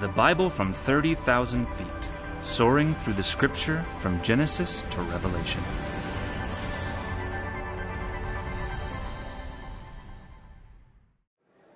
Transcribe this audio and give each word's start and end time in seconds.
The 0.00 0.08
Bible 0.08 0.50
from 0.50 0.72
30,000 0.72 1.68
feet, 1.68 1.86
soaring 2.42 2.96
through 2.96 3.12
the 3.12 3.22
scripture 3.22 3.86
from 4.00 4.20
Genesis 4.24 4.84
to 4.90 5.00
Revelation. 5.02 5.62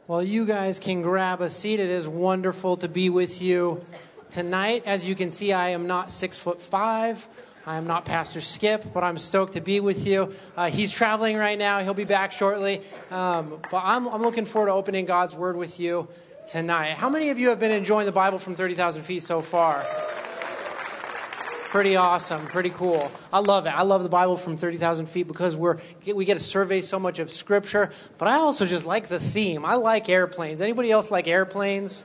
Well, 0.08 0.20
you 0.20 0.46
guys 0.46 0.80
can 0.80 1.00
grab 1.00 1.40
a 1.40 1.48
seat. 1.48 1.78
It 1.78 1.90
is 1.90 2.08
wonderful 2.08 2.76
to 2.78 2.88
be 2.88 3.08
with 3.08 3.40
you 3.40 3.84
tonight. 4.30 4.82
As 4.84 5.08
you 5.08 5.14
can 5.14 5.30
see, 5.30 5.52
I 5.52 5.68
am 5.68 5.86
not 5.86 6.10
six 6.10 6.36
foot 6.36 6.60
five. 6.60 7.28
I 7.66 7.76
am 7.76 7.86
not 7.86 8.04
Pastor 8.04 8.40
Skip, 8.40 8.92
but 8.92 9.04
I'm 9.04 9.18
stoked 9.18 9.52
to 9.52 9.60
be 9.60 9.78
with 9.78 10.04
you. 10.08 10.34
Uh, 10.56 10.70
he's 10.70 10.90
traveling 10.90 11.36
right 11.36 11.58
now. 11.58 11.80
He'll 11.80 11.94
be 11.94 12.04
back 12.04 12.32
shortly. 12.32 12.82
Um, 13.12 13.60
but 13.70 13.82
I'm, 13.84 14.08
I'm 14.08 14.22
looking 14.22 14.44
forward 14.44 14.68
to 14.68 14.72
opening 14.72 15.04
God's 15.04 15.36
Word 15.36 15.54
with 15.54 15.78
you 15.78 16.08
tonight. 16.48 16.92
How 16.92 17.10
many 17.10 17.28
of 17.28 17.38
you 17.38 17.50
have 17.50 17.60
been 17.60 17.70
enjoying 17.70 18.06
the 18.06 18.12
Bible 18.12 18.38
from 18.38 18.54
30,000 18.54 19.02
feet 19.02 19.22
so 19.22 19.40
far? 19.40 19.84
Pretty 21.68 21.96
awesome, 21.96 22.46
pretty 22.46 22.70
cool. 22.70 23.12
I 23.30 23.40
love 23.40 23.66
it. 23.66 23.70
I 23.70 23.82
love 23.82 24.02
the 24.02 24.08
Bible 24.08 24.38
from 24.38 24.56
30,000 24.56 25.06
feet 25.06 25.28
because 25.28 25.54
we're, 25.54 25.76
we 26.14 26.24
get 26.24 26.38
to 26.38 26.42
survey 26.42 26.80
so 26.80 26.98
much 26.98 27.18
of 27.18 27.30
Scripture, 27.30 27.90
but 28.16 28.28
I 28.28 28.36
also 28.36 28.64
just 28.64 28.86
like 28.86 29.08
the 29.08 29.20
theme. 29.20 29.66
I 29.66 29.74
like 29.74 30.08
airplanes. 30.08 30.62
Anybody 30.62 30.90
else 30.90 31.10
like 31.10 31.28
airplanes? 31.28 32.04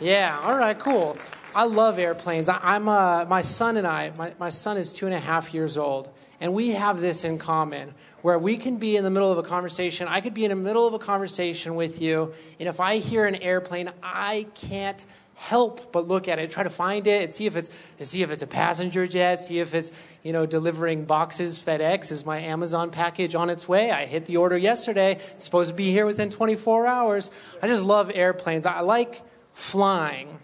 Yeah, 0.00 0.36
all 0.42 0.56
right, 0.56 0.76
cool. 0.76 1.16
I 1.54 1.64
love 1.64 2.00
airplanes. 2.00 2.48
I, 2.48 2.74
am 2.74 2.88
uh, 2.88 3.24
my 3.26 3.42
son 3.42 3.76
and 3.76 3.86
I, 3.86 4.12
my, 4.18 4.32
my 4.40 4.48
son 4.48 4.76
is 4.76 4.92
two 4.92 5.06
and 5.06 5.14
a 5.14 5.20
half 5.20 5.54
years 5.54 5.78
old, 5.78 6.08
and 6.40 6.52
we 6.52 6.70
have 6.70 7.00
this 7.00 7.22
in 7.22 7.38
common 7.38 7.94
where 8.28 8.38
we 8.38 8.58
can 8.58 8.76
be 8.76 8.94
in 8.94 9.04
the 9.04 9.10
middle 9.10 9.32
of 9.32 9.38
a 9.38 9.42
conversation. 9.42 10.06
I 10.06 10.20
could 10.20 10.34
be 10.34 10.44
in 10.44 10.50
the 10.50 10.54
middle 10.54 10.86
of 10.86 10.92
a 10.92 10.98
conversation 10.98 11.76
with 11.76 12.02
you, 12.02 12.34
and 12.60 12.68
if 12.68 12.78
I 12.78 12.98
hear 12.98 13.24
an 13.24 13.36
airplane, 13.36 13.90
I 14.02 14.48
can't 14.54 15.02
help 15.34 15.92
but 15.92 16.06
look 16.06 16.28
at 16.28 16.38
it, 16.38 16.50
try 16.50 16.62
to 16.62 16.68
find 16.68 17.06
it, 17.06 17.22
and 17.22 17.32
see 17.32 17.46
if 17.46 17.56
it's 17.56 17.70
see 18.02 18.20
if 18.20 18.30
it's 18.30 18.42
a 18.42 18.46
passenger 18.46 19.06
jet, 19.06 19.36
see 19.36 19.60
if 19.60 19.74
it's 19.74 19.90
you 20.22 20.34
know 20.34 20.44
delivering 20.44 21.06
boxes. 21.06 21.58
FedEx 21.58 22.12
is 22.12 22.26
my 22.26 22.38
Amazon 22.38 22.90
package 22.90 23.34
on 23.34 23.48
its 23.48 23.66
way. 23.66 23.90
I 23.90 24.04
hit 24.04 24.26
the 24.26 24.36
order 24.36 24.58
yesterday. 24.58 25.12
It's 25.32 25.44
supposed 25.44 25.70
to 25.70 25.74
be 25.74 25.90
here 25.90 26.04
within 26.04 26.28
24 26.28 26.86
hours. 26.86 27.30
I 27.62 27.66
just 27.66 27.82
love 27.82 28.10
airplanes. 28.12 28.66
I 28.66 28.80
like 28.80 29.22
flying. 29.54 30.38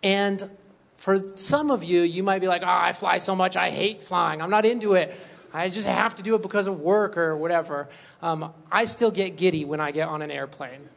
And 0.00 0.48
for 0.96 1.36
some 1.36 1.72
of 1.72 1.82
you, 1.82 2.02
you 2.02 2.22
might 2.22 2.38
be 2.38 2.46
like, 2.46 2.62
oh, 2.62 2.68
I 2.68 2.92
fly 2.92 3.18
so 3.18 3.34
much, 3.34 3.56
I 3.56 3.70
hate 3.70 4.00
flying. 4.00 4.40
I'm 4.40 4.48
not 4.48 4.64
into 4.64 4.94
it. 4.94 5.12
I 5.54 5.68
just 5.68 5.86
have 5.86 6.16
to 6.16 6.22
do 6.22 6.34
it 6.34 6.42
because 6.42 6.66
of 6.66 6.80
work 6.80 7.16
or 7.16 7.36
whatever. 7.36 7.88
Um, 8.20 8.52
I 8.72 8.86
still 8.86 9.12
get 9.12 9.36
giddy 9.36 9.64
when 9.64 9.80
I 9.80 9.92
get 9.92 10.08
on 10.08 10.20
an 10.20 10.32
airplane. 10.32 10.88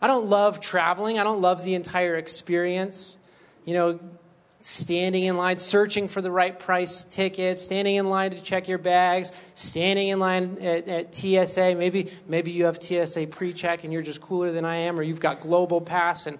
I 0.00 0.06
don't 0.06 0.26
love 0.26 0.60
traveling, 0.60 1.18
I 1.18 1.22
don't 1.22 1.42
love 1.42 1.62
the 1.64 1.74
entire 1.74 2.16
experience. 2.16 3.18
You 3.66 3.74
know, 3.74 4.00
standing 4.58 5.24
in 5.24 5.36
line, 5.36 5.58
searching 5.58 6.08
for 6.08 6.22
the 6.22 6.30
right 6.30 6.58
price 6.58 7.02
ticket, 7.04 7.58
standing 7.58 7.96
in 7.96 8.08
line 8.08 8.30
to 8.30 8.40
check 8.40 8.68
your 8.68 8.78
bags, 8.78 9.32
standing 9.54 10.08
in 10.08 10.18
line 10.18 10.56
at, 10.60 10.88
at 10.88 11.14
TSA. 11.14 11.74
Maybe, 11.74 12.10
maybe 12.26 12.52
you 12.52 12.64
have 12.64 12.82
TSA 12.82 13.26
pre 13.26 13.52
check 13.52 13.84
and 13.84 13.92
you're 13.92 14.02
just 14.02 14.22
cooler 14.22 14.50
than 14.50 14.64
I 14.64 14.76
am, 14.76 14.98
or 14.98 15.02
you've 15.02 15.20
got 15.20 15.40
Global 15.40 15.82
Pass 15.82 16.26
and 16.26 16.38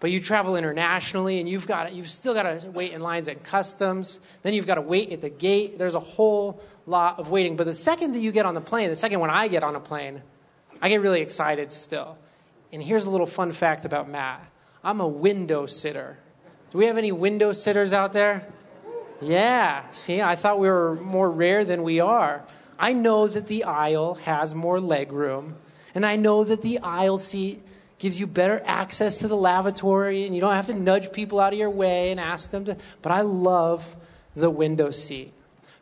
but 0.00 0.10
you 0.12 0.20
travel 0.20 0.56
internationally 0.56 1.40
and 1.40 1.48
you've 1.48 1.66
got 1.66 1.92
you've 1.92 2.08
still 2.08 2.34
got 2.34 2.44
to 2.44 2.70
wait 2.70 2.92
in 2.92 3.00
lines 3.00 3.28
at 3.28 3.42
customs. 3.42 4.20
Then 4.42 4.54
you've 4.54 4.66
got 4.66 4.76
to 4.76 4.80
wait 4.80 5.10
at 5.10 5.20
the 5.20 5.30
gate. 5.30 5.78
There's 5.78 5.96
a 5.96 6.00
whole 6.00 6.60
lot 6.86 7.18
of 7.18 7.30
waiting. 7.30 7.56
But 7.56 7.64
the 7.64 7.74
second 7.74 8.12
that 8.12 8.20
you 8.20 8.30
get 8.30 8.46
on 8.46 8.54
the 8.54 8.60
plane 8.60 8.90
the 8.90 8.96
second 8.96 9.20
when 9.20 9.30
i 9.30 9.48
get 9.48 9.62
on 9.62 9.74
a 9.74 9.80
plane 9.80 10.22
i 10.80 10.88
get 10.88 11.00
really 11.00 11.20
excited 11.20 11.72
still. 11.72 12.16
And 12.72 12.82
here's 12.82 13.04
a 13.04 13.10
little 13.10 13.26
fun 13.26 13.50
fact 13.52 13.84
about 13.84 14.08
Mat. 14.08 14.44
I'm 14.84 15.00
a 15.00 15.08
window 15.08 15.66
sitter. 15.66 16.18
Do 16.70 16.78
we 16.78 16.86
have 16.86 16.98
any 16.98 17.12
window 17.12 17.52
sitters 17.52 17.92
out 17.92 18.12
there? 18.12 18.46
Yeah. 19.20 19.90
See 19.90 20.22
i 20.22 20.36
thought 20.36 20.60
we 20.60 20.68
were 20.68 20.94
more 20.94 21.30
rare 21.30 21.64
than 21.64 21.82
we 21.82 21.98
are. 21.98 22.44
I 22.78 22.92
know 22.92 23.26
that 23.26 23.48
the 23.48 23.64
aisle 23.64 24.14
has 24.14 24.54
more 24.54 24.78
leg 24.78 25.10
room. 25.12 25.56
And 25.92 26.06
i 26.06 26.14
know 26.14 26.44
that 26.44 26.62
the 26.62 26.78
aisle 26.78 27.18
seat 27.18 27.64
gives 27.98 28.18
you 28.20 28.26
better 28.26 28.62
access 28.64 29.18
to 29.18 29.28
the 29.28 29.36
lavatory, 29.36 30.24
and 30.24 30.34
you 30.34 30.40
don't 30.40 30.54
have 30.54 30.66
to 30.66 30.74
nudge 30.74 31.12
people 31.12 31.40
out 31.40 31.52
of 31.52 31.58
your 31.58 31.70
way 31.70 32.10
and 32.10 32.20
ask 32.20 32.50
them 32.50 32.64
to. 32.66 32.76
But 33.02 33.12
I 33.12 33.22
love 33.22 33.96
the 34.34 34.50
window 34.50 34.90
seat. 34.90 35.32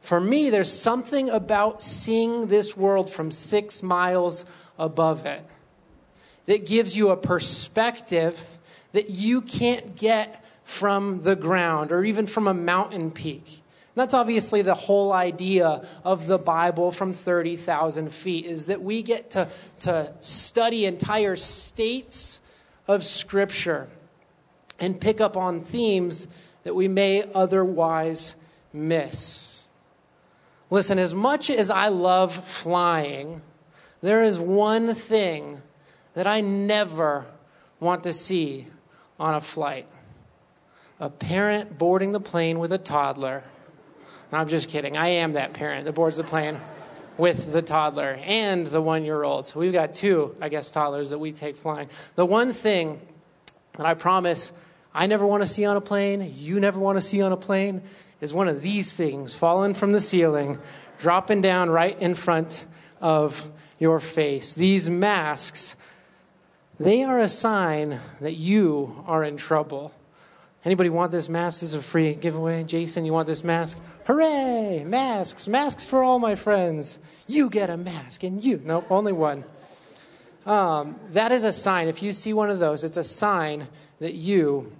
For 0.00 0.21
me, 0.21 0.50
there's 0.50 0.72
something 0.72 1.28
about 1.28 1.82
seeing 1.82 2.47
this 2.47 2.77
world 2.77 3.10
from 3.10 3.32
six 3.32 3.82
miles 3.82 4.44
above 4.78 5.27
it 5.27 5.44
that 6.47 6.65
gives 6.65 6.97
you 6.97 7.10
a 7.10 7.16
perspective 7.16 8.59
that 8.93 9.10
you 9.10 9.43
can't 9.43 9.97
get 9.97 10.44
from 10.65 11.22
the 11.22 11.37
ground 11.37 11.93
or 11.93 12.04
even 12.04 12.27
from 12.27 12.48
a 12.48 12.54
mountain 12.54 13.10
peak. 13.10 13.62
That's 13.97 14.12
obviously 14.12 14.61
the 14.61 14.75
whole 14.75 15.15
idea 15.15 15.83
of 16.05 16.27
the 16.27 16.39
Bible 16.39 16.93
from 16.93 17.15
30,000 17.15 18.12
feet, 18.12 18.45
is 18.45 18.67
that 18.67 18.83
we 18.83 19.03
get 19.03 19.31
to, 19.31 19.49
to 19.81 20.12
study 20.21 20.84
entire 20.84 21.34
states 21.34 22.41
of 22.87 23.07
Scripture 23.07 23.89
and 24.79 25.01
pick 25.01 25.19
up 25.23 25.34
on 25.34 25.61
themes 25.61 26.29
that 26.65 26.75
we 26.75 26.89
may 26.89 27.25
otherwise 27.34 28.37
miss. 28.71 29.67
Listen, 30.69 30.99
as 30.99 31.15
much 31.15 31.49
as 31.49 31.71
I 31.71 31.89
love 31.89 32.34
flying, 32.34 33.41
there 34.03 34.23
is 34.23 34.39
one 34.39 34.93
thing 34.93 35.63
that 36.13 36.27
I 36.27 36.43
never 36.43 37.25
want 37.81 38.03
to 38.03 38.13
see 38.13 38.67
on 39.19 39.34
a 39.34 39.41
flight 39.41 39.87
a 40.99 41.11
parent 41.11 41.77
boarding 41.77 42.13
the 42.13 42.21
plane 42.21 42.59
with 42.59 42.73
a 42.73 42.78
toddler 42.78 43.43
I'm 44.32 44.48
just 44.48 44.69
kidding. 44.69 44.97
I 44.97 45.09
am 45.09 45.34
that 45.34 45.53
parent 45.53 45.84
that 45.84 45.92
boards 45.92 46.16
the 46.16 46.25
plane 46.25 46.60
with 47.16 47.53
the 47.53 47.62
toddler 47.62 48.19
and 48.25 48.66
the 48.66 48.82
one 48.82 49.04
year 49.04 49.22
old. 49.22 49.47
So 49.47 49.60
we've 49.60 49.72
got 49.72 49.94
two, 49.94 50.34
I 50.41 50.48
guess, 50.48 50.70
toddlers 50.70 51.10
that 51.10 51.19
we 51.19 51.32
take 51.32 51.56
flying. 51.56 51.88
The 52.14 52.26
one 52.26 52.53
thing 52.53 53.00
that 53.76 53.86
I 53.86 53.94
promise 53.94 54.53
I 54.94 55.06
never 55.06 55.26
want 55.26 55.42
to 55.42 55.47
see 55.47 55.65
on 55.65 55.76
a 55.76 55.81
plane, 55.81 56.32
you 56.34 56.59
never 56.59 56.81
want 56.81 56.97
to 56.97 57.03
see 57.03 57.22
on 57.22 57.32
a 57.32 57.36
plane, 57.36 57.82
is 58.20 58.32
one 58.32 58.48
of 58.48 58.62
these 58.62 58.92
things 58.92 59.34
falling 59.34 59.75
from 59.75 59.92
the 59.92 60.00
ceiling, 60.00 60.59
dropping 60.98 61.42
down 61.42 61.70
right 61.70 62.00
in 62.00 62.15
front 62.15 62.65
of 63.00 63.50
your 63.78 64.00
face. 64.00 64.54
These 64.54 64.88
masks, 64.88 65.76
they 66.81 67.04
are 67.04 67.19
a 67.19 67.28
sign 67.28 68.00
that 68.20 68.34
you 68.34 69.04
are 69.06 69.22
in 69.22 69.36
trouble. 69.36 69.92
Anybody 70.66 70.91
want 70.91 71.12
this 71.12 71.28
mask? 71.28 71.60
This 71.60 71.71
is 71.71 71.75
a 71.77 71.81
free 71.81 72.15
giveaway. 72.15 72.65
Jason, 72.65 73.04
you 73.04 73.12
want 73.12 73.28
this 73.28 73.44
mask? 73.44 73.78
Hooray! 74.04 74.82
Masks, 74.84 75.47
masks 75.47 75.87
for 75.87 76.03
all 76.03 76.19
my 76.19 76.34
friends. 76.34 76.99
You 77.28 77.49
get 77.49 77.71
a 77.71 77.77
mask, 77.77 78.25
and 78.25 78.43
you. 78.43 78.60
No, 78.65 78.84
only 78.91 79.12
one. 79.12 79.44
Um, 80.44 80.99
that 81.12 81.31
is 81.31 81.44
a 81.44 81.53
sign. 81.53 81.87
If 81.87 82.03
you 82.03 82.10
see 82.10 82.32
one 82.32 82.50
of 82.50 82.59
those, 82.59 82.82
it's 82.82 82.97
a 82.97 83.04
sign 83.04 83.69
that 84.00 84.15
you 84.15 84.72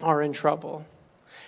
are 0.00 0.22
in 0.22 0.32
trouble. 0.32 0.86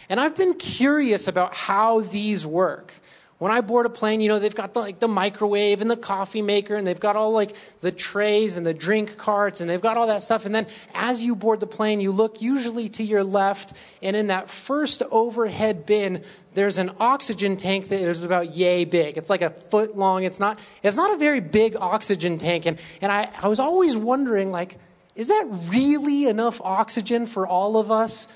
And 0.08 0.18
I've 0.18 0.34
been 0.34 0.54
curious 0.54 1.28
about 1.28 1.54
how 1.54 2.00
these 2.00 2.44
work. 2.44 2.92
When 3.38 3.52
I 3.52 3.60
board 3.60 3.86
a 3.86 3.88
plane, 3.88 4.20
you 4.20 4.28
know, 4.28 4.40
they've 4.40 4.54
got 4.54 4.74
the, 4.74 4.80
like 4.80 4.98
the 4.98 5.06
microwave 5.06 5.80
and 5.80 5.88
the 5.88 5.96
coffee 5.96 6.42
maker 6.42 6.74
and 6.74 6.84
they've 6.84 6.98
got 6.98 7.14
all 7.14 7.30
like 7.30 7.54
the 7.80 7.92
trays 7.92 8.56
and 8.56 8.66
the 8.66 8.74
drink 8.74 9.16
carts 9.16 9.60
and 9.60 9.70
they've 9.70 9.80
got 9.80 9.96
all 9.96 10.08
that 10.08 10.22
stuff. 10.22 10.44
And 10.44 10.52
then 10.52 10.66
as 10.92 11.22
you 11.22 11.36
board 11.36 11.60
the 11.60 11.66
plane, 11.66 12.00
you 12.00 12.10
look 12.10 12.42
usually 12.42 12.88
to 12.90 13.04
your 13.04 13.22
left 13.22 13.74
and 14.02 14.16
in 14.16 14.26
that 14.26 14.50
first 14.50 15.04
overhead 15.12 15.86
bin, 15.86 16.24
there's 16.54 16.78
an 16.78 16.90
oxygen 16.98 17.56
tank 17.56 17.88
that 17.88 18.00
is 18.00 18.24
about 18.24 18.56
yay 18.56 18.84
big. 18.84 19.16
It's 19.16 19.30
like 19.30 19.42
a 19.42 19.50
foot 19.50 19.96
long. 19.96 20.24
It's 20.24 20.40
not, 20.40 20.58
it's 20.82 20.96
not 20.96 21.12
a 21.12 21.16
very 21.16 21.40
big 21.40 21.76
oxygen 21.76 22.38
tank. 22.38 22.66
And, 22.66 22.80
and 23.00 23.12
I, 23.12 23.30
I 23.40 23.46
was 23.46 23.60
always 23.60 23.96
wondering, 23.96 24.50
like, 24.50 24.78
is 25.14 25.28
that 25.28 25.46
really 25.68 26.26
enough 26.26 26.60
oxygen 26.60 27.26
for 27.26 27.46
all 27.46 27.76
of 27.76 27.92
us? 27.92 28.26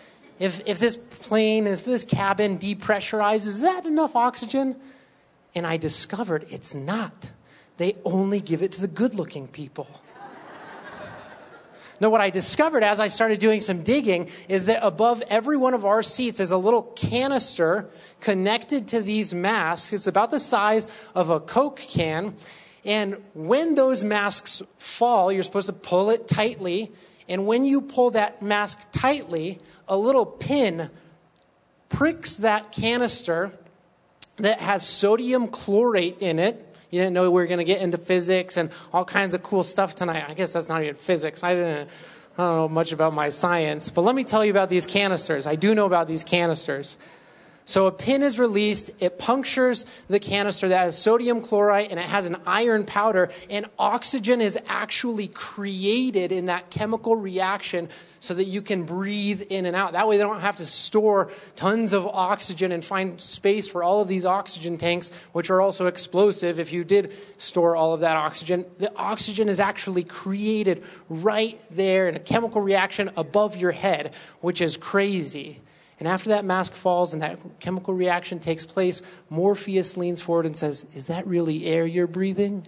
If, 0.42 0.66
if 0.66 0.80
this 0.80 0.96
plane, 0.96 1.68
if 1.68 1.84
this 1.84 2.02
cabin 2.02 2.58
depressurizes, 2.58 3.46
is 3.46 3.60
that 3.60 3.86
enough 3.86 4.16
oxygen? 4.16 4.74
And 5.54 5.64
I 5.64 5.76
discovered 5.76 6.46
it's 6.50 6.74
not. 6.74 7.30
They 7.76 7.94
only 8.04 8.40
give 8.40 8.60
it 8.60 8.72
to 8.72 8.80
the 8.80 8.88
good 8.88 9.14
looking 9.14 9.46
people. 9.46 9.86
Now, 12.00 12.10
what 12.10 12.20
I 12.20 12.30
discovered 12.30 12.82
as 12.82 12.98
I 12.98 13.06
started 13.06 13.38
doing 13.38 13.60
some 13.60 13.84
digging 13.84 14.30
is 14.48 14.64
that 14.64 14.84
above 14.84 15.22
every 15.28 15.56
one 15.56 15.74
of 15.74 15.84
our 15.84 16.02
seats 16.02 16.40
is 16.40 16.50
a 16.50 16.56
little 16.56 16.82
canister 16.96 17.88
connected 18.18 18.88
to 18.88 19.00
these 19.00 19.32
masks. 19.32 19.92
It's 19.92 20.08
about 20.08 20.32
the 20.32 20.40
size 20.40 20.88
of 21.14 21.30
a 21.30 21.38
Coke 21.38 21.78
can. 21.78 22.34
And 22.84 23.22
when 23.34 23.76
those 23.76 24.02
masks 24.02 24.60
fall, 24.76 25.30
you're 25.30 25.44
supposed 25.44 25.68
to 25.68 25.72
pull 25.72 26.10
it 26.10 26.26
tightly. 26.26 26.90
And 27.28 27.46
when 27.46 27.64
you 27.64 27.80
pull 27.80 28.10
that 28.10 28.42
mask 28.42 28.88
tightly, 28.90 29.60
a 29.92 29.96
little 29.96 30.24
pin 30.24 30.88
pricks 31.90 32.38
that 32.38 32.72
canister 32.72 33.52
that 34.36 34.58
has 34.58 34.88
sodium 34.88 35.48
chlorate 35.48 36.22
in 36.22 36.38
it. 36.38 36.66
You 36.90 36.98
didn't 36.98 37.12
know 37.12 37.24
we 37.24 37.28
were 37.28 37.46
going 37.46 37.58
to 37.58 37.64
get 37.64 37.82
into 37.82 37.98
physics 37.98 38.56
and 38.56 38.70
all 38.90 39.04
kinds 39.04 39.34
of 39.34 39.42
cool 39.42 39.62
stuff 39.62 39.94
tonight. 39.94 40.24
I 40.26 40.32
guess 40.32 40.54
that's 40.54 40.70
not 40.70 40.82
even 40.82 40.94
physics. 40.94 41.44
I 41.44 41.54
didn't. 41.54 41.90
I 42.38 42.42
don't 42.42 42.56
know 42.56 42.68
much 42.70 42.92
about 42.92 43.12
my 43.12 43.28
science, 43.28 43.90
but 43.90 44.00
let 44.00 44.14
me 44.14 44.24
tell 44.24 44.42
you 44.42 44.50
about 44.50 44.70
these 44.70 44.86
canisters. 44.86 45.46
I 45.46 45.56
do 45.56 45.74
know 45.74 45.84
about 45.84 46.08
these 46.08 46.24
canisters. 46.24 46.96
So 47.64 47.86
a 47.86 47.92
pin 47.92 48.22
is 48.22 48.38
released, 48.38 48.90
it 49.00 49.18
punctures 49.18 49.86
the 50.08 50.18
canister 50.18 50.68
that 50.68 50.78
has 50.78 50.98
sodium 50.98 51.40
chloride 51.42 51.90
and 51.90 52.00
it 52.00 52.06
has 52.06 52.26
an 52.26 52.36
iron 52.44 52.84
powder, 52.84 53.30
and 53.48 53.66
oxygen 53.78 54.40
is 54.40 54.58
actually 54.66 55.28
created 55.28 56.32
in 56.32 56.46
that 56.46 56.70
chemical 56.70 57.14
reaction 57.14 57.88
so 58.18 58.34
that 58.34 58.44
you 58.44 58.62
can 58.62 58.84
breathe 58.84 59.42
in 59.42 59.66
and 59.66 59.76
out. 59.76 59.92
That 59.92 60.08
way, 60.08 60.16
they 60.16 60.22
don't 60.22 60.40
have 60.40 60.56
to 60.56 60.66
store 60.66 61.30
tons 61.56 61.92
of 61.92 62.06
oxygen 62.06 62.72
and 62.72 62.84
find 62.84 63.20
space 63.20 63.68
for 63.68 63.82
all 63.82 64.00
of 64.00 64.08
these 64.08 64.26
oxygen 64.26 64.76
tanks, 64.76 65.10
which 65.32 65.50
are 65.50 65.60
also 65.60 65.86
explosive 65.86 66.58
if 66.58 66.72
you 66.72 66.84
did 66.84 67.12
store 67.36 67.76
all 67.76 67.94
of 67.94 68.00
that 68.00 68.16
oxygen. 68.16 68.64
The 68.78 68.94
oxygen 68.96 69.48
is 69.48 69.60
actually 69.60 70.04
created 70.04 70.82
right 71.08 71.60
there 71.70 72.08
in 72.08 72.16
a 72.16 72.20
chemical 72.20 72.60
reaction 72.60 73.10
above 73.16 73.56
your 73.56 73.72
head, 73.72 74.14
which 74.40 74.60
is 74.60 74.76
crazy. 74.76 75.60
And 76.02 76.08
after 76.08 76.30
that 76.30 76.44
mask 76.44 76.72
falls 76.72 77.12
and 77.12 77.22
that 77.22 77.38
chemical 77.60 77.94
reaction 77.94 78.40
takes 78.40 78.66
place, 78.66 79.02
Morpheus 79.30 79.96
leans 79.96 80.20
forward 80.20 80.46
and 80.46 80.56
says, 80.56 80.84
Is 80.96 81.06
that 81.06 81.28
really 81.28 81.64
air 81.66 81.86
you're 81.86 82.08
breathing? 82.08 82.66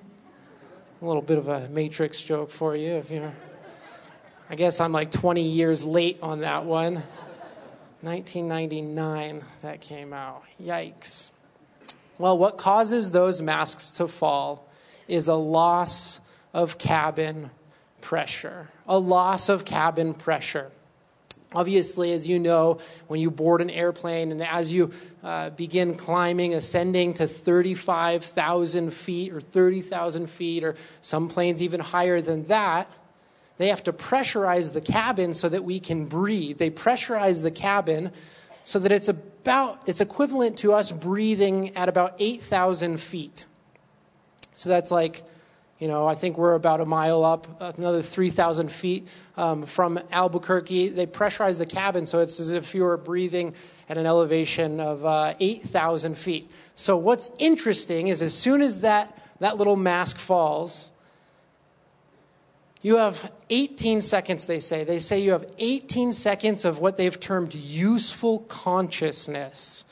A 1.03 1.05
little 1.05 1.21
bit 1.21 1.39
of 1.39 1.49
a 1.49 1.67
Matrix 1.69 2.21
joke 2.21 2.49
for 2.49 2.77
you 2.77 2.93
if 2.93 3.11
you're. 3.11 3.33
I 4.49 4.55
guess 4.55 4.81
I'm 4.81 4.93
like 4.93 5.11
20 5.11 5.43
years 5.43 5.83
late 5.83 6.21
on 6.23 6.43
that 6.43 6.65
one. 6.65 7.03
1999, 8.03 9.43
that 9.63 9.81
came 9.81 10.13
out. 10.13 10.45
Yikes. 10.63 11.33
Well, 12.19 12.39
what 12.39 12.57
causes 12.57 13.11
those 13.11 13.43
masks 13.43 13.91
to 13.91 14.07
fall 14.07 14.69
is 15.09 15.27
a 15.27 15.35
loss 15.35 16.21
of 16.53 16.79
cabin 16.79 17.51
pressure. 18.01 18.69
A 18.87 18.97
loss 18.97 19.49
of 19.49 19.65
cabin 19.65 20.15
pressure. 20.15 20.71
Obviously, 21.55 22.13
as 22.13 22.29
you 22.29 22.39
know, 22.39 22.79
when 23.07 23.21
you 23.21 23.31
board 23.31 23.61
an 23.61 23.71
airplane 23.71 24.33
and 24.33 24.43
as 24.43 24.73
you 24.73 24.91
uh, 25.23 25.51
begin 25.51 25.95
climbing, 25.95 26.55
ascending 26.55 27.15
to 27.15 27.29
35,000 27.29 28.93
feet 28.93 29.33
or 29.33 29.41
30,000 29.41 30.29
feet, 30.29 30.65
or 30.65 30.75
some 31.01 31.29
planes 31.29 31.63
even 31.63 31.81
higher 31.81 32.21
than 32.21 32.47
that, 32.47 32.91
they 33.57 33.69
have 33.69 33.85
to 33.85 33.93
pressurize 33.93 34.73
the 34.73 34.81
cabin 34.81 35.33
so 35.35 35.49
that 35.49 35.65
we 35.65 35.79
can 35.79 36.07
breathe. 36.07 36.59
They 36.59 36.71
pressurize 36.71 37.43
the 37.43 37.53
cabin 37.53 38.11
so 38.65 38.79
that 38.79 38.91
it's 38.91 39.09
about 39.09 39.81
it's 39.87 40.01
equivalent 40.01 40.59
to 40.59 40.73
us 40.73 40.91
breathing 40.91 41.77
at 41.77 41.89
about 41.89 42.17
8,000 42.19 42.99
feet. 42.99 43.47
So 44.55 44.69
that's 44.69 44.91
like 44.91 45.23
you 45.85 45.91
know, 45.91 46.07
I 46.07 46.15
think 46.15 46.39
we're 46.39 46.55
about 46.55 46.81
a 46.81 46.87
mile 46.87 47.23
up, 47.27 47.61
another 47.61 48.01
3,000 48.01 48.73
feet 48.73 49.07
um, 49.37 49.67
from 49.67 50.01
Albuquerque. 50.11 50.89
They 50.89 51.07
pressurize 51.07 51.59
the 51.59 51.67
cabin 51.67 52.07
so 52.07 52.21
it's 52.21 52.41
as 52.41 52.55
if 52.55 52.75
you 52.75 52.85
were 52.85 52.97
breathing 52.97 53.53
at 53.91 53.99
an 53.99 54.07
elevation 54.07 54.81
of 54.81 55.05
uh, 55.05 55.35
8,000 55.39 56.17
feet. 56.17 56.51
So, 56.75 56.97
what's 56.97 57.31
interesting 57.39 58.09
is 58.09 58.23
as 58.23 58.33
soon 58.33 58.63
as 58.63 58.81
that, 58.81 59.15
that 59.41 59.59
little 59.59 59.77
mask 59.77 60.17
falls, 60.17 60.89
you 62.81 62.97
have 62.97 63.31
18 63.51 64.01
seconds, 64.01 64.47
they 64.47 64.61
say. 64.61 64.85
They 64.85 65.01
say 65.01 65.21
you 65.21 65.33
have 65.33 65.45
18 65.59 66.13
seconds 66.13 66.65
of 66.65 66.79
what 66.79 66.97
they've 66.97 67.21
termed 67.21 67.55
useful 67.55 68.39
consciousness 68.49 69.85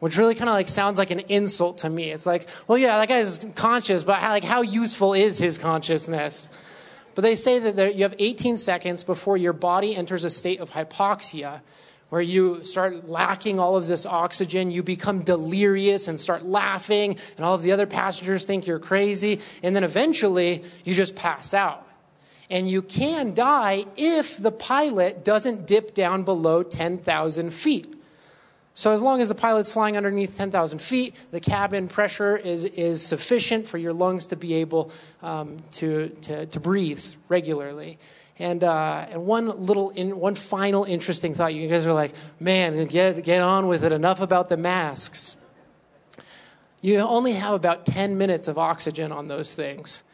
which 0.00 0.16
really 0.18 0.34
kind 0.34 0.48
of 0.48 0.54
like 0.54 0.68
sounds 0.68 0.98
like 0.98 1.10
an 1.10 1.20
insult 1.20 1.78
to 1.78 1.88
me. 1.88 2.10
It's 2.10 2.26
like, 2.26 2.48
well, 2.66 2.76
yeah, 2.76 2.98
that 2.98 3.08
guy 3.08 3.18
is 3.18 3.46
conscious, 3.54 4.02
but 4.02 4.18
how, 4.18 4.30
like, 4.30 4.44
how 4.44 4.62
useful 4.62 5.14
is 5.14 5.38
his 5.38 5.56
consciousness? 5.56 6.48
But 7.14 7.22
they 7.22 7.36
say 7.36 7.58
that 7.58 7.76
there, 7.76 7.90
you 7.90 8.02
have 8.02 8.14
18 8.18 8.56
seconds 8.56 9.04
before 9.04 9.36
your 9.36 9.52
body 9.52 9.94
enters 9.94 10.24
a 10.24 10.30
state 10.30 10.60
of 10.60 10.70
hypoxia, 10.70 11.60
where 12.08 12.20
you 12.20 12.64
start 12.64 13.08
lacking 13.08 13.60
all 13.60 13.76
of 13.76 13.86
this 13.86 14.04
oxygen, 14.04 14.70
you 14.70 14.82
become 14.82 15.20
delirious 15.20 16.08
and 16.08 16.18
start 16.18 16.44
laughing, 16.44 17.16
and 17.36 17.44
all 17.44 17.54
of 17.54 17.62
the 17.62 17.70
other 17.70 17.86
passengers 17.86 18.44
think 18.44 18.66
you're 18.66 18.80
crazy, 18.80 19.40
and 19.62 19.76
then 19.76 19.84
eventually 19.84 20.64
you 20.84 20.92
just 20.92 21.14
pass 21.14 21.54
out. 21.54 21.86
And 22.48 22.68
you 22.68 22.82
can 22.82 23.32
die 23.32 23.84
if 23.96 24.36
the 24.38 24.50
pilot 24.50 25.24
doesn't 25.24 25.68
dip 25.68 25.94
down 25.94 26.24
below 26.24 26.64
10,000 26.64 27.52
feet. 27.52 27.99
So, 28.80 28.94
as 28.94 29.02
long 29.02 29.20
as 29.20 29.28
the 29.28 29.34
pilot's 29.34 29.70
flying 29.70 29.98
underneath 29.98 30.38
10,000 30.38 30.78
feet, 30.78 31.14
the 31.32 31.38
cabin 31.38 31.86
pressure 31.86 32.34
is, 32.34 32.64
is 32.64 33.04
sufficient 33.04 33.66
for 33.66 33.76
your 33.76 33.92
lungs 33.92 34.28
to 34.28 34.36
be 34.36 34.54
able 34.54 34.90
um, 35.20 35.62
to, 35.72 36.08
to, 36.22 36.46
to, 36.46 36.60
breathe 36.60 37.04
regularly. 37.28 37.98
And, 38.38 38.64
uh, 38.64 39.04
and 39.10 39.26
one 39.26 39.48
little, 39.66 39.90
in, 39.90 40.18
one 40.18 40.34
final 40.34 40.84
interesting 40.84 41.34
thought. 41.34 41.52
You 41.52 41.68
guys 41.68 41.86
are 41.86 41.92
like, 41.92 42.14
man, 42.40 42.86
get, 42.86 43.22
get 43.22 43.42
on 43.42 43.68
with 43.68 43.84
it. 43.84 43.92
Enough 43.92 44.22
about 44.22 44.48
the 44.48 44.56
masks. 44.56 45.36
You 46.80 47.00
only 47.00 47.34
have 47.34 47.52
about 47.52 47.84
10 47.84 48.16
minutes 48.16 48.48
of 48.48 48.56
oxygen 48.56 49.12
on 49.12 49.28
those 49.28 49.54
things. 49.54 50.04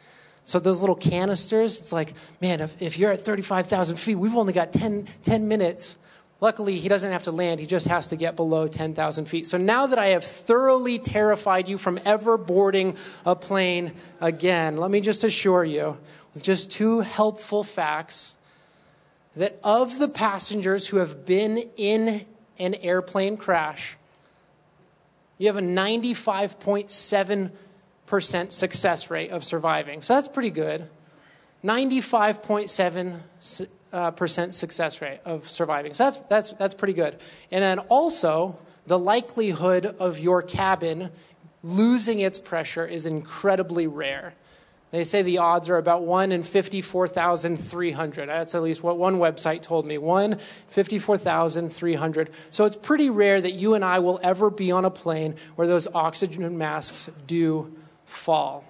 So 0.43 0.59
those 0.59 0.81
little 0.81 0.93
canisters, 0.93 1.79
it's 1.79 1.93
like, 1.93 2.11
man, 2.41 2.59
if, 2.59 2.81
if 2.81 2.99
you're 2.99 3.13
at 3.13 3.21
35,000 3.21 3.95
feet, 3.95 4.15
we've 4.15 4.35
only 4.35 4.51
got 4.51 4.73
10, 4.73 5.07
10 5.23 5.47
minutes 5.47 5.95
Luckily, 6.39 6.77
he 6.77 6.87
doesn't 6.87 7.11
have 7.11 7.23
to 7.23 7.31
land, 7.31 7.59
he 7.59 7.65
just 7.65 7.87
has 7.87 8.09
to 8.09 8.15
get 8.15 8.35
below 8.35 8.67
10,000 8.67 9.25
feet. 9.25 9.47
So 9.47 9.57
now 9.57 9.87
that 9.87 9.97
I 9.97 10.05
have 10.07 10.23
thoroughly 10.23 10.99
terrified 10.99 11.67
you 11.67 11.79
from 11.79 11.99
ever 12.05 12.37
boarding 12.37 12.95
a 13.25 13.35
plane 13.35 13.93
again, 14.21 14.77
let 14.77 14.91
me 14.91 15.01
just 15.01 15.23
assure 15.23 15.63
you, 15.63 15.97
with 16.35 16.43
just 16.43 16.69
two 16.69 16.99
helpful 16.99 17.63
facts, 17.63 18.37
that 19.35 19.57
of 19.63 19.97
the 19.97 20.07
passengers 20.07 20.85
who 20.87 20.97
have 20.97 21.25
been 21.25 21.57
in 21.75 22.23
an 22.59 22.75
airplane 22.75 23.37
crash, 23.37 23.97
you 25.39 25.47
have 25.47 25.57
a 25.57 25.61
95.7% 25.61 28.51
success 28.51 29.09
rate 29.09 29.31
of 29.31 29.43
surviving. 29.43 30.03
So 30.03 30.13
that's 30.15 30.27
pretty 30.27 30.51
good. 30.51 30.87
95.7 31.63 33.21
uh, 33.91 34.11
percent 34.11 34.53
success 34.53 35.01
rate 35.01 35.19
of 35.25 35.49
surviving. 35.49 35.93
So 35.93 36.05
that's, 36.05 36.17
that's, 36.29 36.51
that's 36.53 36.75
pretty 36.75 36.93
good. 36.93 37.17
And 37.51 37.63
then 37.63 37.79
also, 37.89 38.57
the 38.85 38.99
likelihood 38.99 39.85
of 39.85 40.19
your 40.19 40.41
cabin 40.41 41.11
losing 41.63 42.19
its 42.19 42.39
pressure 42.39 42.85
is 42.85 43.05
incredibly 43.05 43.87
rare. 43.87 44.33
They 44.91 45.03
say 45.03 45.21
the 45.21 45.39
odds 45.39 45.69
are 45.69 45.77
about 45.77 46.03
1 46.03 46.31
in 46.31 46.43
54,300. 46.43 48.29
That's 48.29 48.55
at 48.55 48.63
least 48.63 48.81
what 48.81 48.97
one 48.97 49.17
website 49.17 49.61
told 49.61 49.85
me 49.85 49.97
1 49.97 50.37
54,300. 50.69 52.29
So 52.51 52.65
it's 52.65 52.77
pretty 52.77 53.09
rare 53.09 53.41
that 53.41 53.51
you 53.51 53.73
and 53.73 53.83
I 53.83 53.99
will 53.99 54.19
ever 54.23 54.49
be 54.49 54.71
on 54.71 54.85
a 54.85 54.89
plane 54.89 55.35
where 55.55 55.67
those 55.67 55.87
oxygen 55.93 56.57
masks 56.57 57.09
do 57.27 57.75
fall. 58.05 58.63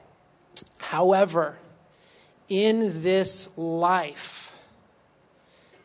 However, 0.80 1.58
in 2.50 3.04
this 3.04 3.50
life, 3.56 4.47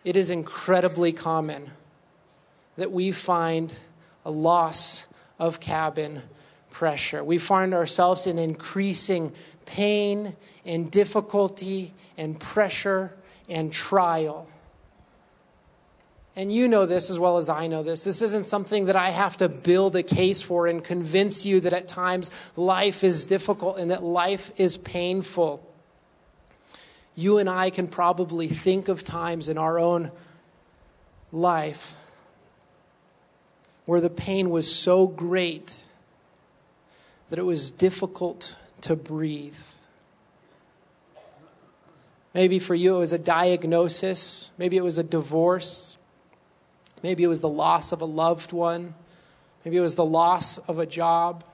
it 0.04 0.16
is 0.16 0.30
incredibly 0.30 1.12
common 1.12 1.71
that 2.76 2.90
we 2.90 3.12
find 3.12 3.75
a 4.25 4.30
loss 4.30 5.09
of 5.38 5.61
cabin 5.61 6.23
pressure. 6.71 7.23
We 7.23 7.38
find 7.38 7.75
ourselves 7.75 8.26
in 8.26 8.38
increasing 8.38 9.32
pain 9.66 10.37
and 10.64 10.90
difficulty 10.90 11.92
and 12.16 12.38
pressure 12.38 13.12
and 13.49 13.73
trial. 13.73 14.49
And 16.35 16.52
you 16.52 16.66
know 16.66 16.87
this 16.87 17.11
as 17.11 17.18
well 17.18 17.37
as 17.37 17.50
I 17.50 17.66
know 17.66 17.82
this. 17.82 18.04
This 18.04 18.23
isn't 18.23 18.47
something 18.47 18.87
that 18.87 18.97
I 18.97 19.11
have 19.11 19.37
to 19.37 19.49
build 19.50 19.94
a 19.97 20.02
case 20.02 20.40
for 20.40 20.66
and 20.66 20.82
convince 20.82 21.44
you 21.44 21.61
that 21.61 21.75
at 21.75 21.88
times 21.88 22.30
life 22.56 23.04
is 23.04 23.26
difficult 23.26 23.78
and 23.78 23.90
that 23.90 24.02
life 24.02 24.50
is 24.59 24.78
painful 24.78 25.68
you 27.14 27.38
and 27.38 27.49
I 27.49 27.71
can 27.71 27.88
probably 27.88 28.49
think 28.49 28.88
of 28.88 29.04
times 29.04 29.49
in 29.49 29.59
our 29.59 29.78
own 29.78 30.11
life 31.31 31.97
where 33.85 34.00
the 34.00 34.11
pain 34.11 34.50
was 34.50 34.73
so 34.73 35.07
great 35.07 35.85
that 37.31 37.38
it 37.38 37.45
was 37.45 37.71
difficult 37.71 38.57
to 38.83 38.97
breathe. 38.97 39.57
Maybe 42.35 42.59
for 42.59 42.75
you 42.75 42.97
it 42.97 42.99
was 42.99 43.12
a 43.12 43.19
diagnosis, 43.19 44.50
maybe 44.57 44.76
it 44.76 44.85
was 44.85 44.99
a 44.99 45.02
divorce, 45.02 45.99
maybe 47.02 47.23
it 47.23 47.26
was 47.26 47.40
the 47.40 47.49
loss 47.49 47.92
of 47.92 48.00
a 48.00 48.07
loved 48.07 48.52
one, 48.52 48.95
maybe 49.64 49.76
it 49.76 49.81
was 49.81 49.97
the 49.97 50.04
loss 50.04 50.59
of 50.59 50.78
a 50.78 50.87
job, 50.87 51.45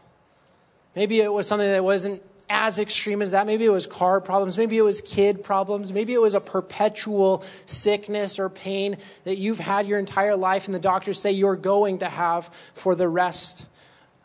maybe 0.95 1.21
it 1.21 1.33
was 1.33 1.49
something 1.49 1.69
that 1.69 1.83
wasn't 1.83 2.23
as 2.51 2.79
extreme 2.79 3.23
as 3.23 3.33
that. 3.33 3.47
Maybe 3.47 3.65
it 3.65 3.71
was 3.71 3.87
car 3.87 4.21
problems. 4.21 4.57
Maybe 4.59 4.77
it 4.77 4.83
was 4.83 5.01
kid 5.01 5.45
problems. 5.45 5.93
Maybe 5.93 6.15
it 6.15 6.21
was 6.21 6.35
a 6.35 6.41
perpetual 6.41 7.45
sickness 7.67 8.39
or 8.39 8.49
pain 8.49 8.97
that 9.25 9.39
you've 9.39 9.59
had 9.59 9.87
your 9.87 9.99
entire 9.99 10.37
life, 10.37 10.67
and 10.67 10.75
the 10.75 10.81
doctors 10.81 11.19
say 11.21 11.33
you're 11.33 11.57
going 11.57 11.99
to 11.99 12.09
have 12.09 12.51
for 12.75 12.95
the 12.95 13.09
rest 13.09 13.67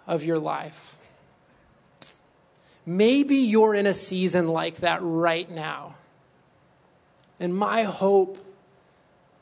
of 0.07 0.23
your 0.23 0.39
life. 0.39 0.97
Maybe 2.85 3.37
you're 3.37 3.75
in 3.75 3.87
a 3.87 3.93
season 3.93 4.47
like 4.47 4.77
that 4.77 4.99
right 5.01 5.49
now. 5.49 5.95
And 7.39 7.55
my 7.55 7.83
hope 7.83 8.37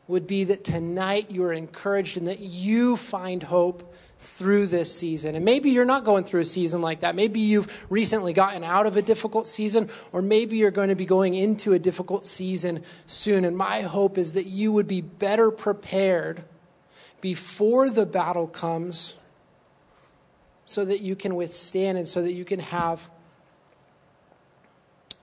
would 0.07 0.27
be 0.27 0.43
that 0.45 0.63
tonight 0.63 1.31
you 1.31 1.43
are 1.43 1.53
encouraged 1.53 2.17
and 2.17 2.27
that 2.27 2.39
you 2.39 2.97
find 2.97 3.41
hope 3.41 3.93
through 4.22 4.68
this 4.68 4.96
season. 4.96 5.34
And 5.34 5.44
maybe 5.44 5.72
you're 5.72 5.84
not 5.84 6.04
going 6.04 6.25
through 6.25 6.42
a 6.42 6.46
season 6.46 6.80
like 6.80 7.00
that. 7.00 7.16
Maybe 7.16 7.40
you've 7.40 7.88
recently 7.90 8.34
gotten 8.34 8.63
out 8.63 8.86
of 8.86 8.96
a 8.96 9.01
difficult 9.01 9.48
season, 9.48 9.90
or 10.12 10.22
maybe 10.22 10.58
you're 10.58 10.70
going 10.70 10.90
to 10.90 10.96
be 10.96 11.06
going 11.06 11.34
into 11.34 11.74
a 11.74 11.80
difficult 11.80 12.28
season 12.28 12.84
soon. 13.08 13.46
And 13.46 13.58
my 13.58 13.82
hope 13.82 14.20
is 14.20 14.34
that 14.34 14.46
you 14.46 14.72
would 14.74 14.88
be 14.88 15.01
better 15.01 15.50
prepared 15.50 16.44
before 17.20 17.90
the 17.90 18.06
battle 18.06 18.48
comes 18.48 19.16
so 20.66 20.86
that 20.86 21.01
you 21.01 21.16
can 21.16 21.36
withstand 21.36 21.98
and 21.98 22.08
so 22.08 22.22
that 22.22 22.34
you 22.34 22.46
can 22.46 22.60
have 22.60 23.10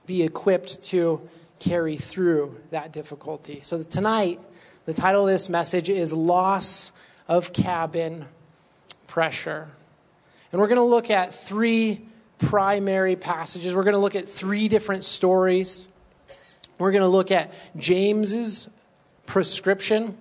be 0.06 0.24
equipped 0.24 0.82
to 0.82 1.20
carry 1.60 1.96
through 1.96 2.60
that 2.70 2.92
difficulty. 2.92 3.60
So 3.62 3.82
tonight, 3.84 4.40
the 4.86 4.94
title 4.94 5.28
of 5.28 5.32
this 5.32 5.48
message 5.48 5.88
is 5.88 6.12
Loss 6.12 6.92
of 7.28 7.52
Cabin 7.52 8.26
Pressure. 9.18 9.66
And 10.52 10.60
we're 10.60 10.68
going 10.68 10.76
to 10.76 10.84
look 10.84 11.10
at 11.10 11.34
three 11.34 12.02
primary 12.38 13.16
passages. 13.16 13.74
We're 13.74 13.82
going 13.82 13.94
to 13.94 13.98
look 13.98 14.14
at 14.14 14.28
three 14.28 14.68
different 14.68 15.02
stories. 15.02 15.88
We're 16.78 16.92
going 16.92 17.02
to 17.02 17.08
look 17.08 17.32
at 17.32 17.52
James's 17.76 18.70
prescription 19.26 20.16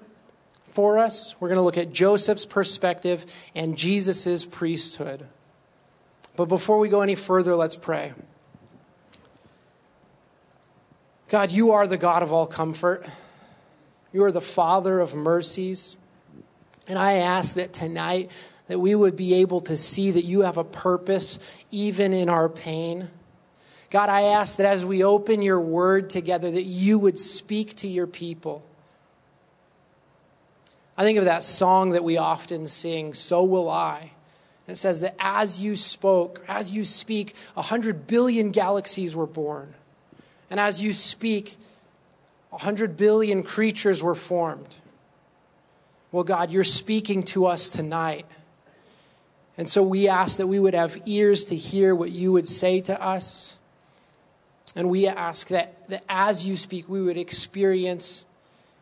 for 0.71 0.97
us. 0.97 1.35
We're 1.39 1.49
going 1.49 1.59
to 1.59 1.61
look 1.61 1.77
at 1.77 1.91
Joseph's 1.91 2.47
perspective 2.47 3.27
and 3.53 3.77
Jesus' 3.77 4.47
priesthood. 4.47 5.27
But 6.35 6.45
before 6.45 6.79
we 6.79 6.89
go 6.89 7.01
any 7.01 7.13
further, 7.13 7.55
let's 7.55 7.75
pray. 7.75 8.13
God, 11.29 11.51
you 11.51 11.73
are 11.73 11.85
the 11.85 11.97
God 11.97 12.23
of 12.23 12.33
all 12.33 12.47
comfort. 12.47 13.07
You 14.11 14.23
are 14.23 14.31
the 14.31 14.41
Father 14.41 14.99
of 14.99 15.13
mercies. 15.13 15.97
And 16.87 16.97
I 16.97 17.17
ask 17.17 17.53
that 17.53 17.73
tonight 17.73 18.31
that 18.67 18.79
we 18.79 18.95
would 18.95 19.15
be 19.15 19.35
able 19.35 19.61
to 19.61 19.77
see 19.77 20.11
that 20.11 20.25
you 20.25 20.41
have 20.41 20.57
a 20.57 20.63
purpose 20.63 21.39
even 21.71 22.13
in 22.13 22.29
our 22.29 22.49
pain. 22.49 23.09
God, 23.89 24.09
I 24.09 24.23
ask 24.23 24.57
that 24.57 24.65
as 24.65 24.85
we 24.85 25.03
open 25.03 25.41
your 25.41 25.61
word 25.61 26.09
together 26.09 26.51
that 26.51 26.63
you 26.63 26.99
would 26.99 27.17
speak 27.17 27.75
to 27.77 27.87
your 27.87 28.07
people. 28.07 28.65
I 30.97 31.03
think 31.03 31.17
of 31.19 31.25
that 31.25 31.43
song 31.43 31.91
that 31.91 32.03
we 32.03 32.17
often 32.17 32.67
sing, 32.67 33.13
So 33.13 33.43
Will 33.43 33.69
I. 33.69 34.11
It 34.67 34.75
says 34.75 34.99
that 34.99 35.15
as 35.17 35.63
you 35.63 35.77
spoke, 35.77 36.43
as 36.47 36.71
you 36.71 36.83
speak, 36.83 37.35
a 37.55 37.61
hundred 37.61 38.05
billion 38.05 38.51
galaxies 38.51 39.15
were 39.15 39.27
born. 39.27 39.73
And 40.49 40.59
as 40.59 40.81
you 40.81 40.91
speak, 40.91 41.55
a 42.51 42.57
hundred 42.57 42.97
billion 42.97 43.43
creatures 43.43 44.03
were 44.03 44.15
formed. 44.15 44.75
Well, 46.11 46.25
God, 46.25 46.51
you're 46.51 46.65
speaking 46.65 47.23
to 47.23 47.45
us 47.45 47.69
tonight. 47.69 48.25
And 49.57 49.69
so 49.69 49.81
we 49.81 50.07
ask 50.07 50.37
that 50.37 50.47
we 50.47 50.59
would 50.59 50.75
have 50.75 51.01
ears 51.05 51.45
to 51.45 51.55
hear 51.55 51.95
what 51.95 52.11
you 52.11 52.31
would 52.31 52.47
say 52.47 52.79
to 52.81 53.01
us. 53.01 53.57
And 54.75 54.89
we 54.89 55.07
ask 55.07 55.47
that, 55.47 55.87
that 55.89 56.03
as 56.07 56.45
you 56.45 56.55
speak, 56.55 56.87
we 56.87 57.01
would 57.01 57.17
experience 57.17 58.23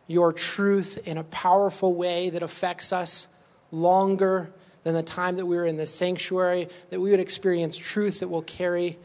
your 0.06 0.32
truth 0.32 1.06
in 1.06 1.16
a 1.16 1.24
powerful 1.24 1.94
way 1.94 2.30
that 2.30 2.42
affects 2.42 2.92
us 2.92 3.28
longer 3.72 4.50
than 4.84 4.94
the 4.94 5.02
time 5.02 5.36
that 5.36 5.46
we 5.46 5.56
were 5.56 5.66
in 5.66 5.76
the 5.76 5.86
sanctuary, 5.86 6.68
that 6.90 7.00
we 7.00 7.10
would 7.10 7.20
experience 7.20 7.76
truth 7.76 8.20
that 8.20 8.28
will 8.28 8.42
carry 8.42 8.98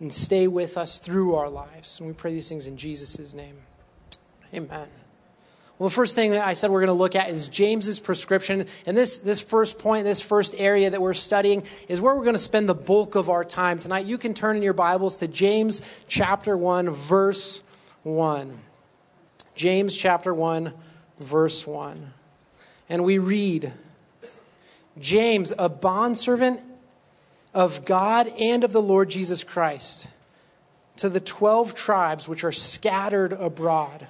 and 0.00 0.12
stay 0.12 0.46
with 0.46 0.76
us 0.76 0.98
through 0.98 1.36
our 1.36 1.48
lives. 1.48 1.98
And 2.00 2.08
we 2.08 2.14
pray 2.14 2.34
these 2.34 2.48
things 2.48 2.66
in 2.66 2.76
Jesus' 2.76 3.32
name. 3.32 3.56
Amen. 4.52 4.88
Well, 5.78 5.90
the 5.90 5.94
first 5.94 6.14
thing 6.14 6.30
that 6.30 6.46
I 6.46 6.54
said 6.54 6.70
we're 6.70 6.80
going 6.80 6.86
to 6.86 6.94
look 6.94 7.14
at 7.14 7.28
is 7.28 7.48
James's 7.48 8.00
prescription. 8.00 8.66
And 8.86 8.96
this, 8.96 9.18
this 9.18 9.42
first 9.42 9.78
point, 9.78 10.04
this 10.04 10.22
first 10.22 10.54
area 10.56 10.88
that 10.88 11.02
we're 11.02 11.12
studying 11.12 11.64
is 11.86 12.00
where 12.00 12.14
we're 12.14 12.24
going 12.24 12.34
to 12.34 12.38
spend 12.38 12.66
the 12.66 12.74
bulk 12.74 13.14
of 13.14 13.28
our 13.28 13.44
time 13.44 13.78
tonight. 13.78 14.06
You 14.06 14.16
can 14.16 14.32
turn 14.32 14.56
in 14.56 14.62
your 14.62 14.72
Bibles 14.72 15.16
to 15.18 15.28
James 15.28 15.82
chapter 16.08 16.56
1, 16.56 16.88
verse 16.90 17.62
1. 18.04 18.58
James 19.54 19.94
chapter 19.94 20.32
1, 20.32 20.72
verse 21.18 21.66
1. 21.66 22.12
And 22.88 23.04
we 23.04 23.18
read 23.18 23.74
James, 24.98 25.52
a 25.58 25.68
bondservant 25.68 26.60
of 27.52 27.84
God 27.84 28.28
and 28.40 28.64
of 28.64 28.72
the 28.72 28.82
Lord 28.82 29.10
Jesus 29.10 29.44
Christ 29.44 30.08
to 30.96 31.10
the 31.10 31.20
12 31.20 31.74
tribes 31.74 32.28
which 32.28 32.44
are 32.44 32.52
scattered 32.52 33.34
abroad. 33.34 34.06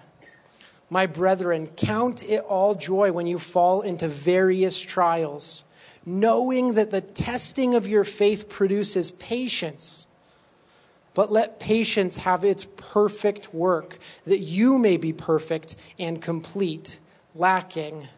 My 0.88 1.06
brethren, 1.06 1.66
count 1.76 2.22
it 2.22 2.44
all 2.44 2.74
joy 2.74 3.10
when 3.10 3.26
you 3.26 3.38
fall 3.38 3.82
into 3.82 4.06
various 4.08 4.80
trials, 4.80 5.64
knowing 6.04 6.74
that 6.74 6.92
the 6.92 7.00
testing 7.00 7.74
of 7.74 7.88
your 7.88 8.04
faith 8.04 8.48
produces 8.48 9.10
patience. 9.10 10.06
But 11.12 11.32
let 11.32 11.58
patience 11.58 12.18
have 12.18 12.44
its 12.44 12.66
perfect 12.76 13.52
work, 13.52 13.98
that 14.26 14.38
you 14.38 14.78
may 14.78 14.96
be 14.96 15.12
perfect 15.12 15.74
and 15.98 16.22
complete, 16.22 17.00
lacking 17.34 18.08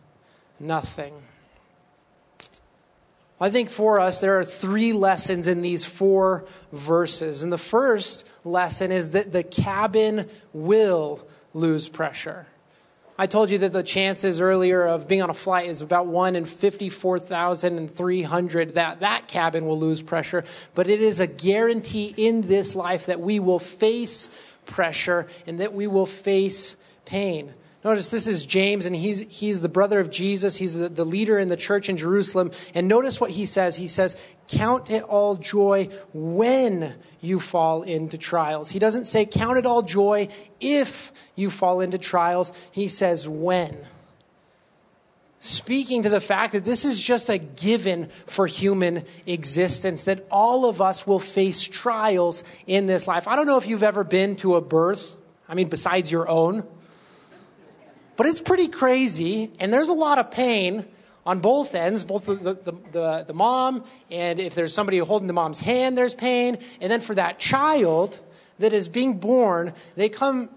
nothing. 0.60 1.14
I 3.40 3.50
think 3.50 3.70
for 3.70 4.00
us, 4.00 4.20
there 4.20 4.38
are 4.38 4.44
three 4.44 4.92
lessons 4.92 5.46
in 5.46 5.62
these 5.62 5.84
four 5.84 6.44
verses. 6.72 7.42
And 7.42 7.52
the 7.52 7.56
first 7.56 8.28
lesson 8.44 8.90
is 8.90 9.10
that 9.10 9.32
the 9.32 9.44
cabin 9.44 10.28
will 10.52 11.26
lose 11.54 11.88
pressure. 11.88 12.46
I 13.20 13.26
told 13.26 13.50
you 13.50 13.58
that 13.58 13.72
the 13.72 13.82
chances 13.82 14.40
earlier 14.40 14.87
of 14.87 15.08
being 15.08 15.22
on 15.22 15.30
a 15.30 15.34
flight 15.34 15.68
is 15.68 15.82
about 15.82 16.06
1 16.06 16.37
in 16.37 16.44
54,300 16.44 18.75
that 18.75 19.00
that 19.00 19.26
cabin 19.26 19.66
will 19.66 19.80
lose 19.80 20.02
pressure. 20.02 20.44
But 20.76 20.87
it 20.87 21.02
is 21.02 21.18
a 21.18 21.26
guarantee 21.26 22.14
in 22.16 22.42
this 22.42 22.76
life 22.76 23.06
that 23.06 23.20
we 23.20 23.40
will 23.40 23.58
face 23.58 24.30
pressure 24.66 25.26
and 25.48 25.58
that 25.58 25.75
we 25.75 25.88
will 25.88 26.06
face 26.06 26.76
pain. 27.06 27.52
Notice 27.84 28.08
this 28.08 28.28
is 28.28 28.46
James, 28.46 28.87
and 28.87 28.94
he's, 28.94 29.18
he's 29.18 29.60
the 29.60 29.68
brother 29.68 29.98
of 29.98 30.10
Jesus. 30.10 30.56
He's 30.56 30.75
the, 30.75 30.88
the 30.88 31.04
leader 31.04 31.38
in 31.38 31.48
the 31.48 31.56
church 31.56 31.88
in 31.88 31.96
Jerusalem. 31.96 32.52
And 32.75 32.87
notice 32.87 33.20
what 33.20 33.30
he 33.30 33.46
says. 33.46 33.75
He 33.76 33.88
says, 33.88 34.16
Count 34.46 34.90
it 34.90 35.02
all 35.02 35.34
joy 35.34 35.88
when 36.12 36.94
you 37.20 37.40
fall 37.40 37.82
into 37.82 38.18
trials. 38.18 38.70
He 38.70 38.78
doesn't 38.78 39.06
say, 39.06 39.26
Count 39.26 39.58
it 39.58 39.66
all 39.66 39.82
joy 39.82 40.28
if 40.60 41.12
you 41.34 41.50
fall 41.50 41.80
into 41.80 41.98
trials. 41.98 42.52
He 42.70 42.88
says, 42.88 43.28
When. 43.28 43.76
Speaking 45.40 46.02
to 46.02 46.08
the 46.08 46.20
fact 46.20 46.52
that 46.52 46.64
this 46.64 46.84
is 46.84 47.00
just 47.00 47.28
a 47.28 47.38
given 47.38 48.08
for 48.26 48.46
human 48.46 49.04
existence, 49.25 50.02
that 50.02 50.26
all 50.30 50.66
of 50.66 50.82
us 50.82 51.06
will 51.06 51.20
face 51.20 51.62
trials 51.62 52.42
in 52.66 52.87
this 52.87 53.06
life. 53.06 53.28
I 53.28 53.37
don't 53.37 53.46
know 53.46 53.56
if 53.56 53.68
you've 53.68 53.84
ever 53.84 54.02
been 54.02 54.34
to 54.37 54.56
a 54.56 54.60
birth, 54.60 55.20
I 55.48 55.54
mean, 55.54 55.68
besides 55.68 56.10
your 56.10 56.28
own. 56.28 56.66
But 58.16 58.26
it's 58.26 58.40
pretty 58.40 58.66
crazy, 58.66 59.52
and 59.60 59.72
there's 59.72 59.90
a 59.90 59.94
lot 59.94 60.18
of 60.18 60.32
pain 60.32 60.84
on 61.28 61.40
both 61.40 61.75
ends, 61.75 62.04
both 62.04 62.25
the, 62.25 62.37
the, 62.37 62.73
the, 62.90 63.25
the, 63.26 63.35
mom, 63.35 63.85
and 64.11 64.40
if 64.40 64.54
there's 64.54 64.73
somebody 64.73 64.97
holding 64.97 65.26
the 65.26 65.35
mom's 65.35 65.61
hand, 65.61 65.97
there's 65.97 66.14
pain. 66.14 66.56
And 66.80 66.90
then 66.90 67.02
for 67.02 67.14
that 67.16 67.38
child 67.38 68.18
that 68.61 68.73
is 68.73 68.88
being 68.88 69.18
born, 69.18 69.75
they 69.94 70.08
come 70.08 70.49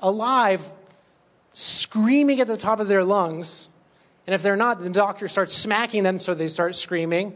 alive 0.00 0.70
screaming 1.52 2.38
at 2.40 2.46
the 2.46 2.58
top 2.58 2.80
of 2.80 2.88
their 2.88 3.02
lungs. 3.02 3.66
And 4.26 4.34
if 4.34 4.42
they're 4.42 4.56
not, 4.56 4.78
the 4.78 4.90
doctor 4.90 5.26
starts 5.26 5.54
smacking 5.54 6.02
them 6.02 6.18
so 6.18 6.34
they 6.34 6.48
start 6.48 6.76
screaming. 6.76 7.32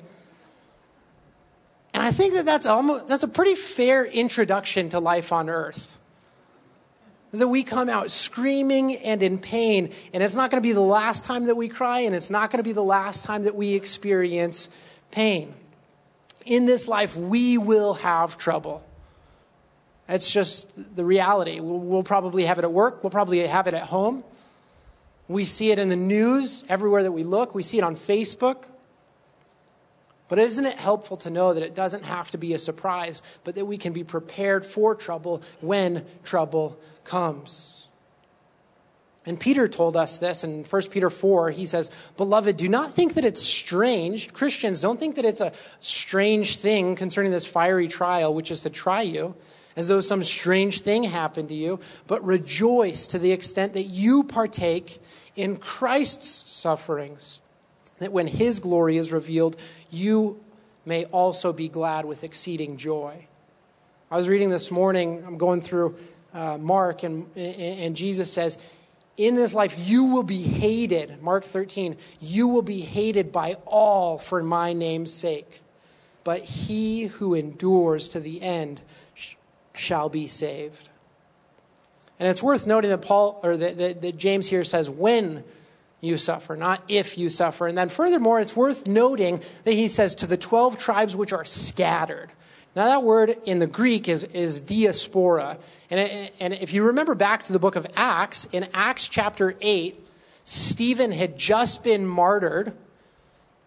And 1.94 2.02
I 2.02 2.10
think 2.10 2.34
that 2.34 2.44
that's, 2.44 2.66
almost, 2.66 3.08
that's 3.08 3.22
a 3.22 3.28
pretty 3.28 3.54
fair 3.54 4.04
introduction 4.04 4.90
to 4.90 5.00
life 5.00 5.32
on 5.32 5.48
earth 5.48 5.98
that 7.32 7.48
we 7.48 7.62
come 7.62 7.88
out 7.88 8.10
screaming 8.10 8.96
and 8.96 9.22
in 9.22 9.38
pain. 9.38 9.92
And 10.12 10.22
it's 10.22 10.34
not 10.34 10.50
going 10.50 10.62
to 10.62 10.66
be 10.66 10.72
the 10.72 10.80
last 10.80 11.24
time 11.24 11.44
that 11.46 11.56
we 11.56 11.68
cry, 11.68 12.00
and 12.00 12.14
it's 12.14 12.30
not 12.30 12.50
going 12.50 12.58
to 12.58 12.64
be 12.64 12.72
the 12.72 12.82
last 12.82 13.24
time 13.24 13.44
that 13.44 13.54
we 13.54 13.74
experience 13.74 14.68
pain. 15.10 15.52
In 16.46 16.66
this 16.66 16.88
life, 16.88 17.16
we 17.16 17.58
will 17.58 17.94
have 17.94 18.38
trouble. 18.38 18.84
It's 20.08 20.30
just 20.30 20.70
the 20.96 21.04
reality. 21.04 21.60
We'll, 21.60 21.78
we'll, 21.78 22.02
probably 22.02 22.46
have 22.46 22.58
it 22.58 22.64
at 22.64 22.72
work, 22.72 23.04
we'll 23.04 23.10
probably 23.10 23.46
have 23.46 23.66
it 23.66 23.74
at 23.74 23.82
home. 23.82 24.24
We 25.28 25.44
see 25.44 25.70
it 25.70 25.78
in 25.78 25.90
the 25.90 25.96
news 25.96 26.64
everywhere 26.70 27.02
that 27.02 27.12
we 27.12 27.22
look, 27.22 27.54
we 27.54 27.62
see 27.62 27.76
it 27.76 27.84
on 27.84 27.96
Facebook. 27.96 28.64
But 30.28 30.38
isn't 30.38 30.66
it 30.66 30.76
helpful 30.76 31.16
to 31.18 31.30
know 31.30 31.54
that 31.54 31.62
it 31.62 31.74
doesn't 31.74 32.04
have 32.04 32.30
to 32.32 32.38
be 32.38 32.52
a 32.52 32.58
surprise, 32.58 33.22
but 33.44 33.54
that 33.54 33.64
we 33.64 33.78
can 33.78 33.94
be 33.94 34.04
prepared 34.04 34.64
for 34.64 34.94
trouble 34.94 35.42
when 35.60 36.04
trouble 36.22 36.78
comes? 37.08 37.78
And 39.28 39.38
Peter 39.38 39.68
told 39.68 39.94
us 39.94 40.18
this 40.18 40.42
in 40.42 40.64
1 40.64 40.82
Peter 40.90 41.10
4. 41.10 41.50
He 41.50 41.66
says, 41.66 41.90
Beloved, 42.16 42.56
do 42.56 42.66
not 42.66 42.94
think 42.94 43.12
that 43.14 43.24
it's 43.24 43.42
strange. 43.42 44.32
Christians, 44.32 44.80
don't 44.80 44.98
think 44.98 45.16
that 45.16 45.24
it's 45.26 45.42
a 45.42 45.52
strange 45.80 46.56
thing 46.56 46.96
concerning 46.96 47.30
this 47.30 47.44
fiery 47.44 47.88
trial, 47.88 48.32
which 48.32 48.50
is 48.50 48.62
to 48.62 48.70
try 48.70 49.02
you, 49.02 49.34
as 49.76 49.88
though 49.88 50.00
some 50.00 50.24
strange 50.24 50.80
thing 50.80 51.02
happened 51.02 51.50
to 51.50 51.54
you, 51.54 51.78
but 52.06 52.24
rejoice 52.24 53.06
to 53.08 53.18
the 53.18 53.32
extent 53.32 53.74
that 53.74 53.82
you 53.82 54.24
partake 54.24 54.98
in 55.36 55.58
Christ's 55.58 56.50
sufferings, 56.50 57.42
that 57.98 58.12
when 58.12 58.28
his 58.28 58.60
glory 58.60 58.96
is 58.96 59.12
revealed, 59.12 59.56
you 59.90 60.40
may 60.86 61.04
also 61.06 61.52
be 61.52 61.68
glad 61.68 62.06
with 62.06 62.24
exceeding 62.24 62.78
joy. 62.78 63.26
I 64.10 64.16
was 64.16 64.26
reading 64.26 64.48
this 64.48 64.70
morning, 64.70 65.22
I'm 65.26 65.36
going 65.36 65.60
through 65.60 65.98
uh, 66.34 66.58
Mark, 66.58 67.02
and, 67.02 67.34
and 67.36 67.96
Jesus 67.96 68.32
says, 68.32 68.58
in 69.18 69.34
this 69.34 69.52
life 69.52 69.74
you 69.88 70.04
will 70.04 70.22
be 70.22 70.42
hated. 70.42 71.20
Mark 71.20 71.44
13, 71.44 71.96
you 72.20 72.48
will 72.48 72.62
be 72.62 72.80
hated 72.80 73.32
by 73.32 73.54
all 73.66 74.16
for 74.16 74.42
my 74.42 74.72
name's 74.72 75.12
sake. 75.12 75.60
But 76.24 76.40
he 76.44 77.06
who 77.06 77.34
endures 77.34 78.08
to 78.08 78.20
the 78.20 78.40
end 78.42 78.80
sh- 79.14 79.34
shall 79.74 80.08
be 80.08 80.26
saved. 80.26 80.90
And 82.20 82.28
it's 82.28 82.42
worth 82.42 82.66
noting 82.66 82.90
that 82.90 83.02
Paul 83.02 83.40
or 83.42 83.56
that, 83.56 83.78
that, 83.78 84.02
that 84.02 84.16
James 84.16 84.48
here 84.48 84.64
says 84.64 84.88
when 84.88 85.44
you 86.00 86.16
suffer, 86.16 86.56
not 86.56 86.82
if 86.88 87.18
you 87.18 87.28
suffer. 87.28 87.66
And 87.66 87.76
then 87.76 87.88
furthermore, 87.88 88.40
it's 88.40 88.54
worth 88.54 88.86
noting 88.86 89.40
that 89.64 89.72
he 89.72 89.88
says 89.88 90.14
to 90.16 90.26
the 90.26 90.36
12 90.36 90.78
tribes 90.78 91.16
which 91.16 91.32
are 91.32 91.44
scattered. 91.44 92.30
Now, 92.76 92.86
that 92.86 93.02
word 93.02 93.34
in 93.44 93.58
the 93.58 93.66
Greek 93.66 94.08
is, 94.08 94.24
is 94.24 94.60
diaspora. 94.60 95.58
And, 95.90 96.00
it, 96.00 96.34
and 96.38 96.52
if 96.52 96.72
you 96.72 96.84
remember 96.84 97.14
back 97.14 97.44
to 97.44 97.52
the 97.52 97.58
book 97.58 97.76
of 97.76 97.86
Acts, 97.96 98.46
in 98.52 98.68
Acts 98.74 99.08
chapter 99.08 99.56
8, 99.60 99.98
Stephen 100.44 101.12
had 101.12 101.36
just 101.36 101.82
been 101.82 102.06
martyred. 102.06 102.72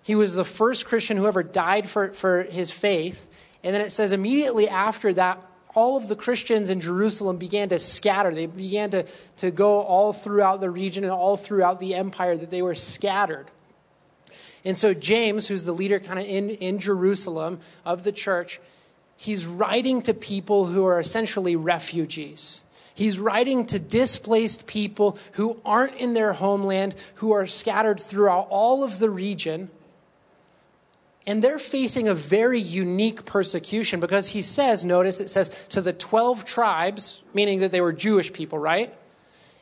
He 0.04 0.16
was 0.16 0.34
the 0.34 0.46
first 0.46 0.86
Christian 0.86 1.18
who 1.18 1.28
ever 1.28 1.44
died 1.44 1.90
for, 1.90 2.14
for 2.14 2.44
his 2.44 2.72
faith. 2.72 3.28
And 3.64 3.74
then 3.74 3.82
it 3.82 3.92
says 3.92 4.12
immediately 4.12 4.70
after 4.70 5.14
that, 5.14 5.46
all 5.74 5.98
of 5.98 6.08
the 6.08 6.16
Christians 6.16 6.70
in 6.70 6.82
Jerusalem 6.82 7.38
began 7.38 7.70
to 7.70 7.80
scatter. 7.80 8.34
They 8.34 8.46
began 8.46 8.92
to, 8.92 9.06
to 9.38 9.52
go 9.52 9.82
all 9.82 10.12
throughout 10.12 10.60
the 10.60 10.70
region 10.70 11.04
and 11.04 11.14
all 11.14 11.38
throughout 11.38 11.80
the 11.80 11.96
empire, 11.96 12.36
that 12.36 12.50
they 12.50 12.62
were 12.62 12.76
scattered. 12.76 13.46
And 14.66 14.78
so, 14.78 14.94
James, 14.94 15.48
who's 15.48 15.64
the 15.64 15.72
leader 15.72 16.00
kind 16.00 16.20
of 16.20 16.26
in, 16.26 16.50
in 16.50 16.80
Jerusalem 16.80 17.60
of 17.86 18.04
the 18.04 18.12
church, 18.12 18.60
he's 19.22 19.46
writing 19.46 20.02
to 20.02 20.16
people 20.16 20.66
who 20.66 20.84
are 20.84 21.00
essentially 21.00 21.56
refugees. 21.56 22.62
He's 22.96 23.20
writing 23.20 23.68
to 23.68 23.78
displaced 23.78 24.66
people 24.66 25.16
who 25.34 25.62
aren't 25.64 25.96
in 25.98 26.16
their 26.16 26.34
homeland, 26.34 26.96
who 27.16 27.32
are 27.32 27.46
scattered 27.46 28.00
throughout 28.00 28.48
all 28.50 28.84
of 28.84 28.98
the 28.98 29.12
region. 29.12 29.70
And 31.28 31.44
they're 31.44 31.60
facing 31.60 32.08
a 32.08 32.16
very 32.16 32.60
unique 32.60 33.24
persecution 33.26 34.00
because 34.00 34.30
he 34.30 34.42
says, 34.42 34.84
notice 34.84 35.20
it 35.20 35.30
says, 35.30 35.50
to 35.70 35.82
the 35.82 35.94
12 35.94 36.44
tribes, 36.44 37.22
meaning 37.32 37.60
that 37.60 37.72
they 37.72 37.80
were 37.80 37.94
Jewish 37.94 38.34
people, 38.34 38.58
right? 38.58 38.92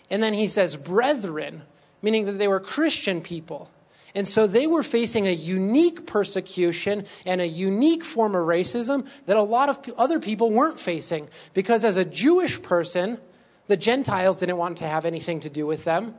And 0.10 0.24
then 0.24 0.34
he 0.34 0.48
says, 0.48 0.78
brethren, 0.78 1.64
meaning 2.02 2.28
that 2.28 2.38
they 2.38 2.48
were 2.48 2.62
Christian 2.62 3.20
people. 3.20 3.70
And 4.16 4.28
so 4.28 4.48
they 4.48 4.68
were 4.68 4.84
facing 4.84 5.28
a 5.28 5.32
unique 5.32 6.06
persecution 6.06 7.06
and 7.26 7.42
a 7.42 7.48
unique 7.48 8.04
form 8.04 8.36
of 8.36 8.46
racism 8.46 9.08
that 9.26 9.38
a 9.38 9.44
lot 9.44 9.70
of 9.70 9.80
other 9.98 10.20
people 10.20 10.52
weren't 10.52 10.80
facing. 10.80 11.30
Because 11.54 11.84
as 11.86 11.98
a 11.98 12.06
Jewish 12.06 12.62
person, 12.62 13.20
the 13.68 13.78
Gentiles 13.78 14.38
didn't 14.38 14.58
want 14.58 14.78
to 14.78 14.88
have 14.88 15.06
anything 15.06 15.40
to 15.42 15.50
do 15.50 15.66
with 15.66 15.84
them. 15.84 16.16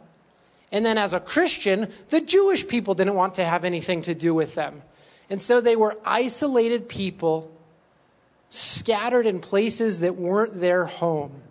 And 0.72 0.86
then 0.86 0.98
as 0.98 1.12
a 1.12 1.20
Christian, 1.20 1.90
the 2.10 2.20
Jewish 2.20 2.66
people 2.66 2.94
didn't 2.94 3.16
want 3.16 3.34
to 3.34 3.44
have 3.44 3.64
anything 3.64 4.02
to 4.02 4.14
do 4.14 4.34
with 4.34 4.54
them. 4.54 4.82
And 5.28 5.40
so 5.40 5.60
they 5.60 5.76
were 5.76 5.96
isolated 6.04 6.88
people 6.88 7.52
scattered 8.50 9.26
in 9.26 9.40
places 9.40 10.00
that 10.00 10.16
weren't 10.16 10.60
their 10.60 10.84
home. 10.84 11.42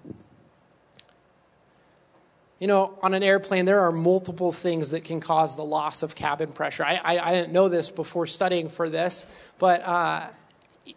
You 2.59 2.67
know, 2.67 2.97
on 3.01 3.13
an 3.13 3.23
airplane, 3.23 3.63
there 3.63 3.79
are 3.81 3.91
multiple 3.91 4.51
things 4.51 4.91
that 4.91 5.05
can 5.05 5.21
cause 5.21 5.55
the 5.55 5.63
loss 5.63 6.03
of 6.03 6.13
cabin 6.13 6.51
pressure. 6.51 6.83
I, 6.83 6.95
I, 6.95 7.29
I 7.29 7.33
didn't 7.33 7.53
know 7.53 7.69
this 7.69 7.89
before 7.89 8.25
studying 8.25 8.67
for 8.67 8.89
this, 8.89 9.25
but 9.59 9.81
uh, 9.81 10.27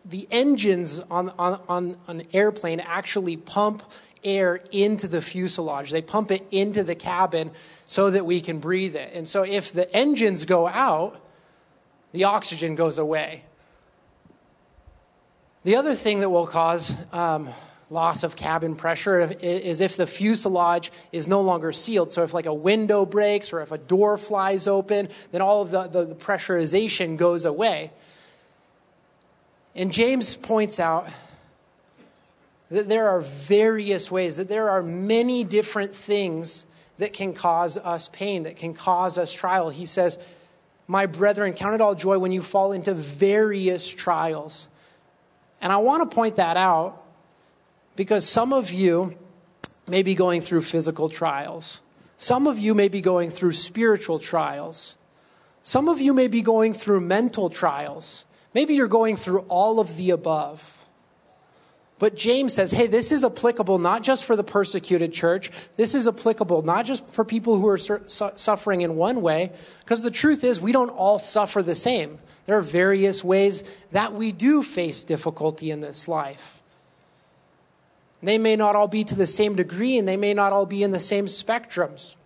the 0.05 0.27
engines 0.33 0.99
on, 0.99 1.31
on, 1.39 1.61
on 1.69 1.97
an 2.09 2.27
airplane 2.33 2.81
actually 2.81 3.37
pump 3.37 3.85
air 4.25 4.61
into 4.73 5.07
the 5.07 5.23
fuselage. 5.23 5.91
They 5.91 6.03
pump 6.03 6.33
it 6.33 6.45
into 6.51 6.83
the 6.83 6.95
cabin 6.95 7.53
so 7.87 8.11
that 8.11 8.27
we 8.27 8.41
can 8.41 8.59
breathe 8.59 8.97
it. 8.97 9.13
And 9.15 9.27
so 9.27 9.45
if 9.45 9.73
the 9.73 9.93
engines 9.95 10.45
go 10.45 10.67
out, 10.67 11.21
the 12.13 12.25
oxygen 12.25 12.75
goes 12.75 12.99
away. 12.99 13.45
The 15.65 15.77
other 15.77 15.95
thing 15.95 16.21
that 16.21 16.31
will 16.31 16.47
cause 16.47 16.95
um, 17.13 17.49
loss 17.93 18.25
of 18.25 18.35
cabin 18.35 18.75
pressure 18.75 19.21
is 19.41 19.81
if 19.83 19.97
the 19.97 20.07
fuselage 20.07 20.91
is 21.13 21.29
no 21.29 21.43
longer 21.43 21.73
sealed. 21.73 22.11
So 22.11 22.23
if 22.23 22.33
like 22.33 22.47
a 22.47 22.55
window 22.55 23.05
breaks 23.05 23.53
or 23.53 23.61
if 23.61 23.71
a 23.71 23.79
door 23.79 24.17
flies 24.17 24.67
open, 24.67 25.11
then 25.31 25.43
all 25.43 25.61
of 25.61 25.71
the, 25.71 25.89
the, 25.89 26.07
the 26.07 26.15
pressurization 26.15 27.19
goes 27.19 27.45
away. 27.45 27.93
And 29.75 29.93
James 29.93 30.37
points 30.37 30.81
out 30.81 31.09
that 32.71 32.89
there 32.89 33.09
are 33.11 33.21
various 33.21 34.11
ways, 34.11 34.39
that 34.39 34.49
there 34.49 34.71
are 34.71 34.83
many 34.83 35.45
different 35.45 35.95
things 35.95 36.65
that 36.97 37.13
can 37.13 37.35
cause 37.35 37.77
us 37.77 38.09
pain, 38.09 38.45
that 38.45 38.57
can 38.57 38.73
cause 38.73 39.19
us 39.19 39.33
trial. 39.33 39.69
He 39.69 39.85
says, 39.85 40.19
My 40.87 41.05
brethren, 41.05 41.53
count 41.53 41.75
it 41.75 41.81
all 41.83 41.95
joy 41.95 42.19
when 42.19 42.33
you 42.33 42.41
fall 42.41 42.73
into 42.73 42.95
various 42.95 43.87
trials. 43.87 44.69
And 45.61 45.73
I 45.73 45.77
want 45.77 46.09
to 46.09 46.15
point 46.15 46.37
that 46.37 46.57
out 46.57 47.02
because 47.97 48.29
some 48.29 48.53
of 48.53 48.71
you 48.71 49.17
may 49.87 50.03
be 50.03 50.15
going 50.15 50.41
through 50.41 50.63
physical 50.63 51.09
trials. 51.09 51.81
Some 52.17 52.47
of 52.47 52.59
you 52.59 52.75
may 52.75 52.89
be 52.89 53.01
going 53.01 53.31
through 53.31 53.53
spiritual 53.53 54.19
trials. 54.19 54.97
Some 55.63 55.89
of 55.89 56.01
you 56.01 56.13
may 56.13 56.29
be 56.29 56.43
going 56.43 56.73
through 56.75 57.01
mental 57.01 57.51
trials. 57.51 58.25
Maybe 58.55 58.75
you're 58.75 58.89
going 58.89 59.17
through 59.17 59.41
all 59.49 59.81
of 59.81 59.97
the 59.97 60.11
above. 60.11 60.79
But 61.99 62.17
James 62.17 62.53
says, 62.53 62.73
hey, 62.73 62.89
this 62.89 63.13
is 63.13 63.25
applicable 63.25 63.79
not 63.79 64.03
just 64.03 64.25
for 64.25 64.35
the 64.35 64.43
persecuted 64.43 65.13
church. 65.13 65.51
This 65.77 65.95
is 65.95 66.09
applicable 66.09 66.63
not 66.63 66.85
just 66.85 67.15
for 67.15 67.25
people 67.25 67.59
who 67.59 67.69
are 67.69 67.79
su- 67.79 68.01
suffering 68.09 68.81
in 68.81 68.97
one 68.97 69.23
way, 69.23 69.53
because 69.81 70.03
the 70.03 70.11
truth 70.11 70.43
is 70.43 70.61
we 70.61 70.73
don't 70.73 70.91
all 70.91 71.21
suffer 71.21 71.63
the 71.63 71.77
same. 71.77 72.19
There 72.47 72.59
are 72.59 72.63
various 72.63 73.23
ways 73.23 73.63
that 73.93 74.15
we 74.15 74.33
do 74.33 74.65
face 74.65 75.05
difficulty 75.05 75.71
in 75.71 75.81
this 75.81 76.09
life. 76.09 76.62
They 78.23 78.39
may 78.39 78.57
not 78.57 78.77
all 78.77 78.89
be 78.89 79.05
to 79.05 79.15
the 79.15 79.27
same 79.27 79.57
degree 79.57 79.99
and 79.99 80.07
they 80.07 80.17
may 80.17 80.33
not 80.33 80.53
all 80.53 80.67
be 80.67 80.83
in 80.83 80.93
the 80.93 81.01
same 81.01 81.27
spectrums, 81.27 82.17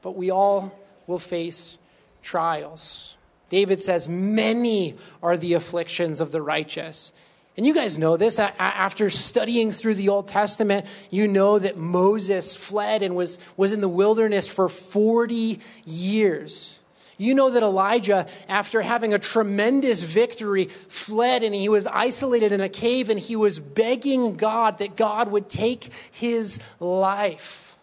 but 0.00 0.16
we 0.16 0.30
all 0.30 0.78
will 1.06 1.18
face 1.18 1.78
trials. 2.22 3.18
David 3.48 3.80
says, 3.82 4.08
Many 4.08 4.96
are 5.22 5.36
the 5.36 5.54
afflictions 5.54 6.20
of 6.20 6.32
the 6.32 6.42
righteous. 6.42 7.12
And 7.56 7.66
you 7.66 7.74
guys 7.74 7.98
know 7.98 8.16
this. 8.16 8.38
After 8.38 9.10
studying 9.10 9.72
through 9.72 9.94
the 9.94 10.08
Old 10.08 10.28
Testament, 10.28 10.86
you 11.10 11.26
know 11.26 11.58
that 11.58 11.76
Moses 11.76 12.54
fled 12.54 13.02
and 13.02 13.16
was, 13.16 13.40
was 13.56 13.72
in 13.72 13.80
the 13.80 13.88
wilderness 13.88 14.46
for 14.46 14.68
40 14.68 15.58
years. 15.84 16.77
You 17.18 17.34
know 17.34 17.50
that 17.50 17.64
Elijah, 17.64 18.26
after 18.48 18.80
having 18.80 19.12
a 19.12 19.18
tremendous 19.18 20.04
victory, 20.04 20.66
fled 20.66 21.42
and 21.42 21.52
he 21.52 21.68
was 21.68 21.88
isolated 21.88 22.52
in 22.52 22.60
a 22.60 22.68
cave 22.68 23.10
and 23.10 23.18
he 23.18 23.34
was 23.34 23.58
begging 23.58 24.36
God 24.36 24.78
that 24.78 24.96
God 24.96 25.32
would 25.32 25.50
take 25.50 25.92
his 26.12 26.60
life 26.78 27.76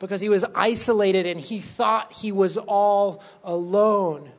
because 0.00 0.20
he 0.20 0.28
was 0.28 0.44
isolated 0.54 1.26
and 1.26 1.40
he 1.40 1.60
thought 1.60 2.12
he 2.12 2.32
was 2.32 2.58
all 2.58 3.22
alone. 3.44 4.32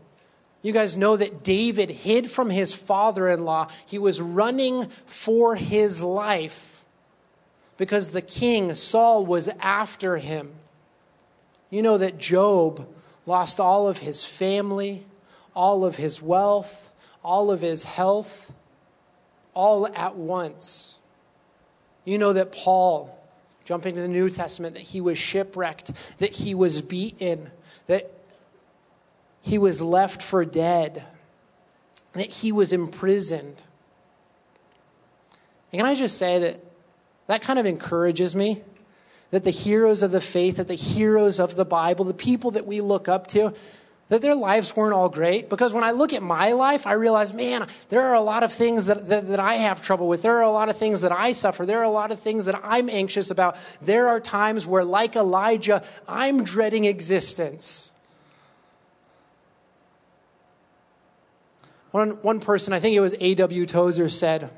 You 0.62 0.74
guys 0.74 0.97
know 0.97 1.15
that 1.15 1.43
David 1.43 1.89
hid 1.89 2.30
from 2.30 2.50
his 2.50 2.74
father 2.74 3.30
in 3.30 3.45
law. 3.45 3.69
He 3.86 3.97
was 3.97 4.19
running 4.19 4.88
for 5.06 5.56
his 5.56 6.02
life 6.02 6.86
because 7.78 8.10
the 8.10 8.21
king, 8.21 8.76
Saul, 8.76 9.26
was 9.26 9.47
after 9.60 10.17
him. 10.17 10.52
You 11.69 11.82
know 11.82 11.97
that 11.97 12.17
Job 12.17 12.86
lost 13.25 13.60
all 13.60 13.88
of 13.88 13.99
his 13.99 14.23
family, 14.23 15.05
all 15.55 15.86
of 15.86 15.95
his 15.95 16.21
wealth, 16.21 16.91
all 17.23 17.51
of 17.51 17.62
his 17.62 17.84
health, 17.84 18.53
all 19.53 19.88
at 19.88 20.15
once. 20.15 20.99
You 22.05 22.17
know 22.17 22.34
that 22.34 22.51
Paul, 22.51 23.17
jumping 23.65 23.95
to 23.95 24.01
the 24.01 24.07
New 24.07 24.29
Testament, 24.29 24.75
that 24.75 24.81
he 24.84 25.01
was 25.01 25.17
shipwrecked, 25.17 26.17
that 26.17 26.31
he 26.31 26.55
was 26.55 26.81
beaten, 26.81 27.51
that 27.88 28.12
he 29.41 29.57
was 29.57 29.81
left 29.81 30.21
for 30.21 30.45
dead, 30.45 31.03
that 32.13 32.27
he 32.27 32.51
was 32.51 32.73
imprisoned. 32.73 33.63
And 35.71 35.79
can 35.79 35.86
I 35.86 35.95
just 35.95 36.17
say 36.17 36.39
that 36.39 36.60
that 37.27 37.41
kind 37.41 37.60
of 37.60 37.65
encourages 37.65 38.36
me? 38.36 38.63
That 39.31 39.43
the 39.43 39.51
heroes 39.51 40.03
of 40.03 40.11
the 40.11 40.21
faith, 40.21 40.57
that 40.57 40.67
the 40.67 40.75
heroes 40.75 41.39
of 41.39 41.55
the 41.55 41.65
Bible, 41.65 42.05
the 42.05 42.13
people 42.13 42.51
that 42.51 42.67
we 42.67 42.81
look 42.81 43.07
up 43.07 43.27
to, 43.27 43.53
that 44.09 44.21
their 44.21 44.35
lives 44.35 44.75
weren't 44.75 44.93
all 44.93 45.07
great. 45.07 45.49
Because 45.49 45.73
when 45.73 45.85
I 45.85 45.91
look 45.91 46.11
at 46.11 46.21
my 46.21 46.51
life, 46.51 46.85
I 46.85 46.93
realize, 46.93 47.33
man, 47.33 47.65
there 47.87 48.01
are 48.01 48.13
a 48.13 48.21
lot 48.21 48.43
of 48.43 48.51
things 48.51 48.85
that, 48.85 49.07
that, 49.07 49.29
that, 49.29 49.39
I 49.39 49.55
have 49.55 49.81
trouble 49.81 50.09
with. 50.09 50.21
There 50.21 50.37
are 50.37 50.43
a 50.43 50.51
lot 50.51 50.67
of 50.67 50.75
things 50.75 50.99
that 50.99 51.13
I 51.13 51.31
suffer. 51.31 51.65
There 51.65 51.79
are 51.79 51.85
a 51.85 51.89
lot 51.89 52.11
of 52.11 52.19
things 52.19 52.43
that 52.43 52.59
I'm 52.61 52.89
anxious 52.89 53.31
about. 53.31 53.57
There 53.81 54.09
are 54.09 54.19
times 54.19 54.67
where, 54.67 54.83
like 54.83 55.15
Elijah, 55.15 55.81
I'm 56.09 56.43
dreading 56.43 56.83
existence. 56.83 57.93
One, 61.91 62.11
one 62.21 62.41
person, 62.41 62.73
I 62.73 62.81
think 62.81 62.97
it 62.97 63.01
was 63.01 63.15
A.W. 63.17 63.65
Tozer, 63.65 64.09
said, 64.09 64.49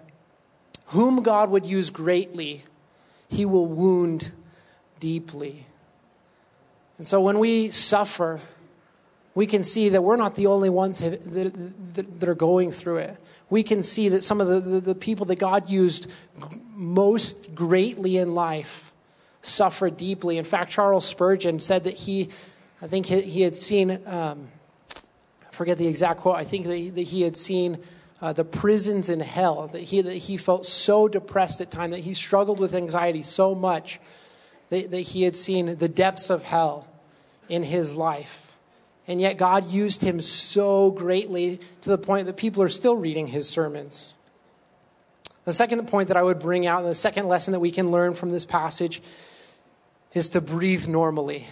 Whom 0.87 1.21
God 1.21 1.51
would 1.51 1.67
use 1.67 1.91
greatly, 1.91 2.63
he 3.27 3.45
will 3.45 3.67
wound 3.67 4.31
deeply. 5.03 5.65
And 6.97 7.05
so 7.05 7.19
when 7.19 7.37
we 7.37 7.71
suffer, 7.71 8.39
we 9.35 9.45
can 9.45 9.61
see 9.61 9.89
that 9.89 10.01
we're 10.01 10.15
not 10.15 10.35
the 10.35 10.47
only 10.47 10.69
ones 10.69 10.99
that, 10.99 12.23
are 12.25 12.33
going 12.33 12.71
through 12.71 12.99
it. 12.99 13.17
We 13.49 13.63
can 13.63 13.83
see 13.83 14.07
that 14.07 14.23
some 14.23 14.39
of 14.39 14.47
the, 14.47 14.79
the, 14.79 14.95
people 14.95 15.25
that 15.25 15.39
God 15.39 15.69
used 15.69 16.09
most 16.73 17.53
greatly 17.53 18.15
in 18.15 18.33
life 18.33 18.93
suffer 19.41 19.89
deeply. 19.89 20.37
In 20.37 20.45
fact, 20.45 20.71
Charles 20.71 21.05
Spurgeon 21.05 21.59
said 21.59 21.83
that 21.83 21.95
he, 21.95 22.29
I 22.81 22.87
think 22.87 23.07
he, 23.07 23.41
had 23.41 23.57
seen, 23.57 23.99
um, 24.05 24.47
I 25.45 25.51
forget 25.51 25.77
the 25.77 25.87
exact 25.87 26.21
quote, 26.21 26.37
I 26.37 26.45
think 26.45 26.65
that 26.67 26.77
he, 26.77 26.89
that 26.91 27.01
he 27.01 27.23
had 27.23 27.35
seen 27.35 27.79
uh, 28.21 28.31
the 28.31 28.45
prisons 28.45 29.09
in 29.09 29.19
hell, 29.19 29.67
that 29.67 29.81
he, 29.81 29.99
that 30.01 30.13
he 30.13 30.37
felt 30.37 30.65
so 30.65 31.09
depressed 31.09 31.59
at 31.59 31.69
times, 31.69 31.91
that 31.91 31.99
he 31.99 32.13
struggled 32.13 32.61
with 32.61 32.73
anxiety 32.73 33.21
so 33.21 33.53
much 33.53 33.99
that, 34.73 34.91
that 34.91 34.99
he 34.99 35.23
had 35.23 35.35
seen 35.35 35.77
the 35.77 35.87
depths 35.87 36.29
of 36.29 36.43
hell 36.43 36.87
in 37.47 37.63
his 37.63 37.95
life. 37.95 38.55
And 39.07 39.19
yet, 39.19 39.37
God 39.37 39.69
used 39.69 40.01
him 40.01 40.21
so 40.21 40.89
greatly 40.91 41.59
to 41.81 41.89
the 41.89 41.97
point 41.97 42.27
that 42.27 42.37
people 42.37 42.63
are 42.63 42.69
still 42.69 42.95
reading 42.95 43.27
his 43.27 43.49
sermons. 43.49 44.13
The 45.43 45.51
second 45.51 45.85
point 45.89 46.07
that 46.07 46.15
I 46.15 46.23
would 46.23 46.39
bring 46.39 46.65
out, 46.65 46.83
the 46.83 46.95
second 46.95 47.27
lesson 47.27 47.51
that 47.51 47.59
we 47.59 47.69
can 47.69 47.91
learn 47.91 48.13
from 48.13 48.29
this 48.29 48.45
passage, 48.45 49.01
is 50.13 50.29
to 50.29 50.41
breathe 50.41 50.87
normally. 50.87 51.45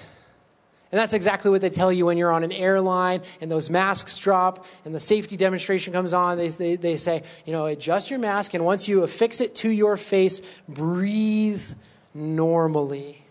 And 0.91 0.99
that's 0.99 1.13
exactly 1.13 1.51
what 1.51 1.61
they 1.61 1.69
tell 1.69 1.91
you 1.91 2.05
when 2.05 2.17
you're 2.17 2.31
on 2.31 2.43
an 2.43 2.51
airline 2.51 3.21
and 3.39 3.49
those 3.49 3.69
masks 3.69 4.17
drop 4.17 4.65
and 4.85 4.93
the 4.93 4.99
safety 4.99 5.37
demonstration 5.37 5.93
comes 5.93 6.13
on. 6.13 6.37
They, 6.37 6.49
they, 6.49 6.75
they 6.75 6.97
say, 6.97 7.23
you 7.45 7.53
know, 7.53 7.65
adjust 7.65 8.09
your 8.09 8.19
mask, 8.19 8.53
and 8.53 8.63
once 8.63 8.87
you 8.87 9.03
affix 9.03 9.41
it 9.41 9.55
to 9.55 9.69
your 9.69 9.97
face, 9.97 10.41
breathe 10.67 11.63
normally. 12.13 13.21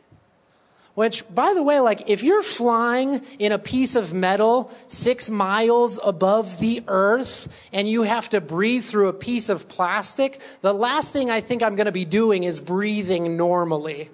Which, 0.95 1.25
by 1.33 1.55
the 1.55 1.63
way, 1.63 1.81
like 1.81 2.11
if 2.11 2.23
you're 2.23 2.43
flying 2.43 3.23
in 3.39 3.53
a 3.53 3.59
piece 3.59 3.95
of 3.95 4.13
metal 4.13 4.71
six 4.87 5.31
miles 5.31 5.99
above 6.03 6.59
the 6.59 6.83
earth 6.89 7.69
and 7.73 7.89
you 7.89 8.03
have 8.03 8.29
to 8.31 8.41
breathe 8.41 8.85
through 8.85 9.09
a 9.09 9.13
piece 9.13 9.49
of 9.49 9.69
plastic, 9.69 10.43
the 10.63 10.75
last 10.75 11.13
thing 11.13 11.31
I 11.31 11.41
think 11.41 11.63
I'm 11.63 11.77
going 11.77 11.87
to 11.87 11.93
be 11.93 12.05
doing 12.05 12.43
is 12.43 12.61
breathing 12.61 13.37
normally. 13.37 14.11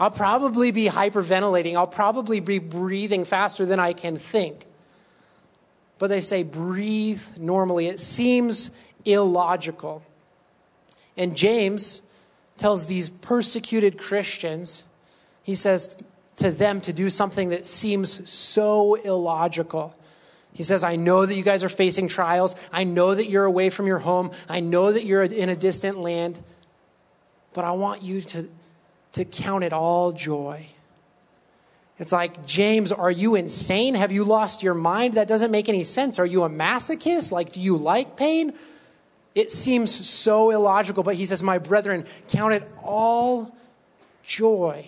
I'll 0.00 0.10
probably 0.10 0.70
be 0.70 0.86
hyperventilating. 0.86 1.76
I'll 1.76 1.86
probably 1.86 2.40
be 2.40 2.58
breathing 2.58 3.26
faster 3.26 3.66
than 3.66 3.78
I 3.78 3.92
can 3.92 4.16
think. 4.16 4.64
But 5.98 6.08
they 6.08 6.22
say 6.22 6.42
breathe 6.42 7.22
normally. 7.36 7.86
It 7.86 8.00
seems 8.00 8.70
illogical. 9.04 10.02
And 11.18 11.36
James 11.36 12.00
tells 12.60 12.86
these 12.86 13.10
persecuted 13.10 13.98
Christians, 13.98 14.84
he 15.42 15.54
says 15.56 15.98
to 16.36 16.50
them 16.50 16.80
to 16.82 16.92
do 16.92 17.10
something 17.10 17.48
that 17.48 17.66
seems 17.66 18.30
so 18.30 18.94
illogical. 18.94 19.96
He 20.52 20.62
says, 20.62 20.84
I 20.84 20.96
know 20.96 21.26
that 21.26 21.34
you 21.34 21.42
guys 21.42 21.64
are 21.64 21.68
facing 21.68 22.08
trials. 22.08 22.54
I 22.72 22.84
know 22.84 23.14
that 23.14 23.28
you're 23.28 23.44
away 23.44 23.70
from 23.70 23.86
your 23.86 23.98
home. 23.98 24.30
I 24.48 24.60
know 24.60 24.92
that 24.92 25.04
you're 25.04 25.22
in 25.22 25.48
a 25.48 25.56
distant 25.56 25.98
land. 25.98 26.40
But 27.52 27.64
I 27.64 27.72
want 27.72 28.02
you 28.02 28.20
to, 28.20 28.48
to 29.12 29.24
count 29.24 29.64
it 29.64 29.72
all 29.72 30.12
joy. 30.12 30.68
It's 31.98 32.12
like, 32.12 32.46
James, 32.46 32.92
are 32.92 33.10
you 33.10 33.34
insane? 33.34 33.94
Have 33.94 34.10
you 34.10 34.24
lost 34.24 34.62
your 34.62 34.74
mind? 34.74 35.14
That 35.14 35.28
doesn't 35.28 35.50
make 35.50 35.68
any 35.68 35.84
sense. 35.84 36.18
Are 36.18 36.26
you 36.26 36.44
a 36.44 36.48
masochist? 36.48 37.30
Like, 37.30 37.52
do 37.52 37.60
you 37.60 37.76
like 37.76 38.16
pain? 38.16 38.54
It 39.34 39.52
seems 39.52 40.08
so 40.08 40.50
illogical, 40.50 41.02
but 41.02 41.14
he 41.14 41.26
says, 41.26 41.42
My 41.42 41.58
brethren, 41.58 42.04
count 42.28 42.54
it 42.54 42.68
all 42.82 43.56
joy 44.22 44.86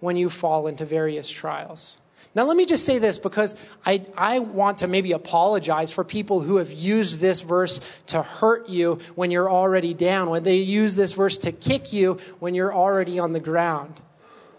when 0.00 0.16
you 0.16 0.30
fall 0.30 0.66
into 0.66 0.84
various 0.84 1.30
trials. 1.30 1.98
Now, 2.34 2.44
let 2.44 2.56
me 2.56 2.64
just 2.64 2.86
say 2.86 2.98
this 2.98 3.18
because 3.18 3.54
I, 3.84 4.06
I 4.16 4.38
want 4.38 4.78
to 4.78 4.88
maybe 4.88 5.12
apologize 5.12 5.92
for 5.92 6.02
people 6.02 6.40
who 6.40 6.56
have 6.56 6.72
used 6.72 7.20
this 7.20 7.42
verse 7.42 7.78
to 8.06 8.22
hurt 8.22 8.70
you 8.70 9.00
when 9.14 9.30
you're 9.30 9.50
already 9.50 9.92
down, 9.92 10.30
when 10.30 10.42
they 10.42 10.56
use 10.56 10.94
this 10.94 11.12
verse 11.12 11.36
to 11.38 11.52
kick 11.52 11.92
you 11.92 12.14
when 12.40 12.54
you're 12.54 12.74
already 12.74 13.18
on 13.18 13.32
the 13.32 13.40
ground. 13.40 14.00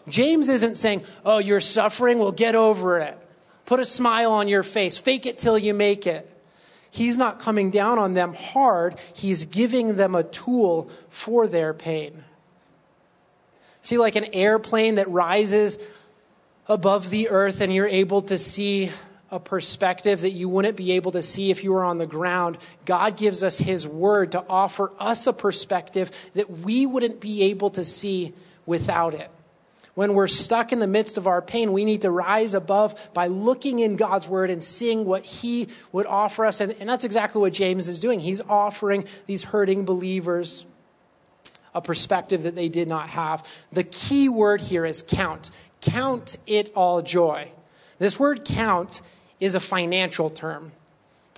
James 0.08 0.50
isn't 0.50 0.76
saying, 0.76 1.04
Oh, 1.26 1.40
you're 1.40 1.62
suffering? 1.62 2.20
Well, 2.20 2.32
get 2.32 2.54
over 2.54 3.00
it. 3.00 3.18
Put 3.66 3.80
a 3.80 3.86
smile 3.86 4.34
on 4.34 4.48
your 4.48 4.64
face. 4.64 4.98
Fake 4.98 5.26
it 5.26 5.40
till 5.40 5.58
you 5.58 5.74
make 5.74 6.06
it. 6.06 6.30
He's 6.94 7.18
not 7.18 7.40
coming 7.40 7.72
down 7.72 7.98
on 7.98 8.14
them 8.14 8.36
hard, 8.36 9.00
he's 9.16 9.46
giving 9.46 9.96
them 9.96 10.14
a 10.14 10.22
tool 10.22 10.92
for 11.10 11.48
their 11.48 11.74
pain. 11.74 12.24
See, 13.82 13.98
like 13.98 14.16
an 14.16 14.28
airplane 14.32 14.96
that 14.96 15.10
rises 15.10 15.80
above 16.68 17.10
the 17.10 17.30
earth 17.30 17.62
and 17.62 17.74
you're 17.74 17.88
able 17.88 18.22
to 18.22 18.38
see 18.38 18.92
a 19.32 19.40
perspective 19.40 20.22
that 20.22 20.30
you 20.30 20.48
wouldn't 20.48 20.78
be 20.78 20.92
able 20.92 21.12
to 21.14 21.24
see 21.24 21.50
if 21.50 21.64
you 21.64 21.74
were 21.74 21.84
on 21.84 21.98
the 21.98 22.06
ground. 22.06 22.60
God 22.86 23.18
gives 23.18 23.42
us 23.42 23.58
His 23.58 23.88
Word 23.88 24.34
to 24.34 24.46
offer 24.48 24.92
us 25.00 25.26
a 25.26 25.34
perspective 25.34 26.12
that 26.36 26.60
we 26.60 26.86
wouldn't 26.86 27.20
be 27.20 27.42
able 27.42 27.72
to 27.72 27.84
see 27.84 28.34
without 28.68 29.16
it. 29.16 29.32
When 29.96 30.16
we're 30.16 30.28
stuck 30.28 30.74
in 30.74 30.80
the 30.80 30.88
midst 30.88 31.18
of 31.18 31.28
our 31.28 31.42
pain, 31.42 31.72
we 31.72 31.86
need 31.86 32.02
to 32.02 32.10
rise 32.10 32.56
above 32.56 33.14
by 33.14 33.28
looking 33.28 33.80
in 33.80 33.96
God's 33.96 34.28
Word 34.28 34.50
and 34.50 34.64
seeing 34.64 35.06
what 35.06 35.24
He 35.24 35.68
would 35.92 36.08
offer 36.08 36.46
us. 36.46 36.62
And, 36.62 36.76
and 36.80 36.90
that's 36.90 37.04
exactly 37.04 37.40
what 37.40 37.54
James 37.54 37.88
is 37.88 38.00
doing. 38.00 38.20
He's 38.20 38.42
offering 38.42 39.06
these 39.28 39.44
hurting 39.44 39.86
believers 39.86 40.66
a 41.76 41.82
perspective 41.82 42.44
that 42.44 42.56
they 42.56 42.70
did 42.70 42.88
not 42.88 43.10
have. 43.10 43.46
The 43.72 43.84
key 43.84 44.30
word 44.30 44.62
here 44.62 44.86
is 44.86 45.04
count. 45.08 45.50
Count 45.82 46.38
it 46.46 46.72
all 46.76 47.02
joy. 47.02 47.52
This 48.00 48.20
word 48.20 48.46
count 48.46 49.02
is 49.40 49.56
a 49.56 49.60
financial 49.60 50.30
term. 50.30 50.72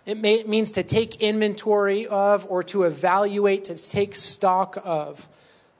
It, 0.05 0.17
may, 0.17 0.35
it 0.35 0.47
means 0.47 0.73
to 0.73 0.83
take 0.83 1.21
inventory 1.21 2.05
of 2.05 2.45
or 2.49 2.63
to 2.63 2.83
evaluate, 2.83 3.65
to 3.65 3.75
take 3.75 4.15
stock 4.15 4.77
of 4.83 5.27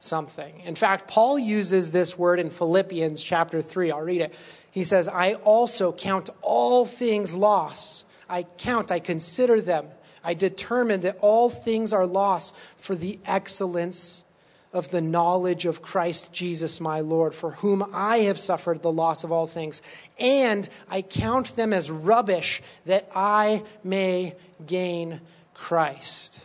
something. 0.00 0.60
In 0.60 0.74
fact, 0.74 1.08
Paul 1.08 1.38
uses 1.38 1.90
this 1.90 2.18
word 2.18 2.38
in 2.38 2.50
Philippians 2.50 3.22
chapter 3.22 3.62
3. 3.62 3.90
I'll 3.90 4.00
read 4.00 4.20
it. 4.20 4.34
He 4.70 4.84
says, 4.84 5.08
I 5.08 5.34
also 5.34 5.92
count 5.92 6.30
all 6.42 6.86
things 6.86 7.34
loss. 7.34 8.04
I 8.28 8.42
count, 8.42 8.92
I 8.92 8.98
consider 8.98 9.60
them. 9.60 9.86
I 10.22 10.34
determine 10.34 11.00
that 11.02 11.18
all 11.20 11.48
things 11.48 11.92
are 11.92 12.06
lost 12.06 12.54
for 12.76 12.94
the 12.94 13.18
excellence 13.24 14.24
of 14.72 14.90
the 14.90 15.00
knowledge 15.00 15.64
of 15.64 15.80
Christ 15.80 16.32
Jesus 16.32 16.80
my 16.80 17.00
Lord, 17.00 17.34
for 17.34 17.52
whom 17.52 17.88
I 17.94 18.18
have 18.18 18.38
suffered 18.38 18.82
the 18.82 18.92
loss 18.92 19.24
of 19.24 19.32
all 19.32 19.46
things. 19.46 19.80
And 20.18 20.68
I 20.90 21.02
count 21.02 21.56
them 21.56 21.72
as 21.72 21.90
rubbish 21.90 22.60
that 22.84 23.08
I 23.14 23.62
may 23.82 24.34
gain 24.66 25.20
Christ. 25.54 26.44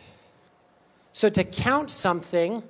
So 1.12 1.28
to 1.28 1.44
count 1.44 1.90
something, 1.90 2.62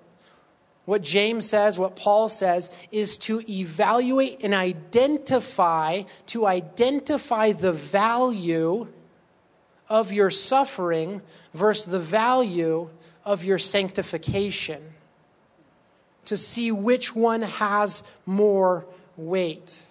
what 0.85 1.03
James 1.03 1.49
says, 1.49 1.79
what 1.79 1.97
Paul 1.97 2.29
says, 2.29 2.71
is 2.91 3.17
to 3.19 3.43
evaluate 3.49 4.43
and 4.43 4.55
identify, 4.55 6.03
to 6.27 6.47
identify 6.47 7.53
the 7.53 7.73
value 7.73 8.89
of 9.89 10.13
your 10.13 10.31
suffering 10.31 11.23
versus 11.55 11.85
the 11.85 12.01
value 12.01 12.89
of 13.25 13.45
your 13.45 13.59
sanctification 13.59 14.83
to 16.25 16.37
see 16.37 16.73
which 16.73 17.15
one 17.15 17.43
has 17.43 18.03
more 18.27 18.87
weight. 19.17 19.87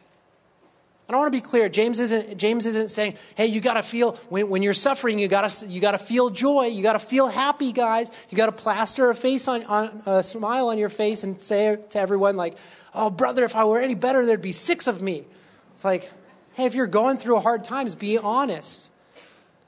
And 1.11 1.17
I 1.17 1.19
want 1.19 1.33
to 1.33 1.37
be 1.37 1.41
clear, 1.41 1.67
James 1.67 1.99
isn't, 1.99 2.37
James 2.37 2.65
isn't 2.65 2.89
saying, 2.89 3.15
hey, 3.35 3.47
you 3.47 3.59
got 3.59 3.73
to 3.73 3.83
feel, 3.83 4.13
when, 4.29 4.47
when 4.47 4.63
you're 4.63 4.73
suffering, 4.73 5.19
you 5.19 5.27
got 5.27 5.61
you 5.67 5.81
to 5.81 5.97
feel 5.97 6.29
joy. 6.29 6.67
You 6.67 6.81
got 6.81 6.93
to 6.93 6.99
feel 6.99 7.27
happy, 7.27 7.73
guys. 7.73 8.09
You 8.29 8.37
got 8.37 8.45
to 8.45 8.53
plaster 8.53 9.09
a 9.09 9.13
face 9.13 9.49
on, 9.49 9.65
on, 9.65 10.03
a 10.05 10.23
smile 10.23 10.69
on 10.69 10.77
your 10.77 10.87
face 10.87 11.25
and 11.25 11.41
say 11.41 11.75
to 11.89 11.99
everyone, 11.99 12.37
like, 12.37 12.57
oh, 12.95 13.09
brother, 13.09 13.43
if 13.43 13.57
I 13.57 13.65
were 13.65 13.81
any 13.81 13.93
better, 13.93 14.25
there'd 14.25 14.41
be 14.41 14.53
six 14.53 14.87
of 14.87 15.01
me. 15.01 15.25
It's 15.73 15.83
like, 15.83 16.09
hey, 16.53 16.63
if 16.63 16.75
you're 16.75 16.87
going 16.87 17.17
through 17.17 17.41
hard 17.41 17.65
times, 17.65 17.93
be 17.93 18.17
honest. 18.17 18.89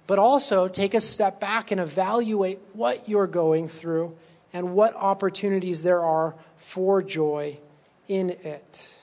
But 0.07 0.19
also 0.19 0.69
take 0.69 0.93
a 0.93 1.01
step 1.01 1.41
back 1.41 1.71
and 1.71 1.81
evaluate 1.81 2.59
what 2.71 3.09
you're 3.09 3.27
going 3.27 3.67
through 3.67 4.15
and 4.53 4.75
what 4.75 4.95
opportunities 4.95 5.83
there 5.83 5.99
are 5.99 6.35
for 6.55 7.01
joy 7.01 7.57
in 8.07 8.29
it. 8.29 9.02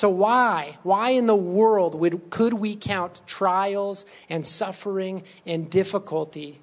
So, 0.00 0.08
why? 0.08 0.78
Why 0.82 1.10
in 1.10 1.26
the 1.26 1.36
world 1.36 1.94
would, 1.94 2.30
could 2.30 2.54
we 2.54 2.74
count 2.74 3.20
trials 3.26 4.06
and 4.30 4.46
suffering 4.46 5.24
and 5.44 5.68
difficulty 5.68 6.58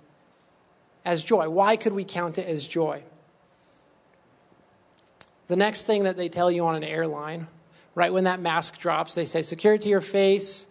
as 1.05 1.23
joy? 1.23 1.47
Why 1.47 1.75
could 1.75 1.93
we 1.93 2.03
count 2.03 2.39
it 2.39 2.47
as 2.47 2.67
joy? 2.67 3.03
The 5.49 5.55
next 5.55 5.83
thing 5.83 6.05
that 6.05 6.17
they 6.17 6.29
tell 6.29 6.49
you 6.49 6.65
on 6.65 6.73
an 6.73 6.83
airline, 6.83 7.45
right 7.93 8.11
when 8.11 8.23
that 8.23 8.39
mask 8.39 8.79
drops, 8.79 9.13
they 9.13 9.25
say, 9.25 9.43
secure 9.43 9.75
it 9.75 9.81
to 9.81 9.89
your 9.89 10.01
face, 10.01 10.65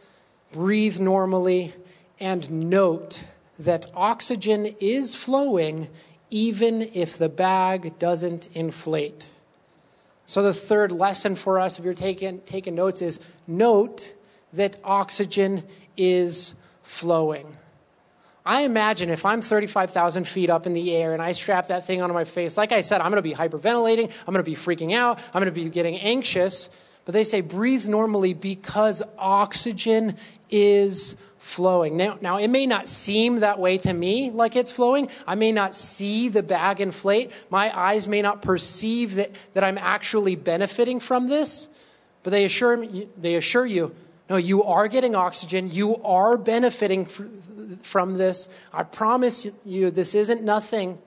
breathe 0.50 0.98
normally, 0.98 1.72
and 2.18 2.68
note 2.68 3.26
that 3.60 3.86
oxygen 3.94 4.66
is 4.80 5.14
flowing 5.14 5.86
even 6.30 6.82
if 6.82 7.16
the 7.16 7.28
bag 7.28 7.96
doesn't 8.00 8.48
inflate. 8.56 9.30
So, 10.26 10.42
the 10.42 10.54
third 10.54 10.90
lesson 10.90 11.36
for 11.36 11.60
us, 11.60 11.78
if 11.78 11.84
you're 11.84 11.94
taking, 11.94 12.40
taking 12.40 12.74
notes, 12.74 13.00
is 13.00 13.20
note 13.46 14.14
that 14.52 14.76
oxygen 14.84 15.62
is 15.96 16.54
flowing. 16.82 17.56
I 18.44 18.62
imagine 18.62 19.10
if 19.10 19.26
I'm 19.26 19.42
35,000 19.42 20.26
feet 20.26 20.50
up 20.50 20.66
in 20.66 20.72
the 20.72 20.94
air 20.94 21.12
and 21.12 21.20
I 21.20 21.32
strap 21.32 21.66
that 21.68 21.84
thing 21.84 22.00
onto 22.00 22.14
my 22.14 22.22
face, 22.22 22.56
like 22.56 22.70
I 22.70 22.80
said, 22.80 23.00
I'm 23.00 23.10
going 23.10 23.22
to 23.22 23.28
be 23.28 23.34
hyperventilating, 23.34 24.08
I'm 24.26 24.32
going 24.32 24.44
to 24.44 24.48
be 24.48 24.54
freaking 24.54 24.94
out, 24.94 25.18
I'm 25.34 25.42
going 25.42 25.46
to 25.46 25.50
be 25.50 25.68
getting 25.68 25.96
anxious. 25.96 26.70
But 27.04 27.12
they 27.12 27.24
say 27.24 27.40
breathe 27.40 27.88
normally 27.88 28.34
because 28.34 29.02
oxygen 29.18 30.16
is 30.50 31.16
flowing. 31.46 31.96
Now, 31.96 32.18
now, 32.20 32.38
it 32.38 32.48
may 32.48 32.66
not 32.66 32.88
seem 32.88 33.36
that 33.36 33.60
way 33.60 33.78
to 33.78 33.92
me 33.92 34.32
like 34.32 34.56
it's 34.56 34.72
flowing. 34.72 35.08
I 35.28 35.36
may 35.36 35.52
not 35.52 35.76
see 35.76 36.28
the 36.28 36.42
bag 36.42 36.80
inflate. 36.80 37.30
My 37.50 37.76
eyes 37.76 38.08
may 38.08 38.20
not 38.20 38.42
perceive 38.42 39.14
that, 39.14 39.30
that 39.54 39.62
I'm 39.62 39.78
actually 39.78 40.34
benefiting 40.34 40.98
from 40.98 41.28
this. 41.28 41.68
But 42.24 42.30
they 42.30 42.44
assure, 42.44 42.76
me, 42.76 43.08
they 43.16 43.36
assure 43.36 43.64
you, 43.64 43.94
no, 44.28 44.36
you 44.36 44.64
are 44.64 44.88
getting 44.88 45.14
oxygen. 45.14 45.70
You 45.70 46.02
are 46.02 46.36
benefiting 46.36 47.06
from 47.82 48.14
this. 48.14 48.48
I 48.72 48.82
promise 48.82 49.46
you, 49.64 49.92
this 49.92 50.16
isn't 50.16 50.42
nothing. 50.42 50.98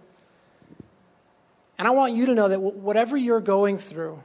And 1.78 1.86
I 1.86 1.91
want 1.91 2.13
you 2.13 2.25
to 2.28 2.34
know 2.34 2.47
that 2.47 2.62
whatever 2.62 3.17
you're 3.17 3.41
going 3.41 3.78
through, 3.78 4.23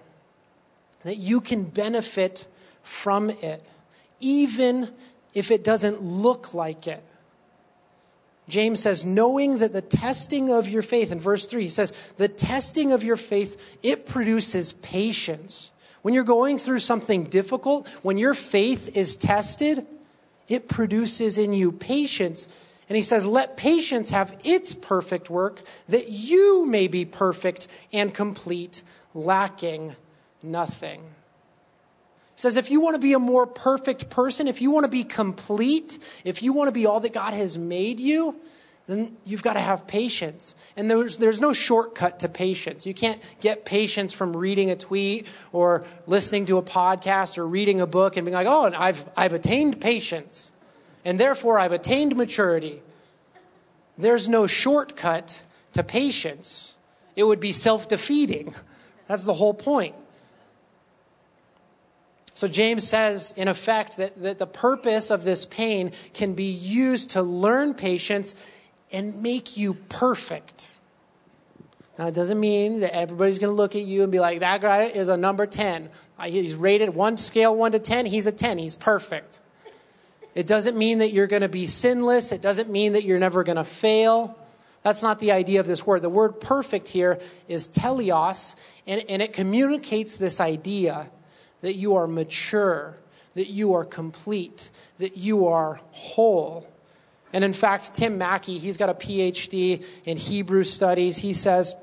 that 1.02 1.16
you 1.16 1.40
can 1.40 1.64
benefit 1.64 2.46
from 2.84 3.30
it, 3.30 3.66
even 4.20 4.90
if 5.34 5.50
it 5.50 5.64
doesn't 5.64 6.02
look 6.02 6.54
like 6.54 6.86
it. 6.86 7.02
James 8.48 8.80
says, 8.80 9.04
knowing 9.04 9.58
that 9.58 9.72
the 9.72 9.80
testing 9.80 10.50
of 10.50 10.68
your 10.68 10.82
faith, 10.82 11.10
in 11.10 11.18
verse 11.18 11.46
3, 11.46 11.62
he 11.62 11.68
says, 11.70 11.92
the 12.18 12.28
testing 12.28 12.92
of 12.92 13.02
your 13.02 13.16
faith, 13.16 13.78
it 13.82 14.06
produces 14.06 14.74
patience. 14.74 15.72
When 16.02 16.12
you're 16.12 16.24
going 16.24 16.58
through 16.58 16.80
something 16.80 17.24
difficult, 17.24 17.88
when 18.02 18.18
your 18.18 18.34
faith 18.34 18.94
is 18.94 19.16
tested, 19.16 19.86
it 20.48 20.68
produces 20.68 21.38
in 21.38 21.54
you 21.54 21.72
patience. 21.72 22.46
And 22.88 22.96
he 22.96 23.02
says, 23.02 23.24
Let 23.24 23.56
patience 23.56 24.10
have 24.10 24.38
its 24.44 24.74
perfect 24.74 25.30
work, 25.30 25.62
that 25.88 26.10
you 26.10 26.66
may 26.66 26.88
be 26.88 27.06
perfect 27.06 27.68
and 27.92 28.12
complete, 28.12 28.82
lacking 29.14 29.96
nothing. 30.42 31.02
Says, 32.36 32.56
if 32.56 32.70
you 32.70 32.80
want 32.80 32.94
to 32.94 33.00
be 33.00 33.12
a 33.12 33.18
more 33.18 33.46
perfect 33.46 34.10
person, 34.10 34.48
if 34.48 34.60
you 34.60 34.70
want 34.70 34.84
to 34.84 34.90
be 34.90 35.04
complete, 35.04 35.98
if 36.24 36.42
you 36.42 36.52
want 36.52 36.68
to 36.68 36.72
be 36.72 36.84
all 36.84 36.98
that 37.00 37.12
God 37.12 37.32
has 37.32 37.56
made 37.56 38.00
you, 38.00 38.40
then 38.86 39.16
you've 39.24 39.42
got 39.42 39.54
to 39.54 39.60
have 39.60 39.86
patience. 39.86 40.54
And 40.76 40.90
there's, 40.90 41.16
there's 41.16 41.40
no 41.40 41.52
shortcut 41.52 42.20
to 42.20 42.28
patience. 42.28 42.86
You 42.86 42.92
can't 42.92 43.20
get 43.40 43.64
patience 43.64 44.12
from 44.12 44.36
reading 44.36 44.70
a 44.70 44.76
tweet 44.76 45.26
or 45.52 45.84
listening 46.06 46.46
to 46.46 46.58
a 46.58 46.62
podcast 46.62 47.38
or 47.38 47.46
reading 47.46 47.80
a 47.80 47.86
book 47.86 48.16
and 48.16 48.26
being 48.26 48.34
like, 48.34 48.48
oh, 48.48 48.66
and 48.66 48.76
I've, 48.76 49.08
I've 49.16 49.32
attained 49.32 49.80
patience. 49.80 50.52
And 51.04 51.18
therefore, 51.18 51.58
I've 51.58 51.72
attained 51.72 52.16
maturity. 52.16 52.82
There's 53.96 54.28
no 54.28 54.46
shortcut 54.46 55.42
to 55.72 55.82
patience. 55.82 56.74
It 57.16 57.24
would 57.24 57.40
be 57.40 57.52
self 57.52 57.88
defeating. 57.88 58.54
That's 59.06 59.24
the 59.24 59.34
whole 59.34 59.54
point. 59.54 59.94
So 62.34 62.48
James 62.48 62.86
says, 62.86 63.32
in 63.36 63.46
effect, 63.46 63.96
that, 63.96 64.20
that 64.22 64.38
the 64.38 64.46
purpose 64.46 65.10
of 65.10 65.24
this 65.24 65.44
pain 65.46 65.92
can 66.12 66.34
be 66.34 66.50
used 66.50 67.10
to 67.10 67.22
learn 67.22 67.74
patience 67.74 68.34
and 68.92 69.22
make 69.22 69.56
you 69.56 69.74
perfect. 69.74 70.70
Now, 71.96 72.08
it 72.08 72.14
doesn't 72.14 72.40
mean 72.40 72.80
that 72.80 72.92
everybody's 72.94 73.38
going 73.38 73.52
to 73.52 73.56
look 73.56 73.76
at 73.76 73.82
you 73.82 74.02
and 74.02 74.10
be 74.10 74.18
like, 74.18 74.40
that 74.40 74.60
guy 74.60 74.82
is 74.82 75.08
a 75.08 75.16
number 75.16 75.46
10. 75.46 75.88
Uh, 76.18 76.24
he's 76.24 76.56
rated 76.56 76.90
one 76.90 77.16
scale 77.16 77.54
1 77.54 77.72
to 77.72 77.78
10. 77.78 78.06
He's 78.06 78.26
a 78.26 78.32
10. 78.32 78.58
He's 78.58 78.74
perfect. 78.74 79.40
It 80.34 80.48
doesn't 80.48 80.76
mean 80.76 80.98
that 80.98 81.12
you're 81.12 81.28
going 81.28 81.42
to 81.42 81.48
be 81.48 81.68
sinless. 81.68 82.32
It 82.32 82.42
doesn't 82.42 82.68
mean 82.68 82.94
that 82.94 83.04
you're 83.04 83.20
never 83.20 83.44
going 83.44 83.56
to 83.56 83.64
fail. 83.64 84.36
That's 84.82 85.04
not 85.04 85.20
the 85.20 85.30
idea 85.30 85.60
of 85.60 85.68
this 85.68 85.86
word. 85.86 86.02
The 86.02 86.10
word 86.10 86.40
perfect 86.40 86.88
here 86.88 87.20
is 87.46 87.68
teleos, 87.68 88.56
and, 88.88 89.04
and 89.08 89.22
it 89.22 89.32
communicates 89.32 90.16
this 90.16 90.40
idea 90.40 91.08
that 91.64 91.76
you 91.76 91.96
are 91.96 92.06
mature, 92.06 92.94
that 93.32 93.48
you 93.48 93.72
are 93.72 93.86
complete, 93.86 94.70
that 94.98 95.16
you 95.16 95.46
are 95.46 95.80
whole. 95.92 96.68
And 97.32 97.42
in 97.42 97.54
fact, 97.54 97.94
Tim 97.94 98.18
Mackie, 98.18 98.58
he's 98.58 98.76
got 98.76 98.90
a 98.90 98.94
PhD 98.94 99.82
in 100.04 100.18
Hebrew 100.18 100.62
studies. 100.62 101.16
He 101.16 101.32
says 101.32 101.74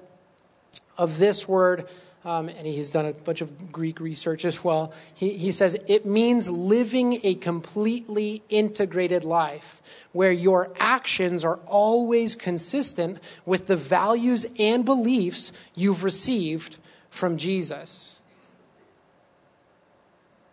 of 1.00 1.18
this 1.18 1.48
word, 1.48 1.90
um, 2.24 2.48
and 2.48 2.68
he's 2.68 2.92
done 2.92 3.08
a 3.08 3.14
bunch 3.14 3.42
of 3.42 3.72
Greek 3.72 4.00
research 4.00 4.46
as 4.46 4.64
well. 4.64 4.94
He, 5.16 5.34
he 5.34 5.52
says 5.52 5.76
it 5.88 6.06
means 6.06 6.48
living 6.48 7.20
a 7.24 7.34
completely 7.34 8.44
integrated 8.50 9.24
life 9.24 9.82
where 10.12 10.32
your 10.32 10.72
actions 10.80 11.44
are 11.44 11.58
always 11.66 12.36
consistent 12.36 13.18
with 13.48 13.66
the 13.66 13.78
values 13.78 14.46
and 14.60 14.86
beliefs 14.86 15.52
you've 15.74 16.04
received 16.04 16.78
from 17.10 17.36
Jesus. 17.36 18.21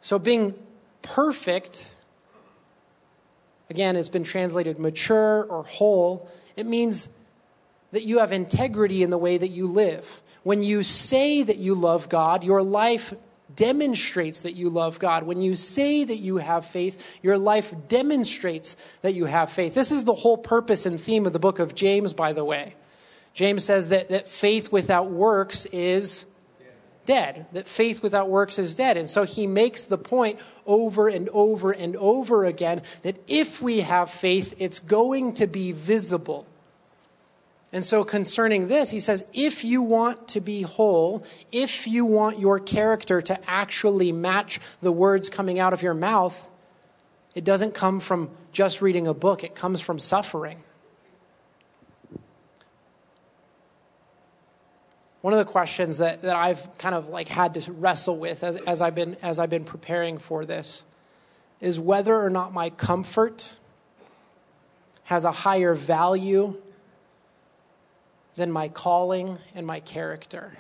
So 0.09 0.19
being 0.19 0.55
perfect 1.03 1.95
Again, 3.71 3.97
it's 3.97 4.09
been 4.09 4.25
translated 4.25 4.79
mature 4.79 5.45
or 5.45 5.63
whole. 5.65 6.31
It 6.57 6.65
means 6.65 7.09
that 7.93 8.05
you 8.05 8.21
have 8.21 8.33
integrity 8.33 9.03
in 9.03 9.11
the 9.11 9.19
way 9.19 9.37
that 9.37 9.49
you 9.49 9.67
live. 9.67 10.23
When 10.43 10.63
you 10.63 10.83
say 10.83 11.43
that 11.43 11.59
you 11.59 11.75
love 11.75 12.09
God, 12.09 12.45
your 12.45 12.63
life 12.63 13.13
demonstrates 13.55 14.41
that 14.41 14.55
you 14.55 14.71
love 14.71 14.99
God. 14.99 15.25
When 15.25 15.43
you 15.43 15.55
say 15.55 16.05
that 16.05 16.17
you 16.17 16.39
have 16.39 16.65
faith, 16.65 17.19
your 17.23 17.37
life 17.37 17.75
demonstrates 17.89 18.75
that 19.03 19.15
you 19.15 19.27
have 19.27 19.53
faith. 19.53 19.75
This 19.75 19.91
is 19.91 20.05
the 20.05 20.15
whole 20.15 20.39
purpose 20.39 20.87
and 20.87 20.99
theme 20.99 21.27
of 21.27 21.35
the 21.35 21.39
book 21.39 21.59
of 21.59 21.75
James, 21.75 22.15
by 22.15 22.33
the 22.33 22.45
way. 22.45 22.75
James 23.35 23.65
says 23.65 23.89
that, 23.89 24.09
that 24.09 24.29
faith 24.29 24.73
without 24.73 25.11
works 25.11 25.67
is 25.67 26.25
dead, 27.09 27.47
that 27.53 27.67
faith 27.67 28.03
without 28.03 28.29
works 28.29 28.59
is 28.59 28.77
dead. 28.77 28.99
And 28.99 29.09
so 29.09 29.25
he 29.25 29.47
makes 29.47 29.83
the 29.85 29.97
point 29.97 30.39
over 30.67 31.09
and 31.09 31.31
over 31.31 31.73
and 31.73 31.97
over 31.97 32.45
again 32.45 32.83
that 33.01 33.17
if 33.27 33.63
we 33.63 33.81
have 33.81 34.11
faith, 34.11 34.55
it's 34.59 34.79
going 34.79 35.33
to 35.35 35.47
be 35.47 35.73
visible. 35.73 36.47
And 37.73 37.85
so, 37.85 38.05
concerning 38.05 38.69
this, 38.69 38.91
he 38.91 39.01
says, 39.01 39.27
if 39.33 39.65
you 39.65 39.83
want 39.83 40.29
to 40.29 40.41
be 40.41 40.63
whole, 40.63 41.25
if 41.51 41.87
you 41.87 42.05
want 42.05 42.39
your 42.39 42.61
character 42.61 43.21
to 43.23 43.51
actually 43.51 44.13
match 44.13 44.61
the 44.81 44.93
words 44.93 45.29
coming 45.29 45.59
out 45.59 45.73
of 45.73 45.83
your 45.83 45.95
mouth, 45.95 46.51
it 47.35 47.45
doesn't 47.45 47.75
come 47.75 48.01
from 48.01 48.31
just 48.53 48.83
reading 48.83 49.07
a 49.07 49.15
book, 49.15 49.45
it 49.45 49.55
comes 49.55 49.81
from 49.81 49.99
suffering. 49.99 50.59
One 55.21 55.33
of 55.33 55.39
the 55.39 55.45
questions 55.45 55.99
that, 55.99 56.23
that 56.23 56.37
I've 56.37 56.79
kind 56.79 56.95
of 56.95 57.09
like 57.09 57.29
had 57.29 57.55
to 57.55 57.73
wrestle 57.73 58.17
with 58.17 58.45
as, 58.45 58.57
as, 58.57 58.81
I've 58.81 58.95
been, 58.95 59.17
as 59.23 59.39
I've 59.39 59.51
been 59.51 59.65
preparing 59.65 60.19
for 60.19 60.45
this 60.45 60.85
is 61.61 61.81
whether 61.81 62.17
or 62.17 62.31
not 62.31 62.53
my 62.53 62.71
comfort 62.71 63.59
has 65.05 65.25
a 65.25 65.33
higher 65.33 65.75
value 65.75 66.61
than 68.37 68.53
my 68.53 68.69
calling 68.69 69.39
and 69.55 69.67
my 69.67 69.81
character. 69.81 70.53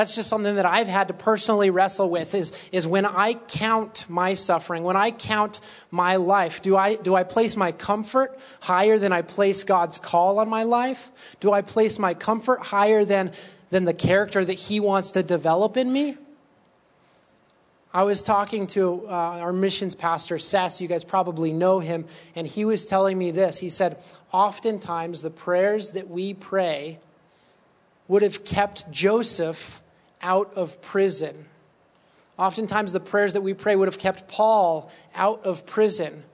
That's 0.00 0.14
just 0.14 0.30
something 0.30 0.54
that 0.54 0.64
I've 0.64 0.86
had 0.86 1.08
to 1.08 1.12
personally 1.14 1.68
wrestle 1.68 2.08
with 2.08 2.34
is, 2.34 2.52
is 2.72 2.86
when 2.86 3.04
I 3.04 3.34
count 3.34 4.06
my 4.08 4.32
suffering, 4.32 4.82
when 4.82 4.96
I 4.96 5.10
count 5.10 5.60
my 5.90 6.16
life, 6.16 6.62
do 6.62 6.74
I, 6.74 6.94
do 6.94 7.14
I 7.14 7.22
place 7.22 7.54
my 7.54 7.70
comfort 7.70 8.40
higher 8.62 8.98
than 8.98 9.12
I 9.12 9.20
place 9.20 9.62
God's 9.62 9.98
call 9.98 10.38
on 10.38 10.48
my 10.48 10.62
life? 10.62 11.12
Do 11.40 11.52
I 11.52 11.60
place 11.60 11.98
my 11.98 12.14
comfort 12.14 12.60
higher 12.60 13.04
than, 13.04 13.32
than 13.68 13.84
the 13.84 13.92
character 13.92 14.42
that 14.42 14.54
He 14.54 14.80
wants 14.80 15.10
to 15.10 15.22
develop 15.22 15.76
in 15.76 15.92
me? 15.92 16.16
I 17.92 18.04
was 18.04 18.22
talking 18.22 18.68
to 18.68 19.06
uh, 19.06 19.10
our 19.10 19.52
missions 19.52 19.94
pastor, 19.94 20.38
Sess. 20.38 20.80
You 20.80 20.88
guys 20.88 21.04
probably 21.04 21.52
know 21.52 21.78
him. 21.78 22.06
And 22.34 22.46
he 22.46 22.64
was 22.64 22.86
telling 22.86 23.18
me 23.18 23.32
this. 23.32 23.58
He 23.58 23.68
said, 23.68 24.02
Oftentimes, 24.32 25.20
the 25.20 25.28
prayers 25.28 25.90
that 25.90 26.08
we 26.08 26.32
pray 26.32 27.00
would 28.08 28.22
have 28.22 28.46
kept 28.46 28.90
Joseph 28.90 29.82
out 30.22 30.54
of 30.54 30.80
prison. 30.82 31.46
Oftentimes, 32.38 32.92
the 32.92 33.00
prayers 33.00 33.34
that 33.34 33.42
we 33.42 33.54
pray 33.54 33.76
would 33.76 33.88
have 33.88 33.98
kept 33.98 34.28
Paul 34.28 34.90
out 35.14 35.44
of 35.44 35.66
prison, 35.66 36.24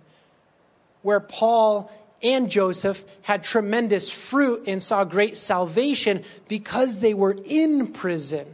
where 1.02 1.20
Paul 1.20 1.90
and 2.22 2.50
Joseph 2.50 3.04
had 3.22 3.42
tremendous 3.44 4.10
fruit 4.10 4.64
and 4.66 4.82
saw 4.82 5.04
great 5.04 5.36
salvation 5.36 6.22
because 6.48 6.98
they 6.98 7.14
were 7.14 7.36
in 7.44 7.88
prison. 7.88 8.46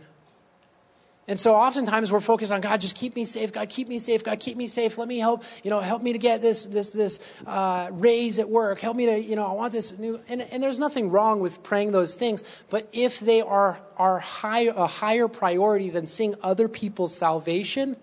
And 1.28 1.38
so 1.38 1.54
oftentimes 1.54 2.10
we're 2.10 2.18
focused 2.18 2.50
on 2.50 2.60
God, 2.60 2.80
just 2.80 2.96
keep 2.96 3.14
me 3.14 3.24
safe. 3.24 3.52
God, 3.52 3.68
keep 3.68 3.88
me 3.88 4.00
safe. 4.00 4.24
God, 4.24 4.40
keep 4.40 4.56
me 4.56 4.66
safe. 4.66 4.98
Let 4.98 5.06
me 5.06 5.18
help, 5.18 5.44
you 5.62 5.70
know, 5.70 5.78
help 5.78 6.02
me 6.02 6.12
to 6.12 6.18
get 6.18 6.42
this, 6.42 6.64
this, 6.64 6.92
this 6.92 7.20
uh, 7.46 7.90
raise 7.92 8.40
at 8.40 8.50
work. 8.50 8.80
Help 8.80 8.96
me 8.96 9.06
to, 9.06 9.22
you 9.22 9.36
know, 9.36 9.46
I 9.46 9.52
want 9.52 9.72
this 9.72 9.96
new. 9.96 10.20
And, 10.28 10.42
and 10.42 10.60
there's 10.60 10.80
nothing 10.80 11.10
wrong 11.10 11.38
with 11.38 11.62
praying 11.62 11.92
those 11.92 12.16
things. 12.16 12.42
But 12.70 12.88
if 12.92 13.20
they 13.20 13.40
are, 13.40 13.80
are 13.96 14.18
high, 14.18 14.62
a 14.62 14.88
higher 14.88 15.28
priority 15.28 15.90
than 15.90 16.08
seeing 16.08 16.34
other 16.42 16.66
people's 16.66 17.14
salvation, 17.14 17.96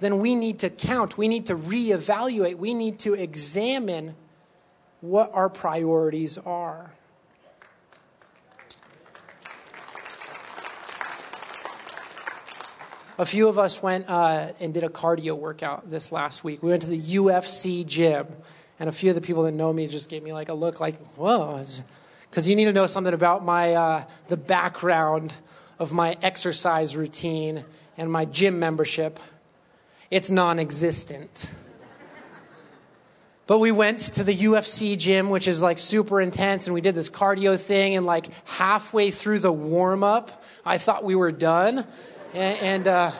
then 0.00 0.18
we 0.18 0.34
need 0.34 0.58
to 0.60 0.70
count. 0.70 1.16
We 1.16 1.28
need 1.28 1.46
to 1.46 1.56
reevaluate. 1.56 2.56
We 2.58 2.74
need 2.74 2.98
to 3.00 3.14
examine 3.14 4.16
what 5.00 5.30
our 5.32 5.48
priorities 5.48 6.38
are. 6.38 6.93
A 13.16 13.24
few 13.24 13.46
of 13.46 13.60
us 13.60 13.80
went 13.80 14.08
uh, 14.08 14.48
and 14.58 14.74
did 14.74 14.82
a 14.82 14.88
cardio 14.88 15.38
workout 15.38 15.88
this 15.88 16.10
last 16.10 16.42
week. 16.42 16.64
We 16.64 16.70
went 16.70 16.82
to 16.82 16.88
the 16.88 17.00
UFC 17.00 17.86
gym, 17.86 18.26
and 18.80 18.88
a 18.88 18.92
few 18.92 19.10
of 19.10 19.14
the 19.14 19.20
people 19.20 19.44
that 19.44 19.52
know 19.52 19.72
me 19.72 19.86
just 19.86 20.10
gave 20.10 20.24
me 20.24 20.32
like 20.32 20.48
a 20.48 20.54
look 20.54 20.80
like, 20.80 20.96
whoa, 21.16 21.62
because 22.28 22.48
you 22.48 22.56
need 22.56 22.64
to 22.64 22.72
know 22.72 22.86
something 22.86 23.14
about 23.14 23.44
my 23.44 23.74
uh, 23.74 24.04
the 24.26 24.36
background 24.36 25.32
of 25.78 25.92
my 25.92 26.16
exercise 26.22 26.96
routine 26.96 27.64
and 27.96 28.10
my 28.10 28.24
gym 28.24 28.58
membership. 28.58 29.20
It's 30.10 30.32
non-existent. 30.32 31.54
But 33.46 33.60
we 33.60 33.70
went 33.70 34.00
to 34.00 34.24
the 34.24 34.34
UFC 34.34 34.98
gym, 34.98 35.30
which 35.30 35.46
is 35.46 35.62
like 35.62 35.78
super 35.78 36.20
intense, 36.20 36.66
and 36.66 36.74
we 36.74 36.80
did 36.80 36.96
this 36.96 37.10
cardio 37.10 37.60
thing. 37.60 37.94
And 37.94 38.06
like 38.06 38.26
halfway 38.48 39.12
through 39.12 39.38
the 39.38 39.52
warm 39.52 40.02
up, 40.02 40.42
I 40.64 40.78
thought 40.78 41.04
we 41.04 41.14
were 41.14 41.30
done 41.30 41.86
and, 42.34 42.58
and 42.62 42.88
uh, 42.88 43.12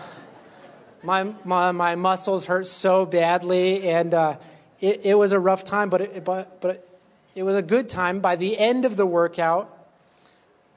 my, 1.05 1.35
my, 1.44 1.70
my 1.72 1.94
muscles 1.94 2.46
hurt 2.46 2.66
so 2.66 3.07
badly, 3.07 3.88
and 3.88 4.12
uh, 4.12 4.37
it, 4.81 5.07
it 5.07 5.14
was 5.14 5.33
a 5.33 5.38
rough 5.38 5.62
time, 5.64 5.88
but 5.88 6.00
it, 6.00 6.24
but, 6.24 6.61
but 6.61 7.00
it 7.35 7.44
was 7.44 7.55
a 7.55 7.62
good 7.62 7.88
time. 7.88 8.20
By 8.20 8.37
the 8.37 8.59
end 8.59 8.85
of 8.85 8.96
the 8.96 9.07
workout, 9.07 9.73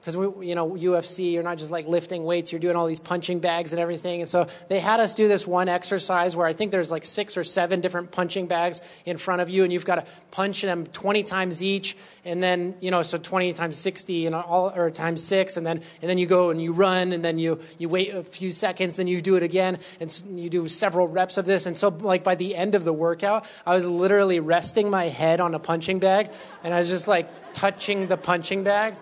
because 0.08 0.46
you 0.46 0.56
know, 0.56 0.72
UFC, 0.72 1.34
you're 1.34 1.44
not 1.44 1.58
just 1.58 1.70
like 1.70 1.86
lifting 1.86 2.24
weights, 2.24 2.54
you're 2.54 2.62
doing 2.62 2.78
all 2.78 2.88
these 2.88 3.02
punching 3.02 3.40
bags 3.40 3.74
and 3.74 3.80
everything. 3.82 4.22
And 4.22 4.30
so 4.30 4.48
they 4.70 4.80
had 4.80 5.02
us 5.02 5.14
do 5.14 5.28
this 5.28 5.46
one 5.46 5.68
exercise 5.68 6.34
where 6.34 6.48
I 6.48 6.54
think 6.54 6.72
there's 6.72 6.90
like 6.90 7.04
six 7.04 7.36
or 7.36 7.44
seven 7.44 7.82
different 7.82 8.12
punching 8.12 8.48
bags 8.48 8.80
in 9.06 9.18
front 9.18 9.42
of 9.42 9.50
you, 9.50 9.66
and 9.66 9.74
you've 9.74 9.84
got 9.84 9.96
to 9.96 10.06
punch 10.32 10.62
them 10.62 10.86
20 10.88 11.24
times 11.24 11.62
each, 11.62 11.98
and 12.24 12.42
then 12.42 12.78
you 12.80 12.90
know, 12.90 13.02
so 13.02 13.18
20 13.18 13.52
times 13.52 13.78
60 13.78 14.28
and 14.28 14.36
all, 14.36 14.72
or 14.74 14.90
times 14.92 15.22
six, 15.22 15.58
and 15.58 15.68
then 15.68 15.82
and 16.02 16.10
then 16.10 16.18
you 16.18 16.26
go 16.26 16.52
and 16.52 16.62
you 16.62 16.72
run, 16.72 17.12
and 17.12 17.22
then 17.22 17.38
you 17.38 17.60
you 17.78 17.90
wait 17.90 18.16
a 18.16 18.24
few 18.24 18.54
seconds, 18.54 18.96
then 18.96 19.08
you 19.08 19.20
do 19.20 19.36
it 19.36 19.44
again, 19.44 19.78
and 20.00 20.24
you 20.40 20.50
do 20.50 20.70
several 20.70 21.10
reps 21.10 21.38
of 21.38 21.46
this. 21.46 21.66
And 21.66 21.76
so 21.76 21.90
like 21.90 22.24
by 22.24 22.36
the 22.36 22.56
end 22.56 22.76
of 22.76 22.86
the 22.86 22.94
workout, 22.94 23.46
I 23.66 23.76
was 23.76 23.86
literally 23.90 24.40
resting 24.40 24.90
my 24.90 25.10
head 25.10 25.42
on 25.42 25.54
a 25.54 25.60
punching 25.60 26.00
bag, 26.00 26.32
and 26.64 26.74
I 26.74 26.78
was 26.78 26.88
just 26.88 27.10
like 27.10 27.28
touching 27.54 28.08
the 28.08 28.16
punching 28.16 28.64
bag 28.64 28.96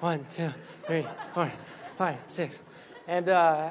one, 0.00 0.26
two, 0.34 0.48
three, 0.86 1.06
four, 1.34 1.52
five, 1.96 2.18
six. 2.28 2.60
And, 3.06 3.28
uh, 3.28 3.70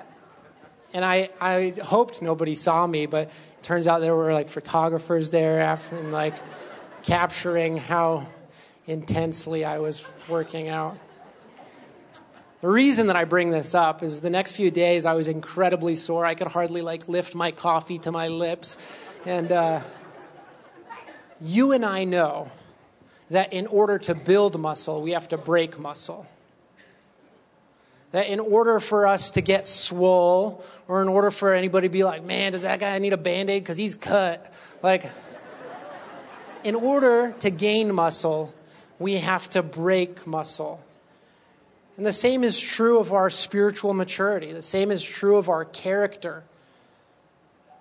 and 0.93 1.04
I, 1.04 1.30
I 1.39 1.73
hoped 1.84 2.21
nobody 2.21 2.56
saw 2.56 2.86
me, 2.86 3.06
but 3.06 3.28
it 3.28 3.63
turns 3.63 3.88
out 3.88 3.99
there 3.99 4.15
were 4.15 4.34
like 4.34 4.49
photographers 4.49 5.32
there 5.32 5.62
after, 5.62 5.97
and 5.97 6.12
like 6.12 6.36
capturing 7.04 7.78
how 7.78 8.28
intensely 8.88 9.65
I 9.65 9.80
was 9.80 10.06
working 10.28 10.67
out. 10.67 10.97
The 12.62 12.67
reason 12.67 13.08
that 13.08 13.15
I 13.15 13.23
bring 13.23 13.52
this 13.52 13.73
up 13.73 14.04
is 14.04 14.19
the 14.19 14.30
next 14.30 14.52
few 14.52 14.69
days 14.69 15.06
I 15.06 15.13
was 15.13 15.28
incredibly 15.30 15.95
sore. 15.95 16.25
I 16.25 16.36
could 16.36 16.47
hardly 16.47 16.82
like 16.82 17.08
lift 17.08 17.34
my 17.34 17.52
coffee 17.52 17.99
to 17.99 18.12
my 18.12 18.28
lips. 18.28 18.78
And 19.25 19.52
uh, 19.52 19.80
you 21.39 21.71
and 21.71 21.86
I 21.86 22.04
know 22.04 22.52
that 23.30 23.54
in 23.54 23.68
order 23.68 23.98
to 24.00 24.15
build 24.15 24.60
muscle, 24.60 25.02
we 25.02 25.12
have 25.12 25.30
to 25.30 25.38
break 25.38 25.80
muscle. 25.80 26.26
That 28.12 28.28
in 28.28 28.39
order 28.39 28.80
for 28.80 29.06
us 29.06 29.32
to 29.32 29.42
get 29.42 29.68
swole, 29.68 30.63
or 30.88 31.02
in 31.02 31.08
order 31.08 31.30
for 31.30 31.54
anybody 31.54 31.88
to 31.88 31.92
be 31.92 32.04
like, 32.04 32.24
man, 32.24 32.54
does 32.54 32.63
that 32.63 32.80
guy 32.80 32.98
need 32.98 33.13
a 33.13 33.18
band 33.18 33.50
aid 33.50 33.63
because 33.63 33.78
he's 33.78 33.94
cut? 33.94 34.52
Like, 34.82 35.06
in 36.63 36.76
order 36.76 37.34
to 37.39 37.50
gain 37.52 37.94
muscle, 37.94 38.54
we 38.98 39.18
have 39.18 39.50
to 39.52 39.62
break 39.62 40.26
muscle. 40.26 40.84
And 41.98 42.06
the 42.06 42.13
same 42.13 42.44
is 42.44 42.60
true 42.60 43.00
of 43.00 43.13
our 43.13 43.30
spiritual 43.30 43.94
maturity, 43.94 44.54
the 44.54 44.62
same 44.62 44.89
is 44.89 45.04
true 45.04 45.36
of 45.36 45.50
our 45.50 45.65
character. 45.65 46.44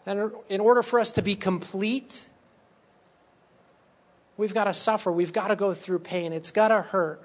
And 0.05 0.33
in 0.49 0.61
order 0.61 0.83
for 0.83 0.99
us 0.99 1.13
to 1.13 1.23
be 1.23 1.37
complete, 1.37 2.28
we've 4.39 4.55
got 4.55 4.65
to 4.65 4.73
suffer. 4.73 5.13
We've 5.13 5.35
got 5.35 5.49
to 5.49 5.57
go 5.57 5.75
through 5.75 5.99
pain. 5.99 6.33
It's 6.33 6.51
got 6.51 6.69
to 6.69 6.81
hurt 6.81 7.23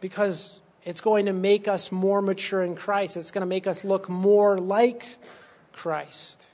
because 0.00 0.60
it's 0.84 1.02
going 1.02 1.26
to 1.26 1.34
make 1.34 1.68
us 1.68 1.92
more 1.92 2.22
mature 2.22 2.62
in 2.62 2.74
Christ. 2.74 3.18
It's 3.18 3.30
going 3.30 3.42
to 3.42 3.46
make 3.46 3.66
us 3.66 3.84
look 3.84 4.08
more 4.08 4.56
like 4.56 5.18
Christ. 5.72 6.48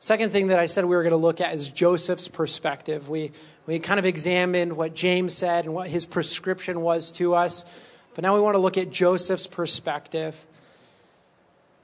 Second 0.00 0.32
thing 0.32 0.48
that 0.48 0.58
I 0.58 0.66
said 0.66 0.84
we 0.84 0.96
were 0.96 1.02
going 1.02 1.10
to 1.10 1.16
look 1.16 1.40
at 1.40 1.54
is 1.54 1.68
Joseph's 1.68 2.26
perspective. 2.26 3.08
We, 3.08 3.32
we 3.66 3.78
kind 3.78 4.00
of 4.00 4.06
examined 4.06 4.76
what 4.76 4.94
James 4.94 5.34
said 5.36 5.66
and 5.66 5.74
what 5.74 5.88
his 5.88 6.06
prescription 6.06 6.80
was 6.80 7.12
to 7.12 7.34
us. 7.34 7.64
But 8.14 8.22
now 8.22 8.34
we 8.34 8.40
want 8.40 8.54
to 8.54 8.58
look 8.58 8.78
at 8.78 8.90
Joseph's 8.90 9.46
perspective. 9.46 10.44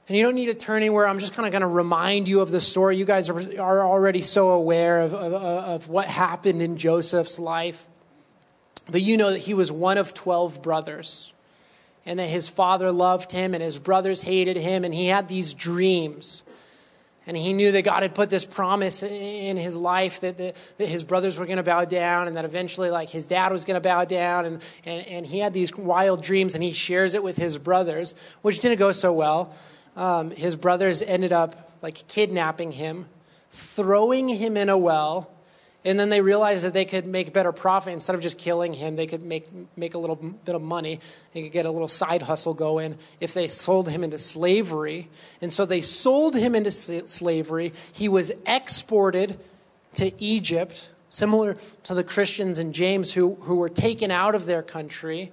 And 0.09 0.17
you 0.17 0.23
don't 0.23 0.33
need 0.33 0.47
to 0.47 0.55
turn 0.55 0.77
anywhere. 0.77 1.07
I'm 1.07 1.19
just 1.19 1.33
kind 1.33 1.45
of 1.45 1.51
going 1.51 1.61
to 1.61 1.67
remind 1.67 2.27
you 2.27 2.41
of 2.41 2.49
the 2.49 2.59
story. 2.59 2.97
You 2.97 3.05
guys 3.05 3.29
are, 3.29 3.81
already 3.81 4.21
so 4.21 4.49
aware 4.49 5.01
of, 5.01 5.13
of, 5.13 5.33
of 5.33 5.87
what 5.87 6.07
happened 6.07 6.63
in 6.63 6.77
Joseph's 6.77 7.37
life. 7.37 7.87
But 8.89 9.03
you 9.03 9.17
know 9.17 9.29
that 9.29 9.37
he 9.37 9.53
was 9.53 9.71
one 9.71 9.99
of 9.99 10.15
12 10.15 10.63
brothers, 10.63 11.31
and 12.07 12.17
that 12.17 12.27
his 12.27 12.49
father 12.49 12.91
loved 12.91 13.31
him, 13.31 13.53
and 13.53 13.61
his 13.61 13.77
brothers 13.77 14.23
hated 14.23 14.57
him, 14.57 14.83
and 14.83 14.95
he 14.95 15.05
had 15.05 15.27
these 15.27 15.53
dreams. 15.53 16.41
And 17.27 17.37
he 17.37 17.53
knew 17.53 17.71
that 17.71 17.83
God 17.83 18.01
had 18.01 18.15
put 18.15 18.31
this 18.31 18.45
promise 18.45 19.03
in 19.03 19.57
his 19.57 19.75
life 19.75 20.21
that, 20.21 20.39
that, 20.39 20.55
that 20.77 20.89
his 20.89 21.03
brothers 21.03 21.37
were 21.37 21.45
going 21.45 21.57
to 21.57 21.63
bow 21.63 21.85
down, 21.85 22.27
and 22.27 22.35
that 22.35 22.45
eventually, 22.45 22.89
like, 22.89 23.09
his 23.09 23.27
dad 23.27 23.51
was 23.51 23.63
going 23.63 23.75
to 23.75 23.87
bow 23.87 24.05
down. 24.05 24.45
And, 24.45 24.63
and, 24.85 25.05
and 25.05 25.27
he 25.27 25.37
had 25.37 25.53
these 25.53 25.77
wild 25.77 26.23
dreams, 26.23 26.55
and 26.55 26.63
he 26.63 26.71
shares 26.71 27.13
it 27.13 27.21
with 27.21 27.37
his 27.37 27.59
brothers, 27.59 28.15
which 28.41 28.57
didn't 28.57 28.79
go 28.79 28.91
so 28.91 29.13
well 29.13 29.53
um, 29.99 30.31
his 30.31 30.55
brothers 30.55 31.01
ended 31.01 31.33
up 31.33 31.73
like 31.81 32.07
kidnapping 32.07 32.71
him, 32.71 33.05
throwing 33.51 34.29
him 34.29 34.55
in 34.55 34.69
a 34.69 34.77
well, 34.77 35.29
and 35.83 35.99
then 35.99 36.09
they 36.09 36.21
realized 36.21 36.63
that 36.63 36.73
they 36.73 36.85
could 36.85 37.05
make 37.05 37.33
better 37.33 37.51
profit 37.51 37.93
instead 37.93 38.15
of 38.15 38.21
just 38.21 38.37
killing 38.37 38.73
him. 38.73 38.95
They 38.95 39.07
could 39.07 39.23
make 39.23 39.47
make 39.77 39.93
a 39.93 39.97
little 39.97 40.15
bit 40.15 40.55
of 40.55 40.61
money. 40.61 40.99
They 41.33 41.43
could 41.43 41.51
get 41.51 41.65
a 41.65 41.71
little 41.71 41.87
side 41.87 42.21
hustle 42.21 42.53
going 42.53 42.97
if 43.19 43.33
they 43.33 43.47
sold 43.49 43.89
him 43.89 44.03
into 44.03 44.19
slavery. 44.19 45.09
And 45.41 45.51
so 45.51 45.65
they 45.65 45.81
sold 45.81 46.35
him 46.35 46.55
into 46.55 46.71
slavery. 46.71 47.73
He 47.93 48.09
was 48.09 48.31
exported 48.45 49.37
to 49.95 50.11
Egypt, 50.23 50.91
similar 51.07 51.55
to 51.83 51.93
the 51.93 52.03
Christians 52.03 52.59
in 52.59 52.71
James 52.73 53.13
who, 53.13 53.35
who 53.35 53.55
were 53.55 53.69
taken 53.69 54.11
out 54.11 54.35
of 54.35 54.45
their 54.45 54.61
country. 54.61 55.31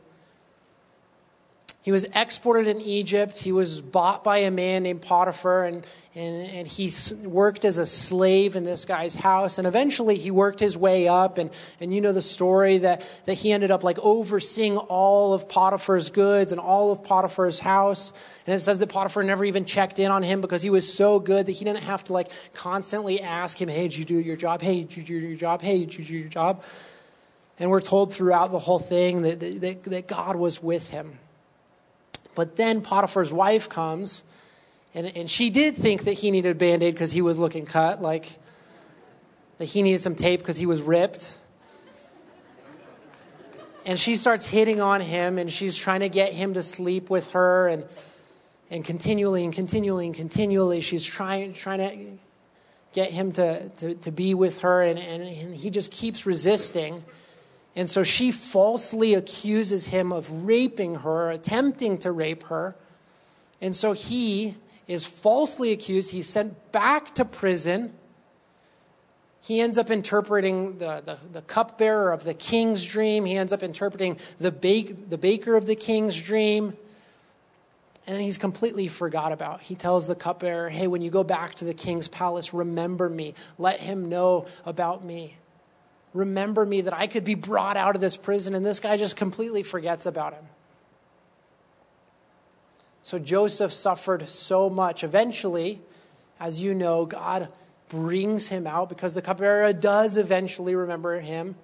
He 1.87 1.93
was 1.93 2.05
exported 2.17 2.67
in 2.67 2.81
Egypt. 2.81 3.39
He 3.39 3.53
was 3.53 3.81
bought 3.81 4.25
by 4.25 4.39
a 4.39 4.51
man 4.51 4.83
named 4.83 5.03
Potiphar, 5.03 5.67
and, 5.67 5.87
and, 6.17 6.51
and 6.51 6.67
he 6.67 6.91
worked 7.23 7.65
as 7.65 7.79
a 7.79 7.87
slave 7.87 8.57
in 8.57 8.65
this 8.65 8.85
guy's 8.85 9.15
house. 9.15 9.59
And 9.59 9.69
eventually 9.69 10.17
he 10.17 10.33
worked 10.33 10.59
his 10.59 10.77
way 10.77 11.07
up, 11.07 11.39
and, 11.39 11.49
and 11.79 11.95
you 11.95 12.01
know 12.01 12.13
the 12.13 12.21
story 12.21 12.79
that, 12.79 13.09
that 13.27 13.35
he 13.35 13.53
ended 13.53 13.71
up 13.71 13.85
like 13.85 14.01
overseeing 14.01 14.77
all 14.77 15.33
of 15.33 15.49
Potiphar's 15.49 16.11
goods 16.11 16.51
and 16.51 16.61
all 16.61 16.91
of 16.91 17.05
Potiphar's 17.05 17.61
house. 17.61 18.13
And 18.49 18.57
it 18.57 18.59
says 18.59 18.81
that 18.81 18.89
Potiphar 18.89 19.23
never 19.23 19.45
even 19.45 19.65
checked 19.65 20.01
in 20.01 20.11
on 20.11 20.25
him 20.25 20.41
because 20.41 20.63
he 20.63 20.71
was 20.71 20.93
so 20.93 21.21
good 21.21 21.47
that 21.47 21.53
he 21.53 21.65
didn't 21.65 21.85
have 21.85 22.03
to 22.07 22.13
like 22.13 22.33
constantly 22.53 23.21
ask 23.21 23.63
him, 23.63 23.69
hey, 23.69 23.83
did 23.83 23.97
you 23.97 24.05
do 24.05 24.19
your 24.19 24.35
job? 24.35 24.61
Hey, 24.61 24.81
did 24.81 24.97
you 24.97 25.05
do 25.05 25.15
your 25.15 25.37
job? 25.37 25.63
Hey, 25.63 25.85
did 25.85 25.97
you 25.97 26.05
do 26.05 26.17
your 26.17 26.29
job? 26.29 26.65
And 27.61 27.71
we're 27.71 27.81
told 27.81 28.13
throughout 28.13 28.51
the 28.51 28.59
whole 28.59 28.81
thing 28.81 29.23
that, 29.23 29.39
that, 29.39 29.85
that 29.85 30.09
God 30.09 30.35
was 30.35 30.61
with 30.61 30.91
him. 30.91 31.21
But 32.37 32.57
then 32.57 32.83
Potiphar's 32.83 33.33
wife 33.33 33.69
comes, 33.69 34.23
and, 34.95 35.09
and 35.17 35.29
she 35.29 35.51
did 35.51 35.77
think 35.77 36.05
that 36.05 36.13
he 36.13 36.31
needed 36.31 36.53
a 36.53 36.55
band 36.55 36.85
aid 36.85 36.95
because 36.95 37.11
he 37.11 37.23
was 37.23 37.37
looking 37.37 37.67
cut, 37.67 38.01
like 38.01 38.39
that 39.59 39.65
he 39.65 39.83
needed 39.83 40.01
some 40.01 40.15
tape 40.15 40.39
because 40.39 40.57
he 40.57 40.67
was 40.67 40.81
ripped. 40.81 41.39
And 43.85 43.99
she 43.99 44.15
starts 44.15 44.47
hitting 44.47 44.81
on 44.81 45.01
him, 45.01 45.39
and 45.39 45.51
she's 45.51 45.77
trying 45.77 46.01
to 46.01 46.09
get 46.09 46.33
him 46.33 46.55
to 46.55 46.63
sleep 46.63 47.11
with 47.11 47.33
her. 47.33 47.67
And, 47.67 47.85
And 48.69 48.85
continually 48.85 49.45
and 49.45 49.55
continually 49.55 50.07
and 50.07 50.15
continually, 50.15 50.81
she's 50.81 51.07
trying, 51.07 51.55
trying 51.55 51.79
to 51.79 52.19
get 52.93 53.13
him 53.13 53.31
to, 53.33 53.69
to, 53.79 53.95
to 53.95 54.11
be 54.11 54.35
with 54.35 54.63
her, 54.63 54.83
and, 54.83 54.99
and, 54.99 55.23
and 55.23 55.55
he 55.55 55.71
just 55.71 55.93
keeps 55.93 56.27
resisting. 56.27 57.05
And 57.77 57.91
so 57.91 58.03
she 58.03 58.33
falsely 58.33 59.13
accuses 59.13 59.89
him 59.89 60.13
of 60.13 60.47
raping 60.47 60.97
her, 60.97 61.31
attempting 61.31 61.99
to 61.99 62.11
rape 62.11 62.45
her. 62.45 62.75
And 63.61 63.77
so 63.77 63.93
he 63.93 64.57
is 64.89 65.05
falsely 65.05 65.73
accused. 65.73 66.11
He's 66.11 66.29
sent 66.29 66.73
back 66.73 67.15
to 67.17 67.25
prison. 67.25 67.93
He 69.43 69.61
ends 69.61 69.77
up 69.77 69.91
interpreting 69.91 70.79
the, 70.79 71.03
the, 71.05 71.19
the 71.31 71.43
cupbearer 71.43 72.13
of 72.13 72.25
the 72.25 72.35
king's 72.35 72.85
dream. 72.85 73.27
He 73.27 73.37
ends 73.37 73.53
up 73.53 73.63
interpreting 73.63 74.19
the, 74.39 74.51
bake, 74.51 75.11
the 75.11 75.19
baker 75.19 75.55
of 75.55 75.67
the 75.67 75.77
king's 75.77 76.21
dream 76.21 76.77
and 78.07 78.23
he's 78.23 78.39
completely 78.39 78.89
forgot 78.89 79.33
about. 79.33 79.61
He 79.63 79.75
tells 79.75 80.07
the 80.07 80.15
cupbearer, 80.15 80.69
"Hey, 80.69 80.87
when 80.87 81.03
you 81.03 81.11
go 81.11 81.25
back 81.25 81.57
to 81.57 81.65
the 81.65 81.75
king's 81.75 82.07
palace, 82.09 82.55
remember 82.55 83.09
me. 83.09 83.35
Let 83.59 83.81
him 83.81 84.09
know 84.09 84.47
about 84.65 85.05
me. 85.05 85.37
Remember 86.17 86.65
me 86.65 86.81
that 86.83 86.95
I 86.95 87.07
could 87.07 87.25
be 87.25 87.35
brought 87.35 87.77
out 87.77 87.95
of 87.95 88.01
this 88.01 88.17
prison." 88.17 88.55
And 88.55 88.65
this 88.65 88.81
guy 88.81 88.97
just 88.97 89.17
completely 89.17 89.63
forgets 89.63 90.07
about 90.07 90.33
him. 90.33 90.45
So 93.03 93.21
Joseph 93.21 93.73
suffered 93.73 94.29
so 94.29 94.69
much. 94.69 95.05
Eventually, 95.05 95.81
as 96.41 96.61
you 96.61 96.75
know, 96.75 97.07
God 97.07 97.53
brings 97.89 98.49
him 98.49 98.67
out 98.67 98.89
because 98.89 99.15
the 99.15 99.23
cupbearer 99.23 99.73
does 99.73 100.17
eventually 100.17 100.75
remember 100.75 101.21
him. 101.21 101.55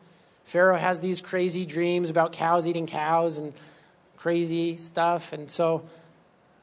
Pharaoh 0.44 0.76
has 0.78 1.00
these 1.00 1.20
crazy 1.20 1.66
dreams 1.66 2.10
about 2.10 2.32
cows 2.32 2.68
eating 2.68 2.86
cows 2.86 3.38
and 3.38 3.52
crazy 4.16 4.76
stuff. 4.76 5.32
And 5.32 5.50
so 5.50 5.84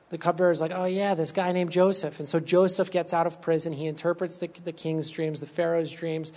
the 0.09 0.17
cupbearer 0.17 0.51
is 0.51 0.61
like, 0.61 0.71
oh, 0.73 0.85
yeah, 0.85 1.13
this 1.13 1.31
guy 1.31 1.51
named 1.51 1.71
Joseph. 1.71 2.19
And 2.19 2.27
so 2.27 2.39
Joseph 2.39 2.89
gets 2.89 3.13
out 3.13 3.27
of 3.27 3.41
prison. 3.41 3.73
He 3.73 3.85
interprets 3.85 4.37
the, 4.37 4.47
the 4.63 4.71
king's 4.71 5.09
dreams, 5.09 5.39
the 5.39 5.45
Pharaoh's 5.45 5.91
dreams, 5.91 6.31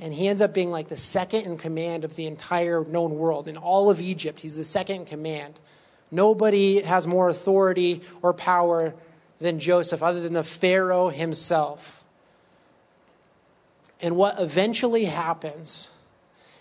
and 0.00 0.12
he 0.12 0.28
ends 0.28 0.42
up 0.42 0.52
being 0.52 0.70
like 0.70 0.88
the 0.88 0.96
second 0.96 1.44
in 1.44 1.58
command 1.58 2.04
of 2.04 2.16
the 2.16 2.26
entire 2.26 2.84
known 2.84 3.16
world. 3.16 3.48
In 3.48 3.56
all 3.56 3.88
of 3.88 4.00
Egypt, 4.00 4.40
he's 4.40 4.56
the 4.56 4.64
second 4.64 5.00
in 5.00 5.04
command. 5.06 5.58
Nobody 6.10 6.82
has 6.82 7.06
more 7.06 7.28
authority 7.28 8.02
or 8.22 8.32
power 8.32 8.94
than 9.38 9.58
Joseph, 9.58 10.02
other 10.02 10.20
than 10.20 10.34
the 10.34 10.44
Pharaoh 10.44 11.08
himself. 11.08 12.04
And 14.00 14.16
what 14.16 14.38
eventually 14.38 15.06
happens 15.06 15.88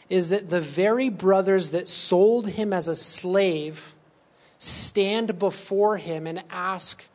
is 0.09 0.29
that 0.29 0.49
the 0.49 0.61
very 0.61 1.09
brothers 1.09 1.71
that 1.71 1.87
sold 1.87 2.49
him 2.49 2.71
as 2.71 2.87
a 2.87 2.95
slave 2.95 3.93
stand 4.57 5.37
before 5.39 5.97
him 5.97 6.27
and 6.27 6.43
ask 6.49 7.07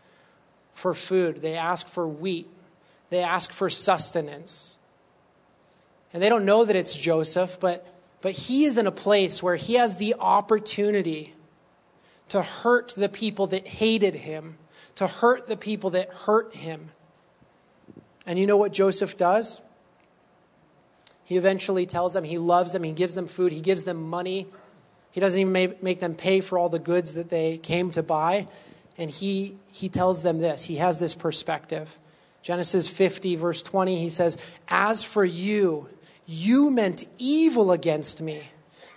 for 0.74 0.94
food. 0.94 1.40
They 1.40 1.54
ask 1.54 1.88
for 1.88 2.06
wheat. 2.06 2.48
They 3.10 3.22
ask 3.22 3.52
for 3.52 3.70
sustenance. 3.70 4.78
And 6.12 6.22
they 6.22 6.28
don't 6.28 6.44
know 6.44 6.64
that 6.64 6.76
it's 6.76 6.96
Joseph, 6.96 7.58
but, 7.61 7.86
but 8.20 8.32
he 8.32 8.64
is 8.64 8.78
in 8.78 8.86
a 8.86 8.92
place 8.92 9.42
where 9.42 9.56
he 9.56 9.74
has 9.74 9.96
the 9.96 10.16
opportunity 10.18 11.34
to 12.30 12.42
hurt 12.42 12.92
the 12.96 13.08
people 13.08 13.46
that 13.48 13.66
hated 13.66 14.14
him, 14.14 14.56
to 14.96 15.06
hurt 15.06 15.46
the 15.46 15.56
people 15.56 15.90
that 15.90 16.08
hurt 16.11 16.54
him. 16.54 16.90
And 18.26 18.38
you 18.38 18.46
know 18.46 18.56
what 18.56 18.72
Joseph 18.72 19.16
does? 19.16 19.61
He 21.24 21.36
eventually 21.36 21.86
tells 21.86 22.12
them 22.12 22.24
he 22.24 22.38
loves 22.38 22.72
them, 22.72 22.82
he 22.82 22.92
gives 22.92 23.14
them 23.14 23.28
food, 23.28 23.52
he 23.52 23.61
gives 23.61 23.84
them 23.84 24.08
money. 24.08 24.48
He 25.12 25.20
doesn't 25.20 25.40
even 25.40 25.76
make 25.82 26.00
them 26.00 26.14
pay 26.14 26.40
for 26.40 26.58
all 26.58 26.68
the 26.68 26.78
goods 26.78 27.14
that 27.14 27.30
they 27.30 27.58
came 27.58 27.90
to 27.92 28.02
buy. 28.02 28.46
And 28.96 29.11
he, 29.11 29.56
he 29.72 29.88
tells 29.88 30.22
them 30.22 30.38
this. 30.38 30.64
He 30.64 30.76
has 30.76 30.98
this 30.98 31.14
perspective. 31.14 31.98
Genesis 32.42 32.86
50, 32.86 33.36
verse 33.36 33.62
20, 33.62 33.98
he 33.98 34.08
says, 34.08 34.38
As 34.68 35.02
for 35.02 35.24
you, 35.24 35.88
you 36.30 36.70
meant 36.70 37.04
evil 37.18 37.72
against 37.72 38.20
me, 38.20 38.42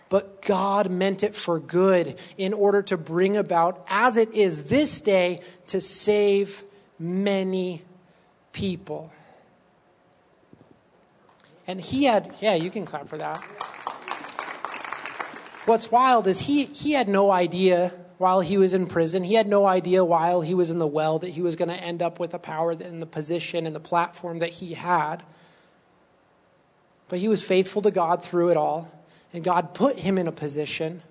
but 0.09 0.41
God 0.41 0.91
meant 0.91 1.23
it 1.23 1.35
for 1.35 1.59
good 1.59 2.19
in 2.37 2.53
order 2.53 2.81
to 2.83 2.97
bring 2.97 3.35
about, 3.37 3.83
as 3.89 4.17
it 4.17 4.33
is 4.33 4.65
this 4.65 5.01
day, 5.01 5.41
to 5.67 5.81
save 5.81 6.63
many 6.99 7.81
people. 8.51 9.11
And 11.65 11.81
he 11.81 12.03
had, 12.03 12.33
yeah, 12.39 12.55
you 12.55 12.69
can 12.69 12.85
clap 12.85 13.07
for 13.07 13.17
that 13.17 13.43
what's 15.65 15.91
wild 15.91 16.27
is 16.27 16.41
he, 16.41 16.65
he 16.65 16.91
had 16.91 17.07
no 17.07 17.31
idea 17.31 17.93
while 18.17 18.41
he 18.41 18.57
was 18.57 18.73
in 18.73 18.87
prison, 18.87 19.23
he 19.23 19.33
had 19.33 19.47
no 19.47 19.65
idea 19.65 20.05
while 20.05 20.41
he 20.41 20.53
was 20.53 20.69
in 20.69 20.79
the 20.79 20.87
well 20.87 21.19
that 21.19 21.29
he 21.29 21.41
was 21.41 21.55
going 21.55 21.69
to 21.69 21.75
end 21.75 22.01
up 22.01 22.19
with 22.19 22.31
the 22.31 22.39
power 22.39 22.71
and 22.71 23.01
the 23.01 23.05
position 23.05 23.65
and 23.65 23.75
the 23.75 23.81
platform 23.81 24.39
that 24.39 24.49
he 24.49 24.73
had. 24.73 25.23
But 27.13 27.19
he 27.19 27.27
was 27.27 27.43
faithful 27.43 27.83
to 27.83 27.91
God 27.91 28.25
through 28.25 28.49
it 28.49 28.57
all, 28.57 28.91
and 29.33 29.43
God 29.43 29.75
put 29.75 29.99
him 29.99 30.17
in 30.17 30.27
a 30.27 30.31
position. 30.31 31.03